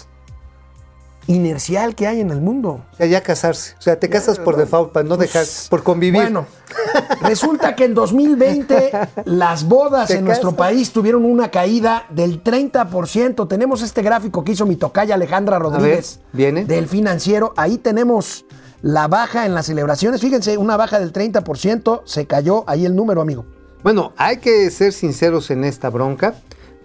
inercial 1.30 1.94
que 1.94 2.06
hay 2.06 2.20
en 2.20 2.30
el 2.30 2.40
mundo. 2.40 2.80
O 2.92 2.96
sea, 2.96 3.06
ya 3.06 3.22
casarse. 3.22 3.74
O 3.78 3.82
sea, 3.82 3.98
te 3.98 4.08
casas 4.08 4.38
por 4.38 4.56
default 4.56 4.92
para 4.92 5.08
no 5.08 5.16
dejar, 5.16 5.46
por 5.68 5.82
convivir. 5.82 6.20
Pues, 6.20 6.32
Bueno, 6.32 6.46
resulta 7.22 7.74
que 7.74 7.84
en 7.84 7.94
2020 7.94 8.90
las 9.24 9.64
bodas 9.64 10.08
¿Te 10.08 10.16
en 10.16 10.24
nuestro 10.24 10.52
país 10.52 10.92
tuvieron 10.92 11.24
una 11.24 11.50
caída 11.50 12.06
del 12.10 12.42
30%. 12.42 13.48
Tenemos 13.48 13.82
este 13.82 14.02
gráfico 14.02 14.44
que 14.44 14.52
hizo 14.52 14.66
mi 14.66 14.76
tocaya 14.76 15.14
Alejandra 15.14 15.58
Rodríguez 15.58 16.20
¿viene? 16.32 16.64
del 16.64 16.88
financiero. 16.88 17.54
Ahí 17.56 17.78
tenemos 17.78 18.44
la 18.82 19.08
baja 19.08 19.46
en 19.46 19.54
las 19.54 19.66
celebraciones. 19.66 20.20
Fíjense, 20.20 20.56
una 20.58 20.76
baja 20.76 20.98
del 20.98 21.12
30%. 21.12 22.02
Se 22.04 22.26
cayó 22.26 22.64
ahí 22.66 22.86
el 22.86 22.96
número, 22.96 23.20
amigo. 23.20 23.44
Bueno, 23.82 24.12
hay 24.16 24.38
que 24.38 24.70
ser 24.70 24.92
sinceros 24.92 25.50
en 25.50 25.64
esta 25.64 25.88
bronca. 25.88 26.34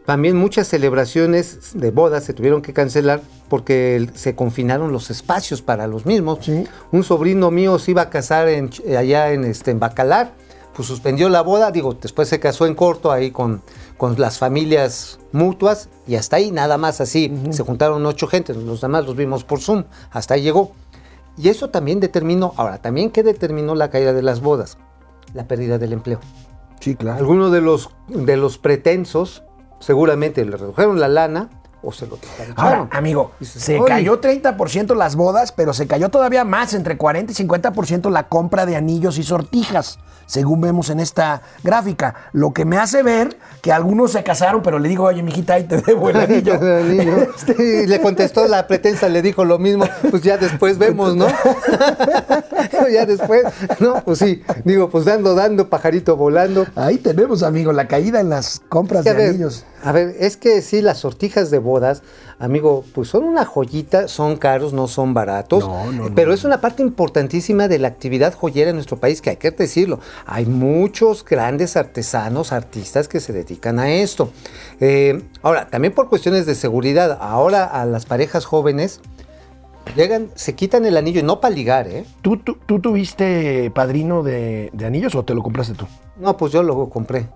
También 0.05 0.37
muchas 0.37 0.67
celebraciones 0.67 1.71
de 1.73 1.89
bodas 1.89 2.23
se 2.23 2.33
tuvieron 2.33 2.61
que 2.61 2.73
cancelar 2.73 3.21
porque 3.49 4.07
se 4.13 4.35
confinaron 4.35 4.91
los 4.91 5.09
espacios 5.09 5.61
para 5.63 5.87
los 5.87 6.05
mismos. 6.05 6.39
Sí. 6.41 6.65
Un 6.91 7.03
sobrino 7.03 7.49
mío 7.49 7.79
se 7.79 7.91
iba 7.91 8.03
a 8.03 8.09
casar 8.09 8.47
en 8.47 8.69
eh, 8.85 8.97
allá 8.97 9.31
en, 9.31 9.43
este, 9.45 9.71
en 9.71 9.79
Bacalar, 9.79 10.33
pues 10.75 10.87
suspendió 10.87 11.27
la 11.29 11.41
boda, 11.41 11.71
digo, 11.71 11.97
después 11.99 12.27
se 12.27 12.39
casó 12.39 12.67
en 12.67 12.75
corto 12.75 13.11
ahí 13.11 13.31
con, 13.31 13.61
con 13.97 14.19
las 14.19 14.37
familias 14.37 15.19
mutuas 15.31 15.89
y 16.05 16.15
hasta 16.15 16.35
ahí 16.35 16.51
nada 16.51 16.77
más 16.77 17.01
así. 17.01 17.33
Se 17.49 17.63
juntaron 17.63 18.05
ocho 18.05 18.27
gentes, 18.27 18.57
los 18.57 18.81
demás 18.81 19.05
los 19.05 19.15
vimos 19.15 19.43
por 19.43 19.59
Zoom, 19.59 19.85
hasta 20.11 20.35
ahí 20.35 20.43
llegó. 20.43 20.73
Y 21.37 21.49
eso 21.49 21.69
también 21.69 21.99
determinó, 21.99 22.53
ahora, 22.57 22.77
también 22.77 23.09
qué 23.09 23.23
determinó 23.23 23.73
la 23.73 23.89
caída 23.89 24.13
de 24.13 24.21
las 24.21 24.41
bodas, 24.41 24.77
la 25.33 25.47
pérdida 25.47 25.77
del 25.77 25.93
empleo. 25.93 26.19
Sí, 26.79 26.95
claro. 26.95 27.17
Algunos 27.17 27.51
de 27.51 27.61
los, 27.61 27.89
de 28.07 28.37
los 28.37 28.57
pretensos 28.57 29.43
seguramente 29.79 30.43
le 30.45 30.57
redujeron 30.57 30.99
la 30.99 31.07
lana 31.07 31.49
o 31.85 31.91
se 31.91 32.07
lo 32.07 32.17
Ahora, 32.55 32.87
amigo, 32.91 33.31
Dices, 33.39 33.61
se 33.61 33.77
"Oye". 33.79 33.85
cayó 33.87 34.19
30% 34.19 34.95
las 34.95 35.15
bodas, 35.15 35.51
pero 35.51 35.73
se 35.73 35.87
cayó 35.87 36.09
todavía 36.09 36.43
más, 36.43 36.73
entre 36.73 36.97
40 36.97 37.31
y 37.31 37.35
50% 37.35 38.09
la 38.09 38.27
compra 38.27 38.65
de 38.65 38.75
anillos 38.75 39.17
y 39.17 39.23
sortijas, 39.23 39.99
según 40.25 40.61
vemos 40.61 40.89
en 40.89 40.99
esta 40.99 41.41
gráfica. 41.63 42.15
Lo 42.33 42.51
que 42.53 42.65
me 42.65 42.77
hace 42.77 43.03
ver 43.03 43.37
que 43.61 43.71
algunos 43.71 44.11
se 44.11 44.23
casaron, 44.23 44.61
pero 44.63 44.79
le 44.79 44.89
digo, 44.89 45.03
oye, 45.03 45.21
mijita, 45.21 45.53
ahí 45.55 45.65
te 45.65 45.77
debo 45.81 46.09
el 46.09 46.17
anillo. 46.17 46.57
Niño. 46.83 47.27
Y 47.59 47.85
le 47.85 48.01
contestó 48.01 48.47
la 48.47 48.65
pretensa, 48.67 49.07
le 49.09 49.21
dijo 49.21 49.45
lo 49.45 49.59
mismo, 49.59 49.85
pues 50.09 50.23
ya 50.23 50.37
después 50.37 50.77
vemos, 50.77 51.15
¿no? 51.15 51.27
ya 52.91 53.05
después, 53.05 53.43
no, 53.79 54.03
pues 54.03 54.19
sí, 54.19 54.43
digo, 54.63 54.89
pues 54.89 55.05
dando, 55.05 55.35
dando, 55.35 55.69
pajarito 55.69 56.15
volando. 56.15 56.65
Ahí 56.75 56.97
tenemos, 56.97 57.43
amigo, 57.43 57.71
la 57.71 57.87
caída 57.87 58.19
en 58.19 58.29
las 58.29 58.61
compras 58.69 59.03
de 59.03 59.11
anillos. 59.11 59.65
A 59.85 59.91
ver, 59.91 60.15
es 60.19 60.35
que 60.35 60.63
sí, 60.63 60.81
las 60.81 60.97
sortijas 60.97 61.51
de 61.51 61.59
bodas, 61.59 62.01
amigo, 62.39 62.83
pues 62.95 63.09
son 63.09 63.23
una 63.23 63.45
joyita, 63.45 64.07
son 64.07 64.35
caros, 64.37 64.73
no 64.73 64.87
son 64.87 65.13
baratos, 65.13 65.63
No, 65.67 65.91
no, 65.91 66.15
pero 66.15 66.29
no. 66.29 66.33
es 66.33 66.43
una 66.43 66.59
parte 66.59 66.81
importantísima 66.81 67.67
de 67.67 67.77
la 67.77 67.87
actividad 67.87 68.33
joyera 68.33 68.71
en 68.71 68.77
nuestro 68.77 68.97
país, 68.97 69.21
que 69.21 69.29
hay 69.29 69.37
que 69.37 69.51
decirlo. 69.51 69.99
Hay 70.25 70.47
muchos 70.47 71.23
grandes 71.23 71.77
artesanos, 71.77 72.51
artistas 72.51 73.07
que 73.07 73.19
se 73.19 73.31
dedican 73.31 73.77
a 73.77 73.91
esto. 73.91 74.31
Eh, 74.79 75.21
ahora, 75.43 75.67
también 75.67 75.93
por 75.93 76.09
cuestiones 76.09 76.47
de 76.47 76.55
seguridad, 76.55 77.19
ahora 77.21 77.65
a 77.65 77.85
las 77.85 78.07
parejas 78.07 78.45
jóvenes 78.45 79.01
llegan, 79.95 80.29
se 80.33 80.55
quitan 80.55 80.85
el 80.87 80.97
anillo, 80.97 81.19
y 81.19 81.23
no 81.23 81.39
para 81.39 81.53
ligar, 81.53 81.87
¿eh? 81.87 82.05
¿Tú, 82.23 82.37
tú, 82.37 82.57
tú 82.65 82.79
tuviste 82.79 83.69
padrino 83.69 84.23
de, 84.23 84.71
de 84.73 84.85
anillos 84.85 85.13
o 85.13 85.23
te 85.23 85.35
lo 85.35 85.43
compraste 85.43 85.75
tú? 85.75 85.85
No, 86.17 86.35
pues 86.35 86.51
yo 86.51 86.63
lo 86.63 86.89
compré. 86.89 87.27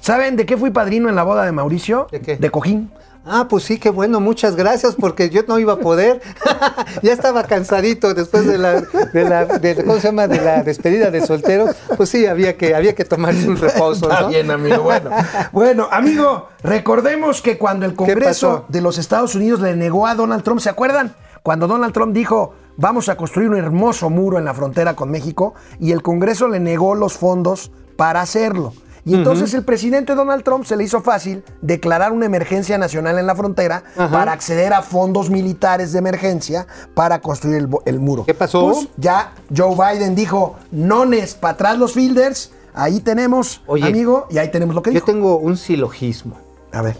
¿Saben 0.00 0.36
de 0.36 0.46
qué 0.46 0.56
fui 0.56 0.70
padrino 0.70 1.08
en 1.08 1.16
la 1.16 1.22
boda 1.22 1.44
de 1.44 1.52
Mauricio? 1.52 2.06
¿De 2.10 2.20
qué? 2.20 2.36
De 2.36 2.50
cojín. 2.50 2.90
Ah, 3.28 3.48
pues 3.50 3.64
sí, 3.64 3.78
qué 3.80 3.90
bueno, 3.90 4.20
muchas 4.20 4.54
gracias, 4.54 4.94
porque 4.94 5.30
yo 5.30 5.42
no 5.48 5.58
iba 5.58 5.72
a 5.72 5.76
poder. 5.78 6.22
ya 7.02 7.12
estaba 7.12 7.42
cansadito 7.42 8.14
después 8.14 8.46
de 8.46 8.56
la, 8.56 8.80
de 8.82 9.24
la 9.28 9.44
de- 9.46 9.74
¿cómo 9.82 9.96
se 9.96 10.02
llama? 10.08 10.28
De 10.28 10.40
la 10.40 10.62
despedida 10.62 11.10
de 11.10 11.26
soltero. 11.26 11.66
Pues 11.96 12.08
sí, 12.08 12.24
había 12.26 12.56
que, 12.56 12.76
había 12.76 12.94
que 12.94 13.04
tomarse 13.04 13.48
un 13.48 13.56
reposo, 13.56 14.08
Está 14.08 14.20
¿no? 14.22 14.28
bien, 14.28 14.48
amigo. 14.52 14.84
Bueno, 14.84 15.10
bueno, 15.50 15.88
amigo, 15.90 16.50
recordemos 16.62 17.42
que 17.42 17.58
cuando 17.58 17.84
el 17.84 17.94
Congreso 17.96 18.64
de 18.68 18.80
los 18.80 18.96
Estados 18.96 19.34
Unidos 19.34 19.58
le 19.58 19.74
negó 19.74 20.06
a 20.06 20.14
Donald 20.14 20.44
Trump, 20.44 20.60
¿se 20.60 20.70
acuerdan? 20.70 21.12
Cuando 21.42 21.66
Donald 21.66 21.92
Trump 21.92 22.12
dijo, 22.14 22.54
vamos 22.76 23.08
a 23.08 23.16
construir 23.16 23.48
un 23.50 23.56
hermoso 23.56 24.08
muro 24.08 24.38
en 24.38 24.44
la 24.44 24.54
frontera 24.54 24.94
con 24.94 25.10
México, 25.10 25.54
y 25.80 25.90
el 25.90 26.00
Congreso 26.02 26.46
le 26.46 26.60
negó 26.60 26.94
los 26.94 27.14
fondos 27.14 27.72
para 27.96 28.20
hacerlo. 28.20 28.72
Y 29.06 29.14
entonces 29.14 29.54
el 29.54 29.62
presidente 29.62 30.16
Donald 30.16 30.42
Trump 30.42 30.64
se 30.64 30.76
le 30.76 30.82
hizo 30.82 31.00
fácil 31.00 31.44
declarar 31.62 32.10
una 32.10 32.26
emergencia 32.26 32.76
nacional 32.76 33.20
en 33.20 33.26
la 33.28 33.36
frontera 33.36 33.84
para 33.94 34.32
acceder 34.32 34.72
a 34.72 34.82
fondos 34.82 35.30
militares 35.30 35.92
de 35.92 36.00
emergencia 36.00 36.66
para 36.92 37.20
construir 37.20 37.68
el, 37.84 38.00
muro. 38.00 38.24
¿Qué 38.24 38.34
pasó? 38.34 38.72
Pues, 38.72 38.88
ya 38.96 39.32
Joe 39.56 39.76
Biden 39.76 40.16
dijo, 40.16 40.56
nones, 40.72 41.36
para 41.36 41.54
atrás 41.54 41.78
los 41.78 41.92
fielders, 41.92 42.50
ahí 42.74 42.98
tenemos, 42.98 43.62
Oye, 43.68 43.86
amigo, 43.86 44.26
y 44.28 44.38
ahí 44.38 44.50
tenemos 44.50 44.74
lo 44.74 44.82
que 44.82 44.90
Yo 44.90 44.94
dijo. 44.94 45.06
tengo 45.06 45.36
un 45.36 45.56
silogismo. 45.56 46.36
A 46.72 46.82
ver. 46.82 46.96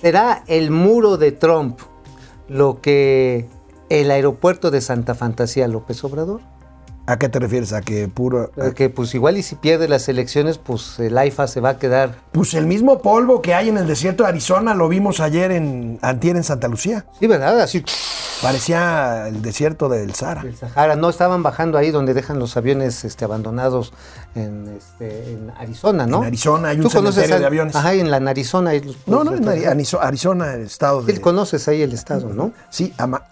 ¿Será 0.00 0.44
el 0.46 0.70
muro 0.70 1.16
de 1.16 1.32
Trump 1.32 1.80
lo 2.46 2.80
que 2.80 3.48
el 3.88 4.12
aeropuerto 4.12 4.70
de 4.70 4.80
Santa 4.80 5.16
Fantasía 5.16 5.66
López 5.66 6.04
Obrador? 6.04 6.40
¿A 7.06 7.18
qué 7.18 7.28
te 7.28 7.38
refieres? 7.40 7.72
¿A 7.72 7.80
que 7.80 8.06
puro...? 8.08 8.50
Que 8.76 8.88
pues 8.88 9.12
igual 9.14 9.36
y 9.36 9.42
si 9.42 9.56
pierde 9.56 9.88
las 9.88 10.08
elecciones, 10.08 10.58
pues 10.58 10.98
el 11.00 11.18
AIFA 11.18 11.48
se 11.48 11.60
va 11.60 11.70
a 11.70 11.78
quedar. 11.78 12.14
Pues 12.30 12.54
el 12.54 12.66
mismo 12.66 13.00
polvo 13.02 13.42
que 13.42 13.54
hay 13.54 13.68
en 13.68 13.76
el 13.78 13.88
desierto 13.88 14.22
de 14.22 14.28
Arizona 14.28 14.74
lo 14.74 14.88
vimos 14.88 15.18
ayer 15.20 15.50
en 15.50 15.98
antier 16.00 16.36
en 16.36 16.44
Santa 16.44 16.68
Lucía. 16.68 17.04
Sí, 17.18 17.26
¿verdad? 17.26 17.60
Así 17.60 17.84
Parecía 18.40 19.28
el 19.28 19.40
desierto 19.40 19.88
del 19.88 20.14
Sahara. 20.14 20.42
el 20.42 20.56
Sahara. 20.56 20.96
No 20.96 21.08
estaban 21.10 21.42
bajando 21.44 21.78
ahí 21.78 21.92
donde 21.92 22.12
dejan 22.12 22.40
los 22.40 22.56
aviones 22.56 23.04
este, 23.04 23.24
abandonados 23.24 23.92
en, 24.34 24.66
este, 24.76 25.32
en 25.32 25.50
Arizona, 25.58 26.06
¿no? 26.06 26.18
En 26.22 26.24
Arizona 26.24 26.68
hay 26.70 26.78
un 26.78 26.82
¿Tú 26.82 26.90
conoces 26.90 27.14
cementerio 27.24 27.36
a- 27.36 27.40
de 27.40 27.46
aviones. 27.46 27.76
Ajá, 27.76 27.94
en 27.94 28.10
la 28.10 28.16
Arizona. 28.16 28.72
Los 28.74 28.96
No, 29.06 29.22
no, 29.22 29.32
en 29.34 29.48
Arizona, 30.00 30.54
el 30.54 30.62
estado 30.62 31.02
de... 31.02 31.14
Sí, 31.14 31.20
conoces 31.20 31.68
ahí 31.68 31.82
el 31.82 31.92
estado, 31.92 32.30
¿no? 32.34 32.52
Sí, 32.68 32.92
ama- 32.98 33.22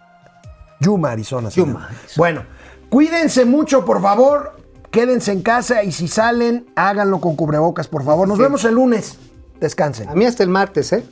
Yuma, 0.78 1.10
Arizona. 1.10 1.48
Yuma. 1.50 1.86
Arizona. 1.86 2.14
Bueno, 2.16 2.42
cuídense 2.91 3.45
mucho, 3.47 3.84
por 3.86 4.03
favor. 4.03 4.57
Quédense 4.91 5.30
en 5.32 5.43
casa 5.43 5.84
y 5.84 5.93
si 5.93 6.09
salen, 6.09 6.66
háganlo 6.74 7.20
con 7.20 7.36
cubrebocas, 7.36 7.86
por 7.88 8.05
favor. 8.05 8.26
Nos 8.28 8.36
Sí. 8.38 8.43
vemos 8.43 8.64
el 8.64 8.74
lunes. 8.74 9.16
Descansen. 9.61 10.09
A 10.09 10.14
mí 10.14 10.24
hasta 10.26 10.43
el 10.43 10.49
martes, 10.49 10.93
¿eh? 10.93 11.05